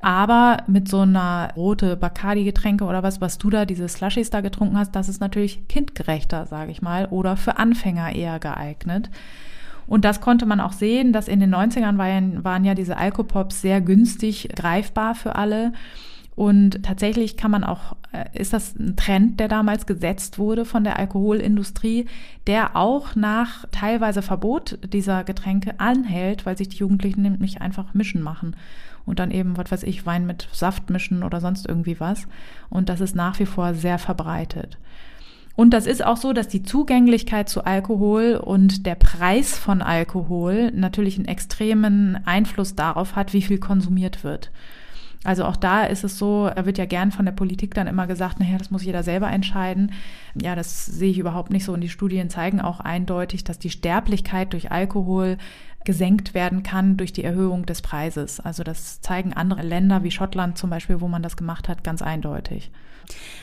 Aber 0.00 0.58
mit 0.66 0.88
so 0.88 1.00
einer 1.00 1.52
rote 1.56 1.96
Bacardi-Getränke 1.96 2.84
oder 2.84 3.02
was, 3.02 3.20
was 3.20 3.36
du 3.36 3.50
da, 3.50 3.66
diese 3.66 3.88
Slushies 3.88 4.30
da 4.30 4.40
getrunken 4.40 4.78
hast, 4.78 4.96
das 4.96 5.10
ist 5.10 5.20
natürlich 5.20 5.68
kindgerechter, 5.68 6.46
sage 6.46 6.70
ich 6.70 6.80
mal, 6.80 7.06
oder 7.10 7.36
für 7.36 7.58
Anfänger 7.58 8.14
eher 8.14 8.38
geeignet. 8.38 9.10
Und 9.86 10.04
das 10.04 10.20
konnte 10.20 10.46
man 10.46 10.60
auch 10.60 10.72
sehen, 10.72 11.12
dass 11.12 11.28
in 11.28 11.40
den 11.40 11.54
90ern 11.54 11.98
waren, 11.98 12.44
waren 12.44 12.64
ja 12.64 12.74
diese 12.74 12.96
Alkopops 12.96 13.60
sehr 13.60 13.80
günstig 13.80 14.48
greifbar 14.54 15.14
für 15.14 15.34
alle. 15.34 15.72
Und 16.36 16.82
tatsächlich 16.84 17.36
kann 17.36 17.50
man 17.50 17.64
auch, 17.64 17.96
äh, 18.12 18.24
ist 18.32 18.54
das 18.54 18.74
ein 18.78 18.96
Trend, 18.96 19.40
der 19.40 19.48
damals 19.48 19.84
gesetzt 19.84 20.38
wurde 20.38 20.64
von 20.64 20.84
der 20.84 20.98
Alkoholindustrie, 20.98 22.06
der 22.46 22.76
auch 22.76 23.14
nach 23.14 23.66
teilweise 23.72 24.22
Verbot 24.22 24.78
dieser 24.90 25.24
Getränke 25.24 25.78
anhält, 25.78 26.46
weil 26.46 26.56
sich 26.56 26.70
die 26.70 26.78
Jugendlichen 26.78 27.22
nämlich 27.22 27.60
einfach 27.60 27.92
mischen 27.92 28.22
machen. 28.22 28.56
Und 29.10 29.18
dann 29.18 29.32
eben, 29.32 29.56
was 29.56 29.70
weiß 29.70 29.82
ich, 29.82 30.06
Wein 30.06 30.24
mit 30.24 30.48
Saft 30.52 30.88
mischen 30.88 31.24
oder 31.24 31.40
sonst 31.40 31.66
irgendwie 31.66 31.98
was. 31.98 32.28
Und 32.70 32.88
das 32.88 33.00
ist 33.00 33.16
nach 33.16 33.38
wie 33.40 33.46
vor 33.46 33.74
sehr 33.74 33.98
verbreitet. 33.98 34.78
Und 35.56 35.70
das 35.70 35.86
ist 35.86 36.04
auch 36.04 36.16
so, 36.16 36.32
dass 36.32 36.46
die 36.46 36.62
Zugänglichkeit 36.62 37.48
zu 37.48 37.64
Alkohol 37.64 38.40
und 38.42 38.86
der 38.86 38.94
Preis 38.94 39.58
von 39.58 39.82
Alkohol 39.82 40.70
natürlich 40.70 41.16
einen 41.16 41.26
extremen 41.26 42.18
Einfluss 42.24 42.76
darauf 42.76 43.16
hat, 43.16 43.32
wie 43.32 43.42
viel 43.42 43.58
konsumiert 43.58 44.22
wird. 44.22 44.52
Also 45.22 45.44
auch 45.44 45.56
da 45.56 45.84
ist 45.84 46.02
es 46.02 46.18
so, 46.18 46.50
da 46.54 46.64
wird 46.64 46.78
ja 46.78 46.86
gern 46.86 47.12
von 47.12 47.26
der 47.26 47.32
Politik 47.32 47.74
dann 47.74 47.86
immer 47.86 48.06
gesagt, 48.06 48.40
naja, 48.40 48.56
das 48.56 48.70
muss 48.70 48.84
jeder 48.84 49.02
selber 49.02 49.30
entscheiden. 49.30 49.92
Ja, 50.40 50.54
das 50.54 50.86
sehe 50.86 51.10
ich 51.10 51.18
überhaupt 51.18 51.50
nicht 51.50 51.64
so. 51.64 51.74
Und 51.74 51.82
die 51.82 51.90
Studien 51.90 52.30
zeigen 52.30 52.60
auch 52.60 52.80
eindeutig, 52.80 53.44
dass 53.44 53.58
die 53.58 53.70
Sterblichkeit 53.70 54.52
durch 54.54 54.70
Alkohol 54.70 55.36
gesenkt 55.84 56.34
werden 56.34 56.62
kann 56.62 56.96
durch 56.96 57.12
die 57.12 57.24
Erhöhung 57.24 57.66
des 57.66 57.82
Preises. 57.82 58.40
Also 58.40 58.62
das 58.62 59.00
zeigen 59.00 59.32
andere 59.32 59.62
Länder 59.62 60.02
wie 60.02 60.10
Schottland 60.10 60.58
zum 60.58 60.70
Beispiel, 60.70 61.00
wo 61.00 61.08
man 61.08 61.22
das 61.22 61.36
gemacht 61.36 61.68
hat, 61.68 61.84
ganz 61.84 62.02
eindeutig. 62.02 62.70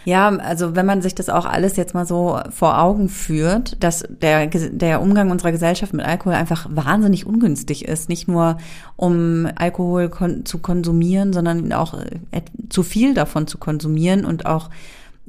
Ja, 0.07 0.30
also 0.30 0.74
wenn 0.74 0.86
man 0.86 1.01
sich 1.01 1.15
das 1.15 1.28
auch 1.28 1.45
alles 1.45 1.76
jetzt 1.76 1.93
mal 1.93 2.05
so 2.05 2.39
vor 2.49 2.80
Augen 2.80 3.09
führt, 3.09 3.84
dass 3.84 4.05
der, 4.07 4.47
der 4.47 5.01
Umgang 5.01 5.32
unserer 5.32 5.51
Gesellschaft 5.51 5.93
mit 5.93 6.05
Alkohol 6.05 6.34
einfach 6.34 6.65
wahnsinnig 6.70 7.26
ungünstig 7.26 7.84
ist. 7.84 8.07
Nicht 8.07 8.30
nur 8.30 8.57
um 8.95 9.49
Alkohol 9.55 10.07
kon 10.07 10.45
zu 10.45 10.59
konsumieren, 10.59 11.34
sondern 11.34 11.74
auch 11.74 11.93
äh, 12.32 12.41
zu 12.70 12.84
viel 12.84 13.15
davon 13.15 13.47
zu 13.47 13.57
konsumieren 13.57 14.24
und 14.24 14.45
auch 14.45 14.70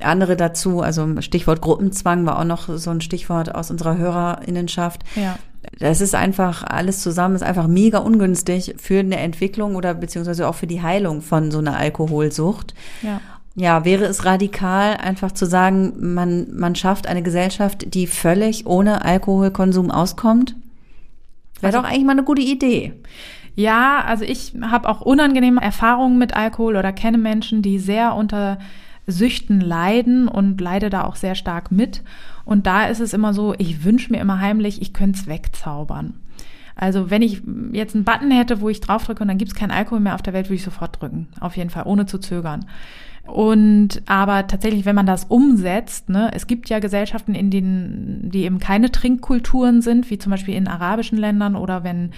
andere 0.01 0.37
dazu, 0.37 0.81
also 0.81 1.21
Stichwort 1.23 1.61
Gruppenzwang 1.61 2.25
war 2.25 2.39
auch 2.39 2.45
noch 2.45 2.69
so 2.69 2.91
ein 2.91 3.01
Stichwort 3.01 3.53
aus 3.53 3.73
unserer 3.73 3.99
Hörerinnenschaft. 3.99 5.03
Ja. 5.17 5.41
Das 5.81 6.01
ist 6.01 6.15
einfach 6.15 6.63
alles 6.63 7.03
zusammen, 7.03 7.35
ist 7.35 7.43
einfach 7.43 7.67
mega 7.67 7.99
ungünstig 7.99 8.77
für 8.79 9.01
eine 9.01 9.19
Entwicklung 9.19 9.75
oder 9.75 9.95
beziehungsweise 9.95 10.47
auch 10.47 10.55
für 10.55 10.69
die 10.69 10.83
Heilung 10.83 11.21
von 11.21 11.51
so 11.51 11.59
einer 11.59 11.77
Alkoholsucht. 11.77 12.75
Ja 13.03 13.21
ja, 13.59 13.85
wäre 13.85 14.05
es 14.05 14.25
radikal, 14.25 14.97
einfach 14.97 15.33
zu 15.33 15.45
sagen, 15.45 16.15
man, 16.15 16.47
man 16.57 16.77
schafft 16.77 17.09
eine 17.09 17.23
Gesellschaft, 17.23 17.93
die 17.93 18.07
völlig 18.07 18.67
ohne 18.67 19.05
Alkoholkonsum 19.05 19.91
auskommt? 19.91 20.55
Wäre 21.61 21.73
also, 21.73 21.79
doch 21.79 21.89
eigentlich 21.89 22.05
mal 22.05 22.13
eine 22.13 22.23
gute 22.23 22.43
Idee. 22.43 22.93
Ja, 23.57 24.05
also 24.05 24.25
ich 24.25 24.55
habe 24.63 24.89
auch 24.89 25.01
unangenehme 25.01 25.61
Erfahrungen 25.61 26.19
mit 26.19 26.37
Alkohol 26.37 26.77
oder 26.77 26.93
kenne 26.93 27.19
Menschen, 27.19 27.61
die 27.61 27.81
sehr 27.81 28.15
unter 28.15 28.59
Süchten 29.09 29.61
leiden 29.61 30.29
und 30.29 30.61
leide 30.61 30.89
da 30.89 31.03
auch 31.03 31.17
sehr 31.17 31.35
stark 31.35 31.73
mit. 31.73 32.05
Und 32.45 32.69
da 32.69 32.87
ist 32.87 33.01
es 33.01 33.13
immer 33.13 33.35
so, 33.35 33.55
ich 33.59 33.83
wünsche 33.83 34.13
mir 34.13 34.21
immer 34.21 34.39
heimlich, 34.39 34.81
ich 34.81 34.93
könnte 34.93 35.19
es 35.19 35.27
wegzaubern. 35.27 36.15
Also 36.77 37.11
wenn 37.11 37.23
ich 37.23 37.43
jetzt 37.73 37.97
einen 37.97 38.05
Button 38.05 38.31
hätte, 38.31 38.61
wo 38.61 38.69
ich 38.69 38.81
draufdrücke 38.81 39.23
und 39.23 39.27
dann 39.27 39.39
gibt 39.39 39.51
es 39.51 39.59
keinen 39.59 39.73
Alkohol 39.73 39.99
mehr 39.99 40.15
auf 40.15 40.23
der 40.23 40.33
Welt, 40.33 40.47
würde 40.47 40.55
ich 40.55 40.63
sofort 40.63 41.01
drücken. 41.01 41.27
Auf 41.41 41.57
jeden 41.57 41.71
Fall, 41.71 41.83
ohne 41.87 42.07
zu 42.07 42.19
zögern. 42.19 42.67
Und 43.29 44.03
aber 44.07 44.47
tatsächlich, 44.47 44.87
wenn 44.87 44.97
man 44.97 45.07
das 45.07 45.25
umsetzt, 45.25 46.09
ne, 46.09 46.31
es 46.33 46.47
gibt 46.47 46.71
ja 46.71 46.79
Gesellschaften, 46.79 47.35
in 47.35 47.51
denen, 47.51 48.31
die 48.31 48.45
eben 48.45 48.59
keine 48.59 48.91
Trinkkulturen 48.91 49.83
sind, 49.83 50.11
wie 50.11 50.19
zum 50.19 50.31
Beispiel 50.31 50.55
in 50.55 50.67
arabischen 50.67 51.19
Ländern 51.19 51.55
oder 51.55 51.85
wenn 51.85 52.13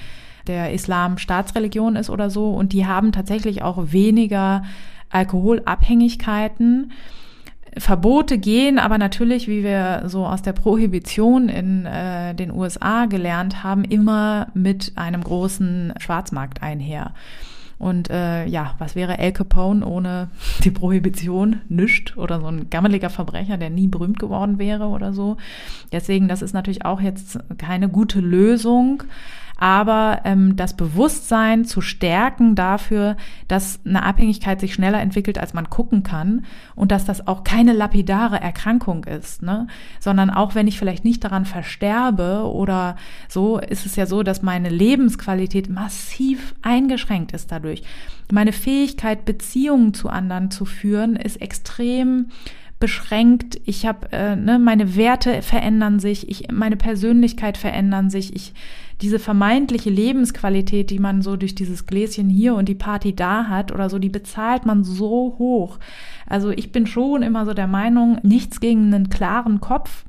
der 0.46 0.72
Islam 0.72 1.18
Staatsreligion 1.18 1.96
ist 1.96 2.10
oder 2.10 2.30
so, 2.30 2.50
und 2.50 2.72
die 2.72 2.86
haben 2.86 3.12
tatsächlich 3.12 3.62
auch 3.62 3.92
weniger 3.92 4.62
Alkoholabhängigkeiten. 5.10 6.92
Verbote 7.76 8.38
gehen 8.38 8.78
aber 8.78 8.98
natürlich, 8.98 9.48
wie 9.48 9.62
wir 9.62 10.04
so 10.06 10.26
aus 10.26 10.42
der 10.42 10.52
Prohibition 10.52 11.48
in 11.48 11.86
äh, 11.86 12.34
den 12.34 12.52
USA 12.52 13.06
gelernt 13.06 13.62
haben, 13.62 13.84
immer 13.84 14.48
mit 14.54 14.92
einem 14.96 15.22
großen 15.22 15.94
Schwarzmarkt 15.98 16.62
einher. 16.62 17.14
Und 17.80 18.10
äh, 18.10 18.44
ja, 18.44 18.74
was 18.78 18.94
wäre 18.94 19.16
El 19.16 19.32
Capone 19.32 19.84
ohne 19.84 20.28
die 20.64 20.70
Prohibition? 20.70 21.62
Nischt 21.70 22.16
oder 22.18 22.38
so 22.38 22.46
ein 22.46 22.68
gammeliger 22.68 23.08
Verbrecher, 23.08 23.56
der 23.56 23.70
nie 23.70 23.88
berühmt 23.88 24.18
geworden 24.18 24.58
wäre 24.58 24.84
oder 24.84 25.14
so. 25.14 25.38
Deswegen, 25.90 26.28
das 26.28 26.42
ist 26.42 26.52
natürlich 26.52 26.84
auch 26.84 27.00
jetzt 27.00 27.38
keine 27.56 27.88
gute 27.88 28.20
Lösung 28.20 29.02
aber 29.60 30.22
ähm, 30.24 30.56
das 30.56 30.74
Bewusstsein 30.74 31.66
zu 31.66 31.82
stärken 31.82 32.54
dafür, 32.54 33.16
dass 33.46 33.78
eine 33.84 34.04
Abhängigkeit 34.04 34.58
sich 34.58 34.72
schneller 34.72 35.00
entwickelt, 35.00 35.38
als 35.38 35.52
man 35.52 35.68
gucken 35.68 36.02
kann 36.02 36.46
und 36.74 36.90
dass 36.90 37.04
das 37.04 37.28
auch 37.28 37.44
keine 37.44 37.74
lapidare 37.74 38.40
Erkrankung 38.40 39.04
ist, 39.04 39.42
ne? 39.42 39.66
sondern 40.00 40.30
auch 40.30 40.54
wenn 40.54 40.66
ich 40.66 40.78
vielleicht 40.78 41.04
nicht 41.04 41.22
daran 41.22 41.44
versterbe 41.44 42.50
oder 42.50 42.96
so, 43.28 43.58
ist 43.58 43.84
es 43.84 43.96
ja 43.96 44.06
so, 44.06 44.22
dass 44.22 44.40
meine 44.40 44.70
Lebensqualität 44.70 45.68
massiv 45.68 46.54
eingeschränkt 46.62 47.32
ist 47.32 47.52
dadurch. 47.52 47.82
Meine 48.32 48.52
Fähigkeit, 48.52 49.26
Beziehungen 49.26 49.92
zu 49.92 50.08
anderen 50.08 50.50
zu 50.50 50.64
führen, 50.64 51.16
ist 51.16 51.42
extrem 51.42 52.30
beschränkt. 52.80 53.60
Ich 53.64 53.86
habe, 53.86 54.10
äh, 54.10 54.34
ne, 54.34 54.58
meine 54.58 54.96
Werte 54.96 55.42
verändern 55.42 56.00
sich, 56.00 56.28
ich, 56.28 56.50
meine 56.50 56.76
Persönlichkeit 56.76 57.56
verändern 57.56 58.10
sich. 58.10 58.34
Ich 58.34 58.54
diese 59.00 59.18
vermeintliche 59.18 59.90
Lebensqualität, 59.90 60.90
die 60.90 60.98
man 60.98 61.22
so 61.22 61.36
durch 61.36 61.54
dieses 61.54 61.86
Gläschen 61.86 62.28
hier 62.28 62.54
und 62.54 62.68
die 62.68 62.74
Party 62.74 63.14
da 63.14 63.46
hat 63.48 63.72
oder 63.72 63.88
so, 63.88 63.98
die 63.98 64.10
bezahlt 64.10 64.66
man 64.66 64.84
so 64.84 65.36
hoch. 65.38 65.78
Also 66.26 66.50
ich 66.50 66.70
bin 66.70 66.86
schon 66.86 67.22
immer 67.22 67.46
so 67.46 67.54
der 67.54 67.66
Meinung, 67.66 68.18
nichts 68.22 68.60
gegen 68.60 68.92
einen 68.92 69.08
klaren 69.08 69.60
Kopf. 69.60 70.04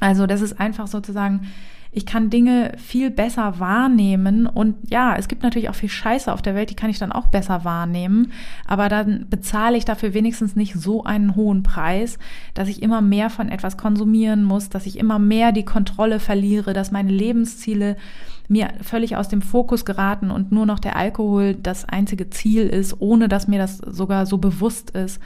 Also 0.00 0.26
das 0.26 0.42
ist 0.42 0.60
einfach 0.60 0.86
sozusagen 0.86 1.48
ich 1.92 2.06
kann 2.06 2.30
Dinge 2.30 2.72
viel 2.76 3.10
besser 3.10 3.58
wahrnehmen 3.58 4.46
und 4.46 4.76
ja, 4.90 5.16
es 5.16 5.26
gibt 5.26 5.42
natürlich 5.42 5.68
auch 5.68 5.74
viel 5.74 5.88
Scheiße 5.88 6.32
auf 6.32 6.40
der 6.40 6.54
Welt, 6.54 6.70
die 6.70 6.76
kann 6.76 6.90
ich 6.90 6.98
dann 6.98 7.10
auch 7.10 7.26
besser 7.26 7.64
wahrnehmen, 7.64 8.32
aber 8.64 8.88
dann 8.88 9.26
bezahle 9.28 9.76
ich 9.76 9.84
dafür 9.84 10.14
wenigstens 10.14 10.54
nicht 10.54 10.74
so 10.74 11.02
einen 11.02 11.34
hohen 11.34 11.64
Preis, 11.64 12.18
dass 12.54 12.68
ich 12.68 12.82
immer 12.82 13.00
mehr 13.00 13.28
von 13.28 13.48
etwas 13.48 13.76
konsumieren 13.76 14.44
muss, 14.44 14.68
dass 14.68 14.86
ich 14.86 14.98
immer 14.98 15.18
mehr 15.18 15.50
die 15.50 15.64
Kontrolle 15.64 16.20
verliere, 16.20 16.74
dass 16.74 16.92
meine 16.92 17.10
Lebensziele 17.10 17.96
mir 18.46 18.70
völlig 18.82 19.16
aus 19.16 19.28
dem 19.28 19.42
Fokus 19.42 19.84
geraten 19.84 20.30
und 20.30 20.52
nur 20.52 20.66
noch 20.66 20.80
der 20.80 20.96
Alkohol 20.96 21.54
das 21.54 21.84
einzige 21.84 22.30
Ziel 22.30 22.66
ist, 22.66 23.00
ohne 23.00 23.28
dass 23.28 23.48
mir 23.48 23.58
das 23.58 23.78
sogar 23.78 24.26
so 24.26 24.38
bewusst 24.38 24.90
ist. 24.90 25.20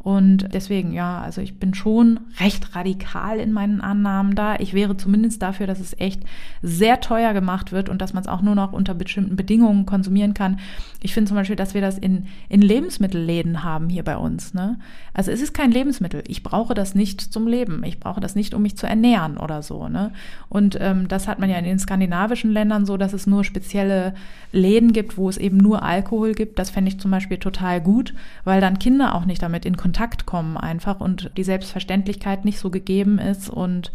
Und 0.00 0.54
deswegen, 0.54 0.92
ja, 0.92 1.20
also 1.20 1.40
ich 1.40 1.58
bin 1.58 1.74
schon 1.74 2.20
recht 2.38 2.76
radikal 2.76 3.40
in 3.40 3.52
meinen 3.52 3.80
Annahmen 3.80 4.36
da. 4.36 4.56
Ich 4.56 4.72
wäre 4.72 4.96
zumindest 4.96 5.42
dafür, 5.42 5.66
dass 5.66 5.80
es 5.80 5.98
echt 5.98 6.22
sehr 6.62 7.00
teuer 7.00 7.34
gemacht 7.34 7.72
wird 7.72 7.88
und 7.88 8.00
dass 8.00 8.14
man 8.14 8.22
es 8.22 8.28
auch 8.28 8.40
nur 8.40 8.54
noch 8.54 8.72
unter 8.72 8.94
bestimmten 8.94 9.34
Bedingungen 9.34 9.86
konsumieren 9.86 10.34
kann. 10.34 10.60
Ich 11.02 11.14
finde 11.14 11.28
zum 11.28 11.36
Beispiel, 11.36 11.56
dass 11.56 11.74
wir 11.74 11.80
das 11.80 11.98
in, 11.98 12.26
in 12.48 12.62
Lebensmittelläden 12.62 13.64
haben 13.64 13.88
hier 13.88 14.04
bei 14.04 14.16
uns. 14.16 14.54
Ne? 14.54 14.78
Also 15.14 15.32
es 15.32 15.42
ist 15.42 15.52
kein 15.52 15.72
Lebensmittel. 15.72 16.22
Ich 16.28 16.44
brauche 16.44 16.74
das 16.74 16.94
nicht 16.94 17.20
zum 17.20 17.48
Leben. 17.48 17.82
Ich 17.84 17.98
brauche 17.98 18.20
das 18.20 18.36
nicht, 18.36 18.54
um 18.54 18.62
mich 18.62 18.76
zu 18.76 18.86
ernähren 18.86 19.36
oder 19.36 19.62
so. 19.62 19.88
Ne? 19.88 20.12
Und 20.48 20.78
ähm, 20.80 21.08
das 21.08 21.26
hat 21.26 21.40
man 21.40 21.50
ja 21.50 21.58
in 21.58 21.64
den 21.64 21.78
skandinavischen 21.78 22.52
Ländern 22.52 22.86
so, 22.86 22.96
dass 22.96 23.12
es 23.12 23.26
nur 23.26 23.42
spezielle 23.42 24.14
Läden 24.52 24.92
gibt, 24.92 25.18
wo 25.18 25.28
es 25.28 25.38
eben 25.38 25.58
nur 25.58 25.82
Alkohol 25.82 26.34
gibt. 26.34 26.58
Das 26.58 26.70
fände 26.70 26.88
ich 26.88 27.00
zum 27.00 27.10
Beispiel 27.10 27.38
total 27.38 27.80
gut, 27.80 28.14
weil 28.44 28.60
dann 28.60 28.78
Kinder 28.78 29.14
auch 29.14 29.24
nicht 29.24 29.42
damit 29.42 29.66
in 29.66 29.76
Kontakt 29.76 29.87
Kontakt 29.88 30.26
kommen 30.26 30.58
einfach 30.58 31.00
und 31.00 31.30
die 31.38 31.44
Selbstverständlichkeit 31.44 32.44
nicht 32.44 32.58
so 32.58 32.68
gegeben 32.68 33.18
ist 33.18 33.48
und 33.48 33.90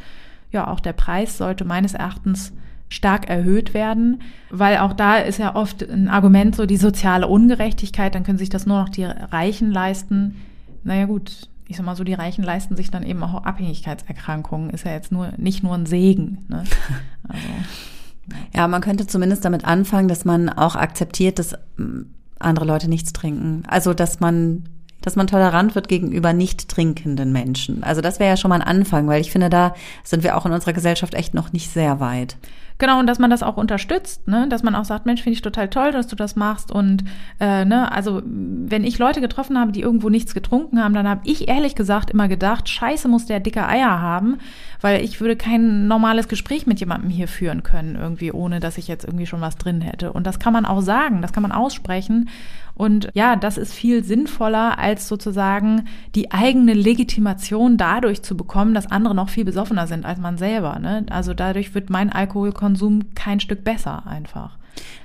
ja, 0.51 0.67
auch 0.67 0.79
der 0.79 0.93
Preis 0.93 1.37
sollte 1.37 1.65
meines 1.65 1.93
Erachtens 1.93 2.51
stark 2.89 3.29
erhöht 3.29 3.75
werden, 3.75 4.23
weil 4.49 4.77
auch 4.79 4.93
da 4.93 5.17
ist 5.17 5.37
ja 5.37 5.55
oft 5.55 5.83
ein 5.83 6.07
Argument 6.07 6.55
so 6.55 6.65
die 6.65 6.77
soziale 6.77 7.27
Ungerechtigkeit, 7.27 8.15
dann 8.15 8.23
können 8.23 8.39
sich 8.39 8.49
das 8.49 8.65
nur 8.65 8.81
noch 8.81 8.89
die 8.89 9.03
Reichen 9.03 9.69
leisten. 9.69 10.35
Naja 10.83 11.05
gut, 11.05 11.47
ich 11.67 11.77
sag 11.77 11.85
mal 11.85 11.95
so, 11.95 12.03
die 12.03 12.15
Reichen 12.15 12.43
leisten 12.43 12.75
sich 12.75 12.89
dann 12.89 13.03
eben 13.03 13.21
auch 13.21 13.43
Abhängigkeitserkrankungen, 13.43 14.71
ist 14.71 14.85
ja 14.85 14.93
jetzt 14.93 15.11
nur 15.11 15.31
nicht 15.37 15.61
nur 15.61 15.75
ein 15.75 15.85
Segen. 15.85 16.39
Ne? 16.47 16.63
Also, 17.29 17.47
ja, 18.55 18.67
man 18.67 18.81
könnte 18.81 19.05
zumindest 19.05 19.45
damit 19.45 19.63
anfangen, 19.63 20.07
dass 20.07 20.25
man 20.25 20.49
auch 20.49 20.75
akzeptiert, 20.75 21.37
dass 21.37 21.53
mm, 21.77 22.01
andere 22.39 22.65
Leute 22.65 22.89
nichts 22.89 23.13
trinken. 23.13 23.63
Also, 23.67 23.93
dass 23.93 24.19
man 24.19 24.63
dass 25.03 25.15
man 25.15 25.27
tolerant 25.27 25.75
wird 25.75 25.87
gegenüber 25.87 26.33
nicht 26.33 26.69
trinkenden 26.69 27.31
Menschen. 27.31 27.83
Also 27.83 28.01
das 28.01 28.19
wäre 28.19 28.31
ja 28.31 28.37
schon 28.37 28.49
mal 28.49 28.61
ein 28.61 28.67
Anfang, 28.67 29.07
weil 29.07 29.21
ich 29.21 29.31
finde, 29.31 29.49
da 29.49 29.75
sind 30.03 30.23
wir 30.23 30.35
auch 30.35 30.45
in 30.47 30.51
unserer 30.51 30.73
Gesellschaft 30.73 31.13
echt 31.13 31.35
noch 31.35 31.53
nicht 31.53 31.69
sehr 31.69 31.99
weit. 31.99 32.37
Genau, 32.79 32.99
und 32.99 33.07
dass 33.07 33.19
man 33.19 33.29
das 33.29 33.43
auch 33.43 33.57
unterstützt, 33.57 34.27
ne? 34.27 34.47
dass 34.49 34.63
man 34.63 34.75
auch 34.75 34.85
sagt, 34.85 35.05
Mensch, 35.05 35.21
finde 35.21 35.35
ich 35.35 35.41
total 35.41 35.69
toll, 35.69 35.91
dass 35.91 36.07
du 36.07 36.15
das 36.15 36.35
machst. 36.35 36.71
Und 36.71 37.03
äh, 37.39 37.65
ne, 37.65 37.91
also 37.91 38.21
wenn 38.25 38.83
ich 38.83 38.97
Leute 38.97 39.21
getroffen 39.21 39.59
habe, 39.59 39.71
die 39.71 39.81
irgendwo 39.81 40.09
nichts 40.09 40.33
getrunken 40.33 40.83
haben, 40.83 40.93
dann 40.93 41.07
habe 41.07 41.21
ich 41.23 41.47
ehrlich 41.47 41.75
gesagt 41.75 42.09
immer 42.09 42.27
gedacht, 42.27 42.67
scheiße 42.67 43.07
muss 43.07 43.25
der 43.25 43.39
dicke 43.39 43.65
Eier 43.67 44.01
haben, 44.01 44.39
weil 44.83 45.01
ich 45.01 45.21
würde 45.21 45.37
kein 45.37 45.87
normales 45.87 46.27
Gespräch 46.27 46.67
mit 46.67 46.81
jemandem 46.81 47.09
hier 47.09 47.29
führen 47.29 47.63
können, 47.63 47.95
irgendwie, 47.95 48.33
ohne 48.33 48.59
dass 48.59 48.77
ich 48.77 48.89
jetzt 48.89 49.05
irgendwie 49.05 49.25
schon 49.25 49.39
was 49.39 49.55
drin 49.55 49.79
hätte. 49.79 50.11
Und 50.11 50.27
das 50.27 50.39
kann 50.39 50.51
man 50.51 50.65
auch 50.65 50.81
sagen, 50.81 51.21
das 51.21 51.31
kann 51.31 51.41
man 51.41 51.53
aussprechen. 51.53 52.27
Und 52.75 53.07
ja, 53.13 53.37
das 53.37 53.57
ist 53.57 53.73
viel 53.73 54.03
sinnvoller, 54.03 54.77
als 54.77 55.07
sozusagen 55.07 55.85
die 56.15 56.31
eigene 56.31 56.73
Legitimation 56.73 57.77
dadurch 57.77 58.23
zu 58.23 58.35
bekommen, 58.35 58.73
dass 58.73 58.91
andere 58.91 59.15
noch 59.15 59.29
viel 59.29 59.45
besoffener 59.45 59.87
sind 59.87 60.05
als 60.05 60.19
man 60.19 60.37
selber. 60.37 60.77
Ne? 60.79 61.05
Also 61.09 61.33
dadurch 61.33 61.73
wird 61.73 61.89
mein 61.89 62.11
Alkoholkonsum 62.11 63.15
kein 63.15 63.39
Stück 63.39 63.63
besser 63.63 64.05
einfach. 64.05 64.57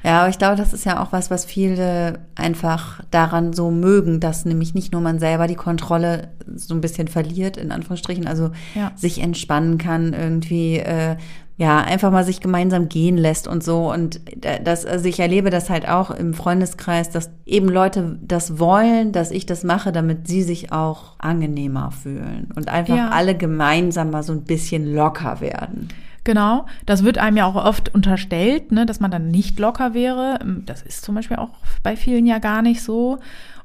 Ja, 0.04 0.20
aber 0.20 0.30
ich 0.30 0.38
glaube, 0.38 0.56
das 0.56 0.72
ist 0.72 0.84
ja 0.84 1.02
auch 1.02 1.12
was, 1.12 1.30
was 1.30 1.44
viele 1.44 2.20
einfach 2.34 3.02
daran 3.10 3.52
so 3.52 3.70
mögen, 3.70 4.20
dass 4.20 4.44
nämlich 4.44 4.74
nicht 4.74 4.92
nur 4.92 5.00
man 5.00 5.18
selber 5.18 5.46
die 5.46 5.56
Kontrolle 5.56 6.28
so 6.54 6.74
ein 6.74 6.80
bisschen 6.80 7.08
verliert, 7.08 7.56
in 7.56 7.72
Anführungsstrichen, 7.72 8.26
also 8.26 8.50
ja. 8.74 8.92
sich 8.94 9.20
entspannen 9.20 9.76
kann, 9.76 10.12
irgendwie 10.12 10.78
äh, 10.78 11.16
ja, 11.58 11.78
einfach 11.78 12.12
mal 12.12 12.24
sich 12.24 12.40
gemeinsam 12.40 12.88
gehen 12.88 13.16
lässt 13.16 13.48
und 13.48 13.64
so. 13.64 13.92
Und 13.92 14.20
das, 14.62 14.86
also 14.86 15.08
ich 15.08 15.18
erlebe 15.18 15.50
das 15.50 15.68
halt 15.68 15.88
auch 15.88 16.12
im 16.12 16.32
Freundeskreis, 16.32 17.10
dass 17.10 17.30
eben 17.46 17.68
Leute 17.68 18.16
das 18.22 18.60
wollen, 18.60 19.10
dass 19.10 19.32
ich 19.32 19.44
das 19.44 19.64
mache, 19.64 19.90
damit 19.90 20.28
sie 20.28 20.44
sich 20.44 20.70
auch 20.70 21.18
angenehmer 21.18 21.90
fühlen 21.90 22.52
und 22.54 22.68
einfach 22.68 22.96
ja. 22.96 23.08
alle 23.08 23.36
gemeinsam 23.36 24.10
mal 24.10 24.22
so 24.22 24.32
ein 24.32 24.44
bisschen 24.44 24.94
locker 24.94 25.40
werden. 25.40 25.88
Genau, 26.24 26.66
das 26.84 27.04
wird 27.04 27.18
einem 27.18 27.36
ja 27.36 27.46
auch 27.46 27.54
oft 27.54 27.94
unterstellt, 27.94 28.72
ne, 28.72 28.86
dass 28.86 29.00
man 29.00 29.10
dann 29.10 29.28
nicht 29.28 29.58
locker 29.58 29.94
wäre. 29.94 30.38
Das 30.66 30.82
ist 30.82 31.04
zum 31.04 31.14
Beispiel 31.14 31.38
auch 31.38 31.50
bei 31.82 31.96
vielen 31.96 32.26
ja 32.26 32.38
gar 32.38 32.62
nicht 32.62 32.82
so. 32.82 33.18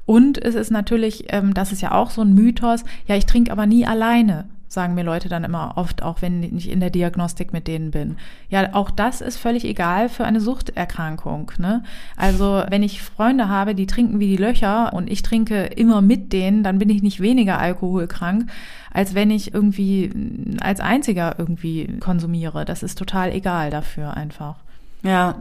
Und 0.06 0.42
es 0.42 0.54
ist 0.54 0.70
natürlich, 0.70 1.26
ähm, 1.28 1.54
das 1.54 1.72
ist 1.72 1.82
ja 1.82 1.92
auch 1.92 2.10
so 2.10 2.22
ein 2.22 2.34
Mythos, 2.34 2.84
ja, 3.06 3.16
ich 3.16 3.26
trinke 3.26 3.52
aber 3.52 3.66
nie 3.66 3.86
alleine 3.86 4.46
sagen 4.74 4.94
mir 4.94 5.04
Leute 5.04 5.28
dann 5.28 5.44
immer 5.44 5.74
oft, 5.76 6.02
auch 6.02 6.20
wenn 6.20 6.42
ich 6.42 6.70
in 6.70 6.80
der 6.80 6.90
Diagnostik 6.90 7.52
mit 7.52 7.66
denen 7.66 7.90
bin. 7.90 8.16
Ja, 8.50 8.74
auch 8.74 8.90
das 8.90 9.20
ist 9.20 9.36
völlig 9.36 9.64
egal 9.64 10.08
für 10.08 10.24
eine 10.24 10.40
Suchterkrankung. 10.40 11.52
Ne? 11.58 11.82
Also 12.16 12.64
wenn 12.68 12.82
ich 12.82 13.02
Freunde 13.02 13.48
habe, 13.48 13.74
die 13.74 13.86
trinken 13.86 14.20
wie 14.20 14.28
die 14.28 14.36
Löcher 14.36 14.92
und 14.92 15.10
ich 15.10 15.22
trinke 15.22 15.64
immer 15.64 16.02
mit 16.02 16.32
denen, 16.32 16.62
dann 16.62 16.78
bin 16.78 16.90
ich 16.90 17.02
nicht 17.02 17.20
weniger 17.20 17.58
alkoholkrank, 17.58 18.50
als 18.92 19.14
wenn 19.14 19.30
ich 19.30 19.54
irgendwie 19.54 20.10
als 20.60 20.80
einziger 20.80 21.36
irgendwie 21.38 21.98
konsumiere. 22.00 22.64
Das 22.64 22.82
ist 22.82 22.98
total 22.98 23.32
egal 23.32 23.70
dafür 23.70 24.14
einfach. 24.14 24.56
Ja. 25.02 25.36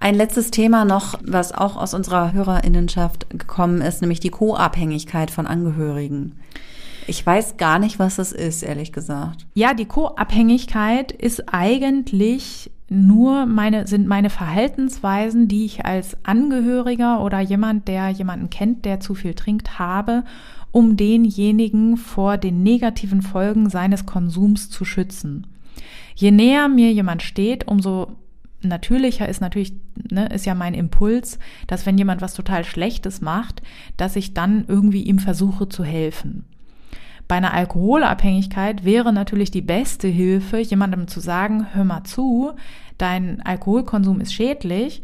Ein 0.00 0.14
letztes 0.14 0.52
Thema 0.52 0.84
noch, 0.84 1.18
was 1.24 1.52
auch 1.52 1.76
aus 1.76 1.92
unserer 1.92 2.32
Hörerinnenschaft 2.32 3.28
gekommen 3.30 3.80
ist, 3.80 4.00
nämlich 4.00 4.20
die 4.20 4.30
Co-Abhängigkeit 4.30 5.30
von 5.30 5.48
Angehörigen. 5.48 6.38
Ich 7.08 7.24
weiß 7.24 7.56
gar 7.56 7.78
nicht, 7.78 7.98
was 7.98 8.16
das 8.16 8.32
ist, 8.32 8.62
ehrlich 8.62 8.92
gesagt. 8.92 9.46
Ja, 9.54 9.72
die 9.72 9.86
Co-Abhängigkeit 9.86 11.10
ist 11.10 11.42
eigentlich 11.50 12.70
nur 12.90 13.46
meine, 13.46 13.86
sind 13.86 14.06
meine 14.06 14.28
Verhaltensweisen, 14.28 15.48
die 15.48 15.64
ich 15.64 15.86
als 15.86 16.18
Angehöriger 16.24 17.22
oder 17.24 17.40
jemand, 17.40 17.88
der 17.88 18.10
jemanden 18.10 18.50
kennt, 18.50 18.84
der 18.84 19.00
zu 19.00 19.14
viel 19.14 19.32
trinkt, 19.32 19.78
habe, 19.78 20.24
um 20.70 20.98
denjenigen 20.98 21.96
vor 21.96 22.36
den 22.36 22.62
negativen 22.62 23.22
Folgen 23.22 23.70
seines 23.70 24.04
Konsums 24.04 24.68
zu 24.68 24.84
schützen. 24.84 25.46
Je 26.14 26.30
näher 26.30 26.68
mir 26.68 26.92
jemand 26.92 27.22
steht, 27.22 27.66
umso 27.66 28.12
natürlicher 28.60 29.26
ist 29.26 29.40
natürlich, 29.40 29.72
ne, 30.10 30.26
ist 30.26 30.44
ja 30.44 30.54
mein 30.54 30.74
Impuls, 30.74 31.38
dass 31.68 31.86
wenn 31.86 31.96
jemand 31.96 32.20
was 32.20 32.34
total 32.34 32.64
Schlechtes 32.64 33.22
macht, 33.22 33.62
dass 33.96 34.14
ich 34.14 34.34
dann 34.34 34.66
irgendwie 34.68 35.04
ihm 35.04 35.20
versuche 35.20 35.70
zu 35.70 35.84
helfen. 35.84 36.44
Bei 37.28 37.36
einer 37.36 37.52
Alkoholabhängigkeit 37.52 38.84
wäre 38.84 39.12
natürlich 39.12 39.50
die 39.50 39.60
beste 39.60 40.08
Hilfe, 40.08 40.58
jemandem 40.58 41.08
zu 41.08 41.20
sagen, 41.20 41.66
hör 41.74 41.84
mal 41.84 42.04
zu, 42.04 42.52
dein 42.96 43.42
Alkoholkonsum 43.42 44.20
ist 44.20 44.32
schädlich 44.32 45.02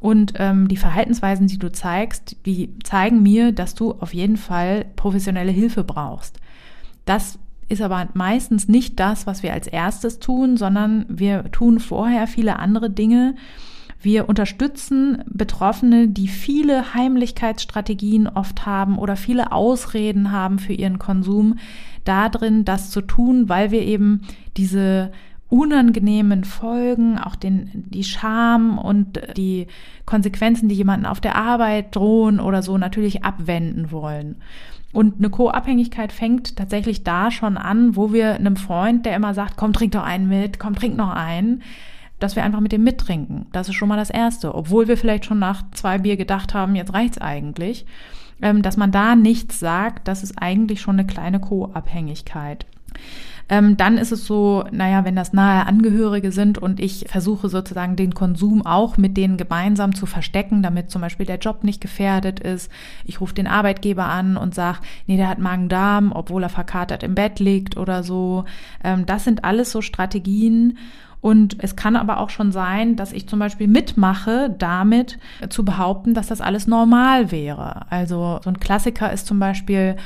und 0.00 0.32
ähm, 0.36 0.68
die 0.68 0.78
Verhaltensweisen, 0.78 1.46
die 1.46 1.58
du 1.58 1.70
zeigst, 1.70 2.36
die 2.46 2.78
zeigen 2.82 3.22
mir, 3.22 3.52
dass 3.52 3.74
du 3.74 3.92
auf 3.92 4.14
jeden 4.14 4.38
Fall 4.38 4.86
professionelle 4.96 5.52
Hilfe 5.52 5.84
brauchst. 5.84 6.40
Das 7.04 7.38
ist 7.68 7.82
aber 7.82 8.08
meistens 8.14 8.68
nicht 8.68 8.98
das, 8.98 9.26
was 9.26 9.42
wir 9.42 9.52
als 9.52 9.66
erstes 9.66 10.18
tun, 10.18 10.56
sondern 10.56 11.04
wir 11.08 11.50
tun 11.50 11.80
vorher 11.80 12.26
viele 12.26 12.58
andere 12.58 12.88
Dinge, 12.88 13.34
wir 14.06 14.28
unterstützen 14.28 15.22
Betroffene, 15.26 16.08
die 16.08 16.28
viele 16.28 16.94
Heimlichkeitsstrategien 16.94 18.28
oft 18.28 18.64
haben 18.64 18.98
oder 18.98 19.16
viele 19.16 19.52
Ausreden 19.52 20.30
haben 20.30 20.58
für 20.58 20.72
ihren 20.72 20.98
Konsum, 20.98 21.58
darin, 22.04 22.64
das 22.64 22.90
zu 22.90 23.00
tun, 23.02 23.48
weil 23.48 23.72
wir 23.72 23.82
eben 23.82 24.22
diese 24.56 25.10
unangenehmen 25.48 26.44
Folgen, 26.44 27.18
auch 27.18 27.34
den, 27.34 27.70
die 27.74 28.04
Scham 28.04 28.78
und 28.78 29.20
die 29.36 29.66
Konsequenzen, 30.04 30.68
die 30.68 30.76
jemanden 30.76 31.04
auf 31.06 31.20
der 31.20 31.34
Arbeit 31.34 31.94
drohen 31.96 32.38
oder 32.38 32.62
so, 32.62 32.78
natürlich 32.78 33.24
abwenden 33.24 33.90
wollen. 33.90 34.36
Und 34.92 35.18
eine 35.18 35.30
Co-Abhängigkeit 35.30 36.12
fängt 36.12 36.56
tatsächlich 36.56 37.02
da 37.02 37.32
schon 37.32 37.56
an, 37.56 37.96
wo 37.96 38.12
wir 38.12 38.34
einem 38.34 38.56
Freund, 38.56 39.04
der 39.04 39.16
immer 39.16 39.34
sagt, 39.34 39.56
komm, 39.56 39.72
trink 39.72 39.92
doch 39.92 40.04
einen 40.04 40.28
mit, 40.28 40.60
komm, 40.60 40.76
trink 40.76 40.96
noch 40.96 41.10
einen, 41.10 41.62
dass 42.18 42.36
wir 42.36 42.44
einfach 42.44 42.60
mit 42.60 42.72
dem 42.72 42.84
mittrinken. 42.84 43.46
Das 43.52 43.68
ist 43.68 43.74
schon 43.74 43.88
mal 43.88 43.96
das 43.96 44.10
Erste. 44.10 44.54
Obwohl 44.54 44.88
wir 44.88 44.96
vielleicht 44.96 45.24
schon 45.24 45.38
nach 45.38 45.62
zwei 45.72 45.98
Bier 45.98 46.16
gedacht 46.16 46.54
haben, 46.54 46.74
jetzt 46.74 46.94
reicht's 46.94 47.18
eigentlich. 47.18 47.86
Ähm, 48.42 48.62
dass 48.62 48.76
man 48.76 48.92
da 48.92 49.16
nichts 49.16 49.58
sagt, 49.58 50.08
das 50.08 50.22
ist 50.22 50.34
eigentlich 50.38 50.80
schon 50.80 50.98
eine 50.98 51.06
kleine 51.06 51.40
Co-Abhängigkeit. 51.40 52.66
Ähm, 53.48 53.76
dann 53.76 53.96
ist 53.96 54.10
es 54.10 54.26
so, 54.26 54.64
naja, 54.72 55.04
wenn 55.04 55.14
das 55.14 55.32
nahe 55.32 55.66
Angehörige 55.66 56.32
sind 56.32 56.58
und 56.58 56.80
ich 56.80 57.06
versuche 57.08 57.48
sozusagen 57.48 57.94
den 57.94 58.12
Konsum 58.12 58.66
auch 58.66 58.96
mit 58.96 59.16
denen 59.16 59.36
gemeinsam 59.36 59.94
zu 59.94 60.04
verstecken, 60.04 60.62
damit 60.62 60.90
zum 60.90 61.00
Beispiel 61.00 61.26
der 61.26 61.38
Job 61.38 61.62
nicht 61.62 61.80
gefährdet 61.80 62.40
ist. 62.40 62.70
Ich 63.04 63.20
rufe 63.20 63.34
den 63.34 63.46
Arbeitgeber 63.46 64.06
an 64.06 64.36
und 64.36 64.54
sage, 64.54 64.78
nee, 65.06 65.16
der 65.16 65.28
hat 65.28 65.38
Magen-Darm, 65.38 66.10
obwohl 66.12 66.42
er 66.42 66.48
verkatert 66.48 67.04
im 67.04 67.14
Bett 67.14 67.38
liegt 67.38 67.76
oder 67.76 68.02
so. 68.02 68.44
Ähm, 68.82 69.06
das 69.06 69.22
sind 69.22 69.44
alles 69.44 69.70
so 69.70 69.80
Strategien. 69.80 70.78
Und 71.20 71.56
es 71.62 71.76
kann 71.76 71.96
aber 71.96 72.20
auch 72.20 72.30
schon 72.30 72.52
sein, 72.52 72.96
dass 72.96 73.12
ich 73.12 73.28
zum 73.28 73.38
Beispiel 73.38 73.68
mitmache, 73.68 74.54
damit 74.58 75.18
zu 75.48 75.64
behaupten, 75.64 76.14
dass 76.14 76.28
das 76.28 76.40
alles 76.40 76.66
normal 76.66 77.30
wäre. 77.32 77.90
Also 77.90 78.38
so 78.44 78.50
ein 78.50 78.60
Klassiker 78.60 79.12
ist 79.12 79.26
zum 79.26 79.38
Beispiel, 79.38 79.96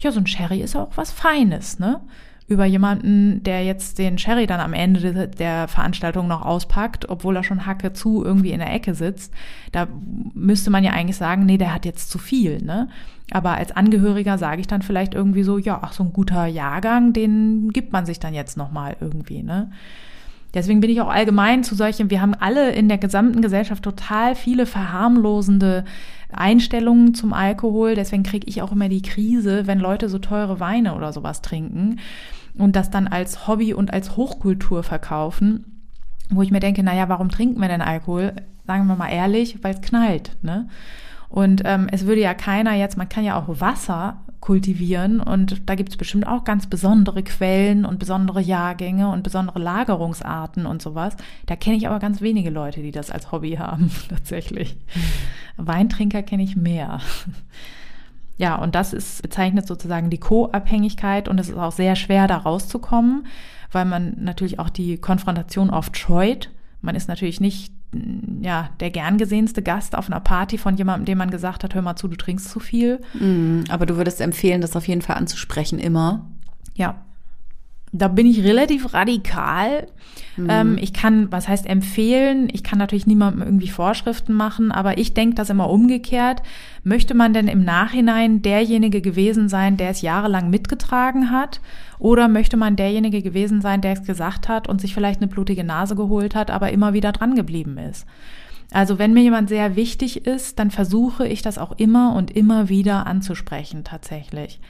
ja, 0.00 0.12
so 0.12 0.20
ein 0.20 0.26
Sherry 0.26 0.60
ist 0.60 0.76
auch 0.76 0.90
was 0.96 1.10
Feines, 1.10 1.78
ne? 1.78 2.00
Über 2.46 2.64
jemanden, 2.64 3.42
der 3.42 3.62
jetzt 3.62 3.98
den 3.98 4.16
Sherry 4.16 4.46
dann 4.46 4.60
am 4.60 4.72
Ende 4.72 5.28
der 5.28 5.68
Veranstaltung 5.68 6.28
noch 6.28 6.46
auspackt, 6.46 7.10
obwohl 7.10 7.36
er 7.36 7.44
schon 7.44 7.66
Hacke 7.66 7.92
zu 7.92 8.24
irgendwie 8.24 8.52
in 8.52 8.60
der 8.60 8.72
Ecke 8.72 8.94
sitzt. 8.94 9.34
Da 9.72 9.86
müsste 10.32 10.70
man 10.70 10.82
ja 10.82 10.92
eigentlich 10.92 11.18
sagen, 11.18 11.44
nee, 11.44 11.58
der 11.58 11.74
hat 11.74 11.84
jetzt 11.84 12.10
zu 12.10 12.18
viel, 12.18 12.62
ne? 12.62 12.88
Aber 13.30 13.56
als 13.56 13.72
Angehöriger 13.72 14.38
sage 14.38 14.62
ich 14.62 14.66
dann 14.66 14.80
vielleicht 14.80 15.12
irgendwie 15.12 15.42
so, 15.42 15.58
ja, 15.58 15.80
ach, 15.82 15.92
so 15.92 16.02
ein 16.02 16.14
guter 16.14 16.46
Jahrgang, 16.46 17.12
den 17.12 17.70
gibt 17.70 17.92
man 17.92 18.06
sich 18.06 18.18
dann 18.18 18.32
jetzt 18.32 18.56
nochmal 18.56 18.96
irgendwie, 19.00 19.42
ne? 19.42 19.70
Deswegen 20.54 20.80
bin 20.80 20.90
ich 20.90 21.00
auch 21.00 21.10
allgemein 21.10 21.62
zu 21.62 21.74
solchen, 21.74 22.10
wir 22.10 22.22
haben 22.22 22.34
alle 22.34 22.72
in 22.72 22.88
der 22.88 22.98
gesamten 22.98 23.42
Gesellschaft 23.42 23.82
total 23.82 24.34
viele 24.34 24.64
verharmlosende 24.64 25.84
Einstellungen 26.32 27.14
zum 27.14 27.32
Alkohol. 27.32 27.94
Deswegen 27.94 28.22
kriege 28.22 28.48
ich 28.48 28.62
auch 28.62 28.72
immer 28.72 28.88
die 28.88 29.02
Krise, 29.02 29.66
wenn 29.66 29.78
Leute 29.78 30.08
so 30.08 30.18
teure 30.18 30.58
Weine 30.60 30.94
oder 30.94 31.12
sowas 31.12 31.42
trinken 31.42 32.00
und 32.56 32.76
das 32.76 32.90
dann 32.90 33.08
als 33.08 33.46
Hobby 33.46 33.74
und 33.74 33.92
als 33.92 34.16
Hochkultur 34.16 34.82
verkaufen, 34.82 35.82
wo 36.30 36.42
ich 36.42 36.50
mir 36.50 36.60
denke, 36.60 36.82
naja, 36.82 37.08
warum 37.08 37.28
trinken 37.28 37.60
wir 37.60 37.68
denn 37.68 37.82
Alkohol? 37.82 38.32
Sagen 38.66 38.86
wir 38.86 38.96
mal 38.96 39.08
ehrlich, 39.08 39.62
weil 39.62 39.74
es 39.74 39.80
knallt. 39.80 40.36
Ne? 40.42 40.68
Und 41.28 41.62
ähm, 41.64 41.88
es 41.90 42.06
würde 42.06 42.20
ja 42.20 42.34
keiner 42.34 42.74
jetzt, 42.74 42.96
man 42.96 43.08
kann 43.08 43.24
ja 43.24 43.38
auch 43.38 43.60
Wasser 43.60 44.18
kultivieren 44.40 45.20
und 45.20 45.68
da 45.68 45.74
gibt 45.74 45.90
es 45.90 45.96
bestimmt 45.96 46.26
auch 46.26 46.44
ganz 46.44 46.66
besondere 46.66 47.22
Quellen 47.22 47.84
und 47.84 47.98
besondere 47.98 48.40
Jahrgänge 48.40 49.10
und 49.10 49.22
besondere 49.22 49.58
Lagerungsarten 49.58 50.66
und 50.66 50.80
sowas. 50.80 51.16
Da 51.46 51.56
kenne 51.56 51.76
ich 51.76 51.88
aber 51.88 51.98
ganz 51.98 52.20
wenige 52.20 52.50
Leute, 52.50 52.80
die 52.80 52.92
das 52.92 53.10
als 53.10 53.32
Hobby 53.32 53.52
haben, 53.52 53.90
tatsächlich. 54.08 54.76
Weintrinker 55.56 56.22
kenne 56.22 56.42
ich 56.42 56.56
mehr. 56.56 57.00
Ja, 58.40 58.54
und 58.54 58.76
das 58.76 58.92
ist 58.92 59.20
bezeichnet 59.20 59.66
sozusagen 59.66 60.10
die 60.10 60.20
Co-Abhängigkeit 60.20 61.26
und 61.26 61.40
es 61.40 61.48
ist 61.48 61.56
auch 61.56 61.72
sehr 61.72 61.96
schwer, 61.96 62.28
da 62.28 62.36
rauszukommen, 62.36 63.26
weil 63.72 63.84
man 63.84 64.14
natürlich 64.16 64.60
auch 64.60 64.70
die 64.70 64.98
Konfrontation 64.98 65.70
oft 65.70 65.98
scheut. 65.98 66.48
Man 66.80 66.94
ist 66.94 67.08
natürlich 67.08 67.40
nicht 67.40 67.72
ja, 68.42 68.70
der 68.80 68.90
gern 68.90 69.16
gesehenste 69.18 69.62
Gast 69.62 69.96
auf 69.96 70.08
einer 70.08 70.20
Party 70.20 70.58
von 70.58 70.76
jemandem, 70.76 71.06
dem 71.06 71.18
man 71.18 71.30
gesagt 71.30 71.64
hat, 71.64 71.74
hör 71.74 71.82
mal 71.82 71.96
zu, 71.96 72.08
du 72.08 72.16
trinkst 72.16 72.50
zu 72.50 72.60
viel. 72.60 73.00
Mm, 73.14 73.62
aber 73.70 73.86
du 73.86 73.96
würdest 73.96 74.20
empfehlen, 74.20 74.60
das 74.60 74.76
auf 74.76 74.86
jeden 74.86 75.02
Fall 75.02 75.16
anzusprechen, 75.16 75.78
immer. 75.78 76.26
Ja. 76.74 77.04
Da 77.98 78.08
bin 78.08 78.26
ich 78.26 78.42
relativ 78.42 78.94
radikal. 78.94 79.86
Mhm. 80.36 80.46
Ähm, 80.48 80.78
ich 80.80 80.92
kann, 80.92 81.30
was 81.32 81.48
heißt 81.48 81.66
empfehlen? 81.66 82.48
Ich 82.52 82.62
kann 82.62 82.78
natürlich 82.78 83.06
niemandem 83.06 83.42
irgendwie 83.42 83.68
Vorschriften 83.68 84.32
machen, 84.32 84.72
aber 84.72 84.98
ich 84.98 85.14
denke 85.14 85.34
das 85.34 85.50
immer 85.50 85.68
umgekehrt. 85.68 86.42
Möchte 86.84 87.14
man 87.14 87.32
denn 87.32 87.48
im 87.48 87.64
Nachhinein 87.64 88.40
derjenige 88.42 89.00
gewesen 89.00 89.48
sein, 89.48 89.76
der 89.76 89.90
es 89.90 90.02
jahrelang 90.02 90.48
mitgetragen 90.48 91.30
hat? 91.30 91.60
Oder 91.98 92.28
möchte 92.28 92.56
man 92.56 92.76
derjenige 92.76 93.22
gewesen 93.22 93.60
sein, 93.60 93.80
der 93.80 93.92
es 93.92 94.04
gesagt 94.04 94.48
hat 94.48 94.68
und 94.68 94.80
sich 94.80 94.94
vielleicht 94.94 95.20
eine 95.20 95.28
blutige 95.28 95.64
Nase 95.64 95.96
geholt 95.96 96.34
hat, 96.34 96.50
aber 96.50 96.70
immer 96.70 96.92
wieder 96.92 97.12
dran 97.12 97.34
geblieben 97.34 97.76
ist? 97.76 98.06
Also 98.70 98.98
wenn 98.98 99.14
mir 99.14 99.22
jemand 99.22 99.48
sehr 99.48 99.76
wichtig 99.76 100.26
ist, 100.26 100.58
dann 100.58 100.70
versuche 100.70 101.26
ich 101.26 101.42
das 101.42 101.58
auch 101.58 101.72
immer 101.78 102.14
und 102.14 102.30
immer 102.30 102.68
wieder 102.68 103.06
anzusprechen 103.06 103.82
tatsächlich. 103.82 104.60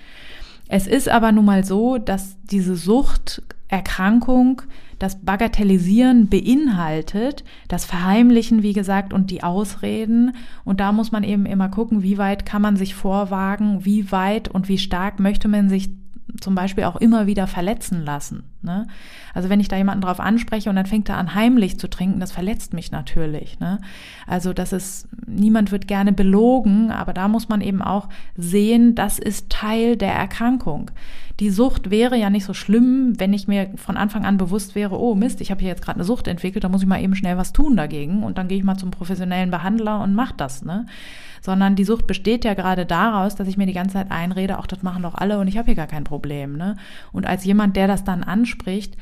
Es 0.68 0.86
ist 0.86 1.08
aber 1.08 1.32
nun 1.32 1.46
mal 1.46 1.64
so, 1.64 1.98
dass 1.98 2.36
diese 2.44 2.76
Suchterkrankung 2.76 4.62
das 4.98 5.20
Bagatellisieren 5.24 6.28
beinhaltet, 6.28 7.44
das 7.68 7.84
Verheimlichen, 7.84 8.62
wie 8.62 8.72
gesagt, 8.72 9.12
und 9.12 9.30
die 9.30 9.42
Ausreden. 9.42 10.34
Und 10.64 10.80
da 10.80 10.92
muss 10.92 11.12
man 11.12 11.24
eben 11.24 11.46
immer 11.46 11.68
gucken, 11.68 12.02
wie 12.02 12.18
weit 12.18 12.44
kann 12.44 12.62
man 12.62 12.76
sich 12.76 12.94
vorwagen, 12.94 13.84
wie 13.84 14.10
weit 14.10 14.48
und 14.48 14.68
wie 14.68 14.78
stark 14.78 15.20
möchte 15.20 15.48
man 15.48 15.68
sich 15.68 15.90
zum 16.40 16.54
Beispiel 16.54 16.84
auch 16.84 16.96
immer 16.96 17.26
wieder 17.26 17.46
verletzen 17.46 18.04
lassen. 18.04 18.44
Ne? 18.62 18.86
Also 19.34 19.48
wenn 19.48 19.60
ich 19.60 19.68
da 19.68 19.76
jemanden 19.76 20.02
drauf 20.02 20.20
anspreche 20.20 20.68
und 20.68 20.76
dann 20.76 20.86
fängt 20.86 21.08
er 21.08 21.16
an 21.16 21.34
heimlich 21.34 21.78
zu 21.78 21.88
trinken, 21.88 22.20
das 22.20 22.32
verletzt 22.32 22.74
mich 22.74 22.90
natürlich. 22.90 23.58
Ne? 23.60 23.80
Also 24.26 24.52
das 24.52 24.72
ist, 24.72 25.08
niemand 25.26 25.72
wird 25.72 25.88
gerne 25.88 26.12
belogen, 26.12 26.90
aber 26.90 27.12
da 27.12 27.28
muss 27.28 27.48
man 27.48 27.60
eben 27.60 27.82
auch 27.82 28.08
sehen, 28.36 28.94
das 28.94 29.18
ist 29.18 29.50
Teil 29.50 29.96
der 29.96 30.12
Erkrankung. 30.12 30.90
Die 31.40 31.50
Sucht 31.50 31.90
wäre 31.90 32.16
ja 32.16 32.30
nicht 32.30 32.44
so 32.44 32.52
schlimm, 32.52 33.12
wenn 33.18 33.32
ich 33.32 33.46
mir 33.46 33.70
von 33.76 33.96
Anfang 33.96 34.24
an 34.24 34.38
bewusst 34.38 34.74
wäre, 34.74 34.98
oh 34.98 35.14
Mist, 35.14 35.40
ich 35.40 35.50
habe 35.50 35.60
hier 35.60 35.70
jetzt 35.70 35.82
gerade 35.82 35.98
eine 35.98 36.04
Sucht 36.04 36.26
entwickelt, 36.26 36.64
da 36.64 36.68
muss 36.68 36.82
ich 36.82 36.88
mal 36.88 37.00
eben 37.00 37.14
schnell 37.14 37.36
was 37.36 37.52
tun 37.52 37.76
dagegen 37.76 38.24
und 38.24 38.38
dann 38.38 38.48
gehe 38.48 38.58
ich 38.58 38.64
mal 38.64 38.76
zum 38.76 38.90
professionellen 38.90 39.50
Behandler 39.50 40.00
und 40.00 40.14
mach 40.14 40.32
das. 40.32 40.64
Ne? 40.64 40.86
Sondern 41.41 41.76
die 41.76 41.84
Sucht 41.84 42.07
besteht 42.07 42.45
ja 42.45 42.55
gerade 42.55 42.86
daraus, 42.86 43.34
dass 43.34 43.49
ich 43.49 43.57
mir 43.57 43.66
die 43.66 43.72
ganze 43.72 43.95
Zeit 43.95 44.11
einrede, 44.11 44.59
auch 44.59 44.66
das 44.66 44.82
machen 44.82 45.03
doch 45.03 45.14
alle 45.14 45.39
und 45.39 45.49
ich 45.49 45.59
habe 45.59 45.66
hier 45.66 45.74
gar 45.74 45.86
kein 45.86 46.05
Problem. 46.05 46.57
Ne? 46.57 46.76
Und 47.12 47.26
als 47.26 47.45
jemand, 47.45 47.76
der 47.76 47.89
das 47.89 48.05
dann 48.05 48.22
anspricht, 48.22 48.97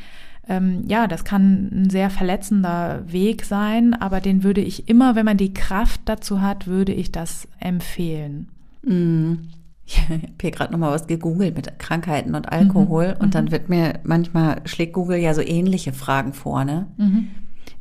ähm, 0.48 0.84
ja, 0.86 1.06
das 1.06 1.24
kann 1.24 1.70
ein 1.72 1.90
sehr 1.90 2.10
verletzender 2.10 3.02
Weg 3.06 3.44
sein, 3.44 3.94
aber 3.94 4.20
den 4.20 4.44
würde 4.44 4.60
ich 4.60 4.88
immer, 4.88 5.16
wenn 5.16 5.24
man 5.24 5.36
die 5.36 5.54
Kraft 5.54 6.02
dazu 6.04 6.40
hat, 6.40 6.66
würde 6.66 6.92
ich 6.92 7.10
das 7.12 7.48
empfehlen. 7.58 8.48
Mm. 8.82 9.34
Ich 9.88 10.00
habe 10.00 10.20
hier 10.40 10.50
gerade 10.50 10.72
nochmal 10.72 10.90
was 10.90 11.06
gegoogelt 11.06 11.54
mit 11.54 11.78
Krankheiten 11.78 12.34
und 12.34 12.50
Alkohol 12.50 13.14
mhm. 13.14 13.20
und 13.20 13.36
dann 13.36 13.44
mhm. 13.44 13.50
wird 13.52 13.68
mir 13.68 14.00
manchmal 14.02 14.60
schlägt 14.64 14.94
Google 14.94 15.18
ja 15.18 15.32
so 15.32 15.42
ähnliche 15.42 15.92
Fragen 15.92 16.32
vor, 16.32 16.64
ne? 16.64 16.88
Mhm. 16.96 17.28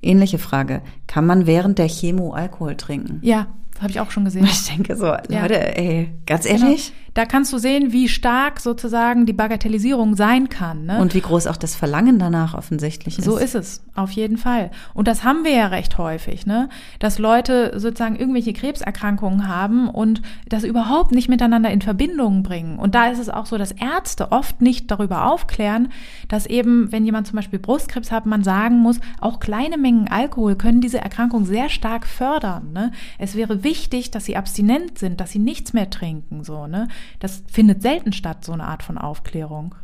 Ähnliche 0.04 0.38
Frage. 0.38 0.84
Kann 1.08 1.26
man 1.26 1.48
während 1.48 1.80
der 1.80 1.88
Chemo 1.88 2.34
Alkohol 2.34 2.76
trinken? 2.76 3.18
Ja, 3.24 3.48
habe 3.82 3.92
ich 3.92 4.00
auch 4.00 4.12
schon 4.12 4.26
gesehen. 4.26 4.46
Ich 4.46 4.68
denke 4.68 4.96
so, 4.96 5.08
Leute, 5.08 5.34
ja. 5.34 5.46
ey, 5.46 6.10
ganz 6.26 6.46
ehrlich? 6.46 6.88
Genau. 6.88 7.05
Da 7.16 7.26
kannst 7.26 7.54
du 7.54 7.58
sehen, 7.58 7.94
wie 7.94 8.10
stark 8.10 8.60
sozusagen 8.60 9.26
die 9.26 9.32
Bagatellisierung 9.32 10.18
sein 10.18 10.50
kann. 10.50 10.86
Ne? 10.86 11.00
Und 11.00 11.14
wie 11.14 11.22
groß 11.22 11.48
auch 11.48 11.56
das 11.56 11.74
Verlangen 11.74 12.20
danach 12.20 12.54
offensichtlich 12.54 13.18
ist. 13.18 13.24
So 13.24 13.38
ist 13.38 13.56
es, 13.56 13.82
auf 13.96 14.12
jeden 14.12 14.38
Fall. 14.38 14.70
Und 14.94 15.08
das 15.08 15.24
haben 15.24 15.46
wir 15.46 15.52
ja 15.52 15.68
recht 15.68 15.98
häufig, 15.98 16.46
ne? 16.46 16.68
dass 17.00 17.18
Leute 17.18 17.80
sozusagen 17.80 18.18
irgendwelche 18.18 18.52
Krebserkrankungen 18.52 19.48
haben 19.48 19.90
und 19.90 20.22
das 20.50 20.66
überhaupt 20.66 21.14
nicht 21.14 21.30
miteinander 21.30 21.70
in 21.70 21.82
Verbindung 21.82 22.44
bringen. 22.44 22.78
Und 22.78 22.96
da 22.96 23.08
ist 23.08 23.20
es 23.20 23.30
auch 23.30 23.46
so, 23.46 23.58
dass 23.58 23.72
Ärzte 23.72 24.34
oft 24.34 24.62
nicht 24.62 24.92
darüber 24.92 25.28
aufklären, 25.32 25.88
dass 26.28 26.46
eben, 26.46 26.92
wenn 26.92 27.06
jemand 27.06 27.28
zum 27.28 27.38
Beispiel 27.38 27.60
Brustkrebs 27.60 28.12
hat, 28.12 28.26
man 28.26 28.44
sagen 28.44 28.80
muss, 28.80 29.00
auch 29.22 29.40
kleine 29.40 29.78
Mengen 29.78 30.10
Alkohol 30.10 30.58
können 30.58 30.82
diese 30.82 31.00
Erkrankung 31.00 31.46
sehr 31.46 31.70
stark 31.70 32.08
fördern. 32.08 32.74
Ne? 32.74 32.92
Es 33.18 33.36
wäre 33.36 33.64
wichtig, 33.64 34.12
dass 34.12 34.26
sie 34.26 34.36
abstinent 34.36 35.00
sind, 35.00 35.22
dass 35.22 35.32
sie 35.32 35.40
nichts 35.40 35.72
mehr 35.72 35.90
trinken, 35.90 36.44
so, 36.44 36.68
ne? 36.68 36.90
Das 37.20 37.44
findet 37.48 37.82
selten 37.82 38.14
statt, 38.14 38.46
so 38.46 38.52
eine 38.52 38.66
Art 38.66 38.84
von 38.84 38.98
Aufklärung. 38.98 39.76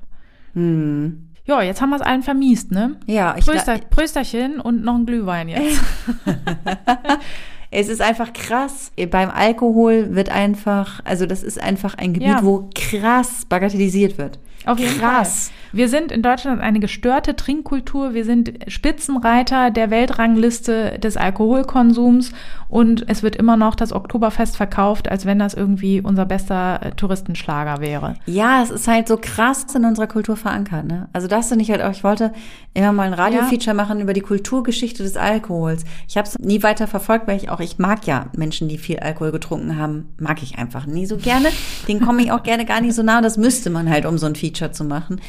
Hm. 0.54 1.30
Ja, 1.46 1.62
jetzt 1.62 1.82
haben 1.82 1.90
wir 1.90 1.96
es 1.96 2.02
allen 2.02 2.24
vermiest, 2.24 2.72
ne? 2.72 2.98
Ja, 3.08 3.36
ich 3.38 3.46
Pröster, 3.46 3.78
Prösterchen 3.78 4.60
und 4.60 4.84
noch 4.84 4.96
ein 4.96 5.06
Glühwein 5.06 5.50
jetzt. 5.50 5.82
es 7.72 7.90
ist 7.90 8.02
einfach 8.02 8.32
krass. 8.32 8.92
Beim 9.10 9.30
Alkohol 9.32 10.14
wird 10.14 10.30
einfach, 10.30 11.02
also 11.04 11.26
das 11.26 11.42
ist 11.42 11.62
einfach 11.62 11.96
ein 11.96 12.14
Gebiet, 12.14 12.30
ja. 12.30 12.44
wo 12.44 12.70
krass 12.76 13.46
bagatellisiert 13.50 14.18
wird. 14.18 14.40
Auf 14.66 14.80
jeden 14.80 14.99
krass. 14.99 15.47
Fall. 15.49 15.62
Wir 15.74 15.88
sind 15.88 16.12
in 16.12 16.22
Deutschland 16.22 16.62
eine 16.62 16.80
gestörte 16.80 17.36
Trinkkultur. 17.36 18.14
Wir 18.14 18.26
sind 18.26 18.51
Spitzenreiter 18.68 19.72
der 19.72 19.89
Weltrangliste 19.89 20.99
des 20.99 21.16
Alkoholkonsums 21.16 22.34
und 22.68 23.05
es 23.09 23.24
wird 23.24 23.38
immer 23.38 23.57
noch 23.57 23.76
das 23.76 23.93
Oktoberfest 23.93 24.57
verkauft, 24.57 25.09
als 25.09 25.26
wenn 25.26 25.39
das 25.39 25.53
irgendwie 25.53 26.01
unser 26.01 26.26
bester 26.26 26.80
äh, 26.82 26.91
Touristenschlager 26.91 27.80
wäre. 27.80 28.16
Ja, 28.26 28.62
es 28.62 28.70
ist 28.70 28.88
halt 28.88 29.07
so 29.07 29.18
krass 29.18 29.66
in 29.74 29.86
unserer 29.86 30.07
Kultur 30.07 30.36
verankert. 30.36 30.86
Ne? 30.86 31.07
Also 31.14 31.28
das 31.28 31.49
finde 31.49 31.64
ich 31.64 31.72
halt 31.72 31.82
auch, 31.82 31.91
ich 31.91 32.03
wollte 32.03 32.34
immer 32.74 32.91
mal 32.91 33.07
ein 33.07 33.14
Radiofeature 33.14 33.68
ja. 33.68 33.74
machen 33.74 33.99
über 34.01 34.14
die 34.14 34.22
Kulturgeschichte 34.22 35.03
des 35.03 35.16
Alkohols. 35.18 35.86
Ich 36.07 36.18
habe 36.18 36.28
es 36.28 36.38
nie 36.39 36.64
weiter 36.64 36.88
verfolgt, 36.88 37.28
weil 37.28 37.38
ich 37.38 37.49
auch, 37.49 37.59
ich 37.62 37.78
mag 37.78 38.05
ja 38.07 38.28
Menschen, 38.36 38.68
die 38.68 38.78
viel 38.78 38.99
Alkohol 38.99 39.32
getrunken 39.32 39.78
haben, 39.78 40.09
mag 40.18 40.43
ich 40.43 40.57
einfach 40.57 40.86
nie 40.86 41.05
so 41.05 41.18
gerne. 41.18 41.49
Den 41.88 42.01
komme 42.01 42.22
ich 42.24 42.32
auch 42.32 42.43
gerne 42.43 42.66
gar 42.66 42.82
nicht 42.82 42.93
so 42.93 43.03
nah. 43.03 43.22
Das 43.22 43.38
müsste 43.38 43.70
man 43.70 43.89
halt, 43.89 44.05
um 44.05 44.18
so 44.18 44.26
ein 44.26 44.36
Feature 44.36 44.51
zu 44.72 44.84
machen 44.84 45.20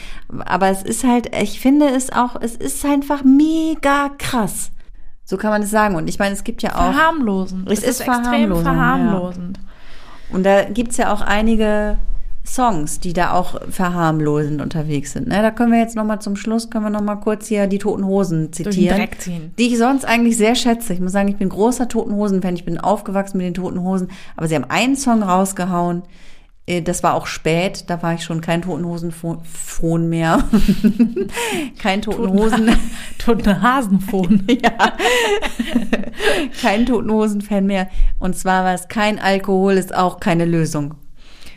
aber 0.46 0.68
es 0.68 0.82
ist 0.82 1.04
halt, 1.04 1.34
ich 1.36 1.60
finde 1.60 1.88
es 1.88 2.12
auch, 2.12 2.36
es 2.40 2.56
ist 2.56 2.84
einfach 2.84 3.24
mega 3.24 4.10
krass. 4.18 4.70
So 5.24 5.36
kann 5.36 5.50
man 5.50 5.62
es 5.62 5.70
sagen. 5.70 5.94
Und 5.94 6.08
ich 6.08 6.18
meine, 6.18 6.34
es 6.34 6.44
gibt 6.44 6.62
ja 6.62 6.74
auch. 6.74 6.92
Verharmlosend. 6.92 7.70
Es, 7.70 7.78
es 7.78 7.84
ist, 7.84 8.00
ist 8.00 8.02
verharmlosend. 8.04 8.66
verharmlosend. 8.66 9.56
Ja. 9.58 10.36
Und 10.36 10.44
da 10.44 10.64
gibt's 10.64 10.96
ja 10.96 11.12
auch 11.12 11.20
einige 11.20 11.96
Songs, 12.44 12.98
die 12.98 13.12
da 13.12 13.32
auch 13.32 13.60
verharmlosend 13.70 14.60
unterwegs 14.60 15.12
sind. 15.12 15.28
Ne? 15.28 15.40
Da 15.42 15.52
können 15.52 15.70
wir 15.70 15.78
jetzt 15.78 15.94
nochmal 15.94 16.20
zum 16.20 16.34
Schluss, 16.34 16.70
können 16.70 16.84
wir 16.84 16.90
nochmal 16.90 17.20
kurz 17.20 17.46
hier 17.46 17.66
die 17.66 17.78
Toten 17.78 18.04
Hosen 18.04 18.52
zitieren. 18.52 19.08
Die 19.58 19.66
ich 19.68 19.78
sonst 19.78 20.04
eigentlich 20.04 20.36
sehr 20.36 20.54
schätze. 20.54 20.92
Ich 20.92 21.00
muss 21.00 21.12
sagen, 21.12 21.28
ich 21.28 21.36
bin 21.36 21.48
großer 21.48 21.88
Toten 21.88 22.14
Hosen-Fan. 22.14 22.54
Ich 22.54 22.64
bin 22.64 22.78
aufgewachsen 22.78 23.38
mit 23.38 23.46
den 23.46 23.54
Toten 23.54 23.80
Hosen. 23.82 24.08
Aber 24.36 24.48
sie 24.48 24.56
haben 24.56 24.68
einen 24.68 24.96
Song 24.96 25.22
rausgehauen, 25.22 26.02
das 26.66 27.02
war 27.02 27.14
auch 27.14 27.26
spät, 27.26 27.90
da 27.90 28.02
war 28.02 28.14
ich 28.14 28.22
schon 28.22 28.40
kein 28.40 28.62
Totenhosen-Phon 28.62 30.08
mehr. 30.08 30.44
kein 31.78 32.02
Totenhosen. 32.02 32.70
Totenhasenphon. 33.18 34.44
ja. 34.62 34.92
kein 36.60 36.86
Totenhosen-Fan 36.86 37.66
mehr. 37.66 37.88
Und 38.20 38.36
zwar 38.36 38.64
war 38.64 38.74
es 38.74 38.86
kein 38.86 39.18
Alkohol, 39.18 39.72
ist 39.72 39.94
auch 39.94 40.20
keine 40.20 40.44
Lösung. 40.44 40.94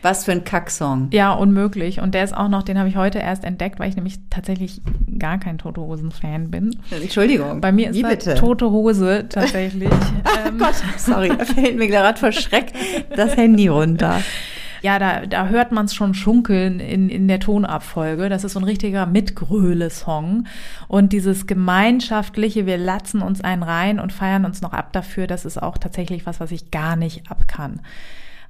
Was 0.02 0.24
für 0.24 0.32
ein 0.32 0.44
Kacksong. 0.44 1.08
Ja, 1.12 1.32
unmöglich. 1.32 2.00
Und 2.00 2.14
der 2.14 2.24
ist 2.24 2.36
auch 2.36 2.48
noch, 2.48 2.64
den 2.64 2.78
habe 2.78 2.88
ich 2.88 2.96
heute 2.96 3.18
erst 3.18 3.44
entdeckt, 3.44 3.78
weil 3.78 3.88
ich 3.88 3.96
nämlich 3.96 4.18
tatsächlich 4.28 4.82
gar 5.18 5.38
kein 5.38 5.58
Tote 5.58 5.80
Hosen-Fan 5.80 6.50
bin. 6.50 6.76
Entschuldigung. 6.90 7.60
Bei 7.60 7.70
mir 7.70 7.90
ist 7.90 8.02
das 8.02 8.40
Tote 8.40 8.70
Hose 8.70 9.26
tatsächlich. 9.28 9.88
Ach 10.24 10.46
ähm, 10.48 10.58
Gott, 10.58 10.74
sorry, 10.96 11.28
da 11.28 11.44
fällt 11.44 11.76
mir 11.76 11.86
gerade 11.86 12.18
vor 12.18 12.32
Schreck 12.32 12.72
das 13.14 13.36
Handy 13.36 13.68
runter 13.68 14.20
ja, 14.86 15.00
da, 15.00 15.26
da 15.26 15.48
hört 15.48 15.72
man 15.72 15.86
es 15.86 15.96
schon 15.96 16.14
schunkeln 16.14 16.78
in, 16.78 17.08
in 17.08 17.26
der 17.26 17.40
Tonabfolge. 17.40 18.28
Das 18.28 18.44
ist 18.44 18.52
so 18.52 18.60
ein 18.60 18.64
richtiger 18.64 19.04
Mitgröle-Song. 19.04 20.46
Und 20.86 21.12
dieses 21.12 21.48
gemeinschaftliche, 21.48 22.66
wir 22.66 22.78
latzen 22.78 23.20
uns 23.20 23.40
einen 23.40 23.64
rein 23.64 23.98
und 23.98 24.12
feiern 24.12 24.44
uns 24.44 24.62
noch 24.62 24.72
ab 24.72 24.92
dafür, 24.92 25.26
das 25.26 25.44
ist 25.44 25.60
auch 25.60 25.76
tatsächlich 25.76 26.24
was, 26.24 26.38
was 26.38 26.52
ich 26.52 26.70
gar 26.70 26.94
nicht 26.94 27.28
ab 27.28 27.48
kann. 27.48 27.80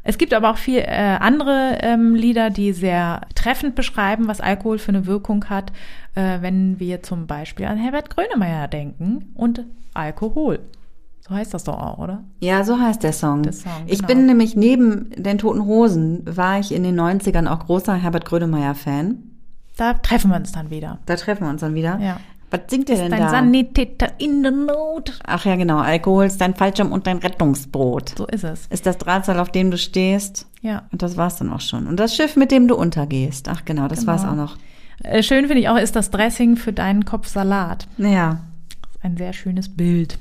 Es 0.02 0.18
gibt 0.18 0.34
aber 0.34 0.50
auch 0.50 0.58
viel 0.58 0.80
äh, 0.80 1.16
andere 1.18 1.78
ähm, 1.80 2.14
Lieder, 2.14 2.50
die 2.50 2.74
sehr 2.74 3.22
treffend 3.34 3.74
beschreiben, 3.74 4.28
was 4.28 4.42
Alkohol 4.42 4.78
für 4.78 4.90
eine 4.90 5.06
Wirkung 5.06 5.46
hat, 5.48 5.72
äh, 6.16 6.42
wenn 6.42 6.78
wir 6.78 7.02
zum 7.02 7.26
Beispiel 7.26 7.64
an 7.64 7.78
Herbert 7.78 8.10
Grönemeyer 8.10 8.68
denken 8.68 9.32
und 9.34 9.64
Alkohol. 9.94 10.58
So 11.26 11.34
heißt 11.34 11.52
das 11.54 11.64
doch 11.64 11.78
auch, 11.80 11.98
oder? 11.98 12.22
Ja, 12.40 12.62
so 12.62 12.78
heißt 12.78 13.02
der 13.02 13.12
Song. 13.12 13.42
Der 13.42 13.52
Song 13.52 13.72
ich 13.86 13.98
genau. 13.98 14.08
bin 14.08 14.26
nämlich 14.26 14.54
neben 14.54 15.10
den 15.16 15.38
Toten 15.38 15.64
Hosen, 15.64 16.22
war 16.24 16.60
ich 16.60 16.72
in 16.72 16.84
den 16.84 16.98
90ern 17.00 17.48
auch 17.48 17.66
großer 17.66 17.94
Herbert 17.94 18.24
Grönemeyer-Fan. 18.26 19.16
Da 19.76 19.94
treffen 19.94 20.30
wir 20.30 20.36
uns 20.36 20.52
dann 20.52 20.70
wieder. 20.70 20.98
Da 21.06 21.16
treffen 21.16 21.44
wir 21.44 21.50
uns 21.50 21.62
dann 21.62 21.74
wieder. 21.74 21.98
Ja. 21.98 22.20
Was 22.50 22.60
singt 22.68 22.88
ihr 22.88 22.96
denn 22.96 23.10
dein 23.10 23.22
da? 23.22 23.30
Sanitäter 23.30 24.12
in 24.18 24.44
der 24.44 24.52
Not. 24.52 25.18
Ach 25.26 25.44
ja, 25.44 25.56
genau. 25.56 25.78
Alkohol 25.78 26.26
ist 26.26 26.40
dein 26.40 26.54
Fallschirm 26.54 26.92
und 26.92 27.08
dein 27.08 27.18
Rettungsboot. 27.18 28.14
So 28.16 28.26
ist 28.26 28.44
es. 28.44 28.68
Ist 28.68 28.86
das 28.86 28.98
Drahtseil, 28.98 29.40
auf 29.40 29.50
dem 29.50 29.72
du 29.72 29.78
stehst. 29.78 30.46
Ja. 30.62 30.84
Und 30.92 31.02
das 31.02 31.16
war's 31.16 31.36
dann 31.36 31.52
auch 31.52 31.60
schon. 31.60 31.88
Und 31.88 31.98
das 31.98 32.14
Schiff, 32.14 32.36
mit 32.36 32.52
dem 32.52 32.68
du 32.68 32.76
untergehst. 32.76 33.48
Ach 33.48 33.64
genau, 33.64 33.88
das 33.88 34.00
genau. 34.00 34.12
war's 34.12 34.24
auch 34.24 34.36
noch. 34.36 34.56
Äh, 35.02 35.24
schön 35.24 35.46
finde 35.46 35.60
ich 35.60 35.68
auch, 35.68 35.76
ist 35.76 35.96
das 35.96 36.10
Dressing 36.10 36.56
für 36.56 36.72
deinen 36.72 37.04
Kopf 37.04 37.26
Salat. 37.26 37.88
Ja. 37.98 38.38
Ein 39.02 39.16
sehr 39.16 39.32
schönes 39.32 39.68
Bild. 39.68 40.18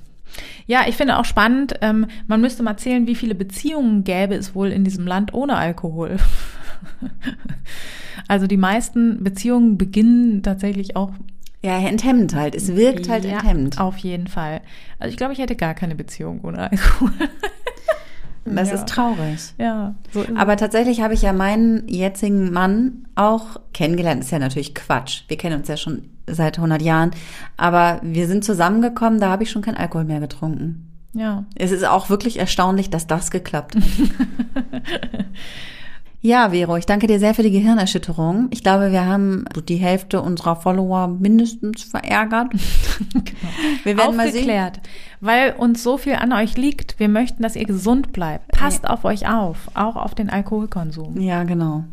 Ja, 0.67 0.81
ich 0.87 0.95
finde 0.95 1.17
auch 1.17 1.25
spannend, 1.25 1.75
ähm, 1.81 2.07
man 2.27 2.41
müsste 2.41 2.63
mal 2.63 2.77
zählen, 2.77 3.07
wie 3.07 3.15
viele 3.15 3.35
Beziehungen 3.35 4.03
gäbe 4.03 4.35
es 4.35 4.55
wohl 4.55 4.69
in 4.71 4.83
diesem 4.83 5.05
Land 5.07 5.33
ohne 5.33 5.55
Alkohol. 5.57 6.17
Also 8.27 8.47
die 8.47 8.57
meisten 8.57 9.23
Beziehungen 9.23 9.77
beginnen 9.77 10.41
tatsächlich 10.41 10.95
auch 10.95 11.11
Ja, 11.61 11.77
enthemmend 11.79 12.33
halt. 12.33 12.55
Es 12.55 12.75
wirkt 12.75 13.07
halt 13.09 13.23
ja, 13.25 13.33
enthemmend. 13.37 13.79
Auf 13.79 13.97
jeden 13.97 14.27
Fall. 14.27 14.61
Also 14.99 15.11
ich 15.11 15.17
glaube, 15.17 15.33
ich 15.33 15.39
hätte 15.39 15.55
gar 15.55 15.73
keine 15.75 15.95
Beziehung 15.95 16.41
ohne 16.43 16.71
Alkohol. 16.71 17.11
Das 18.47 18.69
Ja. 18.69 18.75
ist 18.75 18.87
traurig. 18.87 19.39
ja, 19.57 19.95
so 20.11 20.21
ist 20.21 20.37
Aber 20.37 20.55
tatsächlich 20.55 21.01
habe 21.01 21.15
ich 21.15 21.23
ja 21.23 21.33
meinen 21.33 21.87
jetzigen 21.87 22.53
Mann 22.53 23.07
auch 23.15 23.59
kennengelernt. 23.73 24.21
Ist 24.23 24.29
ja 24.31 24.37
natürlich 24.37 24.75
Quatsch. 24.75 25.23
Wir 25.27 25.37
kennen 25.37 25.57
uns 25.57 25.67
ja 25.67 25.77
schon 25.77 26.11
seit 26.27 26.57
100 26.57 26.81
Jahren. 26.81 27.11
Aber 27.57 27.99
wir 28.03 28.27
sind 28.27 28.43
zusammengekommen, 28.43 29.19
da 29.19 29.29
habe 29.29 29.43
ich 29.43 29.51
schon 29.51 29.61
keinen 29.61 29.77
Alkohol 29.77 30.05
mehr 30.05 30.19
getrunken. 30.19 30.91
Ja. 31.13 31.45
Es 31.55 31.71
ist 31.71 31.85
auch 31.85 32.09
wirklich 32.09 32.39
erstaunlich, 32.39 32.89
dass 32.89 33.07
das 33.07 33.31
geklappt 33.31 33.75
hat. 33.75 33.83
ja, 36.21 36.49
Vero, 36.49 36.75
ich 36.75 36.85
danke 36.85 37.07
dir 37.07 37.19
sehr 37.19 37.33
für 37.33 37.43
die 37.43 37.51
Gehirnerschütterung. 37.51 38.47
Ich 38.51 38.63
glaube, 38.63 38.91
wir 38.91 39.05
haben 39.05 39.45
die 39.69 39.77
Hälfte 39.77 40.21
unserer 40.21 40.57
Follower 40.57 41.07
mindestens 41.07 41.83
verärgert. 41.83 42.51
Wir 43.83 43.97
werden 43.97 44.17
mal 44.17 44.31
sehen. 44.31 44.41
Aufgeklärt, 44.41 44.81
weil 45.21 45.53
uns 45.53 45.83
so 45.83 45.97
viel 45.97 46.15
an 46.15 46.33
euch 46.33 46.57
liegt. 46.57 46.99
Wir 46.99 47.07
möchten, 47.07 47.43
dass 47.43 47.55
ihr 47.55 47.65
gesund 47.65 48.11
bleibt. 48.11 48.51
Passt 48.51 48.87
auf 48.89 49.05
euch 49.05 49.27
auf, 49.27 49.69
auch 49.73 49.95
auf 49.95 50.15
den 50.15 50.29
Alkoholkonsum. 50.29 51.19
Ja, 51.19 51.43
genau. 51.43 51.85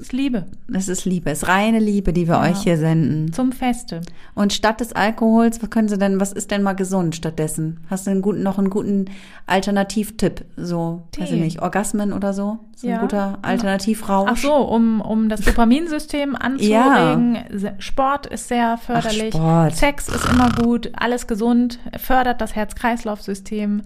Ist 0.00 0.12
Liebe 0.14 0.46
Es 0.74 0.88
ist 0.88 1.04
Liebe, 1.04 1.30
es 1.30 1.42
ist 1.42 1.48
reine 1.48 1.78
Liebe, 1.78 2.12
die 2.14 2.26
wir 2.26 2.36
Ja. 2.36 2.42
euch 2.50 2.62
hier 2.62 2.78
senden. 2.78 3.32
zum 3.34 3.52
Feste. 3.52 4.00
Und 4.34 4.52
statt 4.54 4.80
des 4.80 4.94
Alkohols, 4.94 5.62
was 5.62 5.68
können 5.68 5.88
Sie 5.88 5.98
denn, 5.98 6.18
was 6.20 6.32
ist 6.32 6.50
denn 6.50 6.62
mal 6.62 6.72
gesund 6.72 7.14
stattdessen? 7.14 7.80
Hast 7.90 8.06
du 8.06 8.10
einen 8.12 8.22
guten, 8.22 8.42
noch 8.42 8.58
einen 8.58 8.70
guten 8.70 9.06
Alternativtipp? 9.46 10.44
So, 10.56 11.02
weiß 11.18 11.28
Tee. 11.28 11.34
ich 11.36 11.40
nicht, 11.42 11.60
Orgasmen 11.62 12.12
oder 12.14 12.32
so? 12.32 12.58
Ist 12.74 12.84
Ja. 12.84 12.94
ein 12.94 13.00
guter 13.02 13.38
Alternativrausch? 13.42 14.30
Ach 14.32 14.36
so, 14.38 14.54
um, 14.54 15.02
um 15.02 15.28
das 15.28 15.42
Dopaminsystem 15.42 16.34
anzuregen. 16.34 17.38
Sport 17.78 18.26
ist 18.26 18.48
sehr 18.48 18.78
förderlich. 18.78 19.34
Sport. 19.34 19.76
Sex 19.76 20.08
ist 20.08 20.26
immer 20.32 20.50
gut. 20.50 20.90
Alles 20.96 21.26
gesund. 21.26 21.78
Fördert 21.98 22.40
das 22.40 22.56
Herz-Kreislauf-System. 22.56 23.82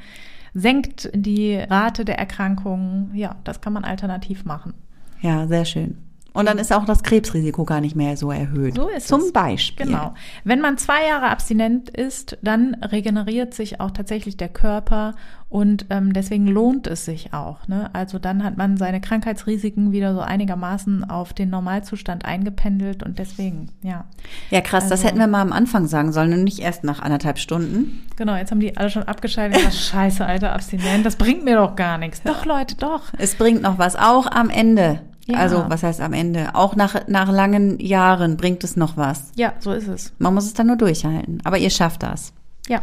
Senkt 0.54 1.10
die 1.12 1.56
Rate 1.56 2.04
der 2.04 2.18
Erkrankungen. 2.20 3.10
Ja, 3.14 3.34
das 3.42 3.60
kann 3.60 3.72
man 3.72 3.82
alternativ 3.84 4.44
machen. 4.44 4.74
Ja, 5.20 5.46
sehr 5.48 5.64
schön. 5.64 5.96
Und 6.34 6.46
dann 6.46 6.58
ist 6.58 6.72
auch 6.72 6.84
das 6.84 7.02
Krebsrisiko 7.02 7.64
gar 7.64 7.80
nicht 7.80 7.94
mehr 7.96 8.16
so 8.16 8.30
erhöht. 8.30 8.74
So 8.74 8.88
ist 8.88 9.08
Zum 9.08 9.20
es. 9.22 9.32
Beispiel. 9.32 9.86
Genau. 9.86 10.14
Wenn 10.44 10.60
man 10.60 10.76
zwei 10.76 11.06
Jahre 11.08 11.28
abstinent 11.30 11.88
ist, 11.88 12.36
dann 12.42 12.74
regeneriert 12.82 13.54
sich 13.54 13.80
auch 13.80 13.92
tatsächlich 13.92 14.36
der 14.36 14.48
Körper 14.48 15.14
und 15.48 15.86
ähm, 15.90 16.12
deswegen 16.12 16.48
lohnt 16.48 16.88
es 16.88 17.04
sich 17.04 17.32
auch. 17.32 17.68
Ne? 17.68 17.88
Also 17.92 18.18
dann 18.18 18.42
hat 18.42 18.56
man 18.56 18.76
seine 18.76 19.00
Krankheitsrisiken 19.00 19.92
wieder 19.92 20.12
so 20.12 20.20
einigermaßen 20.20 21.08
auf 21.08 21.32
den 21.32 21.50
Normalzustand 21.50 22.24
eingependelt 22.24 23.04
und 23.04 23.20
deswegen, 23.20 23.68
ja. 23.82 24.04
Ja, 24.50 24.60
krass, 24.60 24.84
das 24.88 24.92
Also- 25.00 25.06
hätten 25.08 25.18
wir 25.20 25.28
mal 25.28 25.40
am 25.42 25.52
Anfang 25.52 25.86
sagen 25.86 26.10
sollen 26.12 26.32
und 26.32 26.42
nicht 26.42 26.58
erst 26.58 26.82
nach 26.82 27.00
anderthalb 27.00 27.38
Stunden. 27.38 28.02
Genau, 28.16 28.34
jetzt 28.34 28.50
haben 28.50 28.58
die 28.60 28.76
alle 28.76 28.90
schon 28.90 29.04
abgeschaltet. 29.04 29.58
gesagt, 29.58 29.74
Scheiße, 29.92 30.26
Alter, 30.26 30.52
abstinent, 30.52 31.06
das 31.06 31.14
bringt 31.14 31.44
mir 31.44 31.54
doch 31.56 31.76
gar 31.76 31.98
nichts. 31.98 32.22
Doch, 32.24 32.44
Leute, 32.44 32.74
doch. 32.74 33.02
Es 33.18 33.36
bringt 33.36 33.62
noch 33.62 33.78
was, 33.78 33.94
auch 33.94 34.26
am 34.26 34.50
Ende. 34.50 35.00
Ja. 35.26 35.38
Also, 35.38 35.64
was 35.68 35.82
heißt 35.82 36.00
am 36.00 36.12
Ende? 36.12 36.54
Auch 36.54 36.76
nach, 36.76 37.08
nach 37.08 37.30
langen 37.32 37.78
Jahren 37.80 38.36
bringt 38.36 38.62
es 38.62 38.76
noch 38.76 38.96
was. 38.96 39.32
Ja, 39.36 39.54
so 39.58 39.72
ist 39.72 39.88
es. 39.88 40.12
Man 40.18 40.34
muss 40.34 40.44
es 40.44 40.54
dann 40.54 40.66
nur 40.66 40.76
durchhalten. 40.76 41.40
Aber 41.44 41.56
ihr 41.58 41.70
schafft 41.70 42.02
das. 42.02 42.32
Ja. 42.68 42.82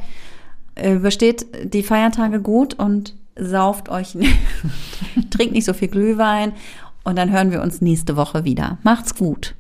Äh, 0.76 0.94
Übersteht 0.94 1.46
die 1.74 1.84
Feiertage 1.84 2.42
gut 2.42 2.74
und 2.74 3.16
sauft 3.38 3.90
euch, 3.90 4.18
trinkt 5.30 5.54
nicht 5.54 5.66
so 5.66 5.74
viel 5.74 5.88
Glühwein 5.88 6.54
und 7.04 7.18
dann 7.18 7.32
hören 7.32 7.52
wir 7.52 7.62
uns 7.62 7.82
nächste 7.82 8.16
Woche 8.16 8.44
wieder. 8.44 8.78
Macht's 8.84 9.16
gut. 9.16 9.56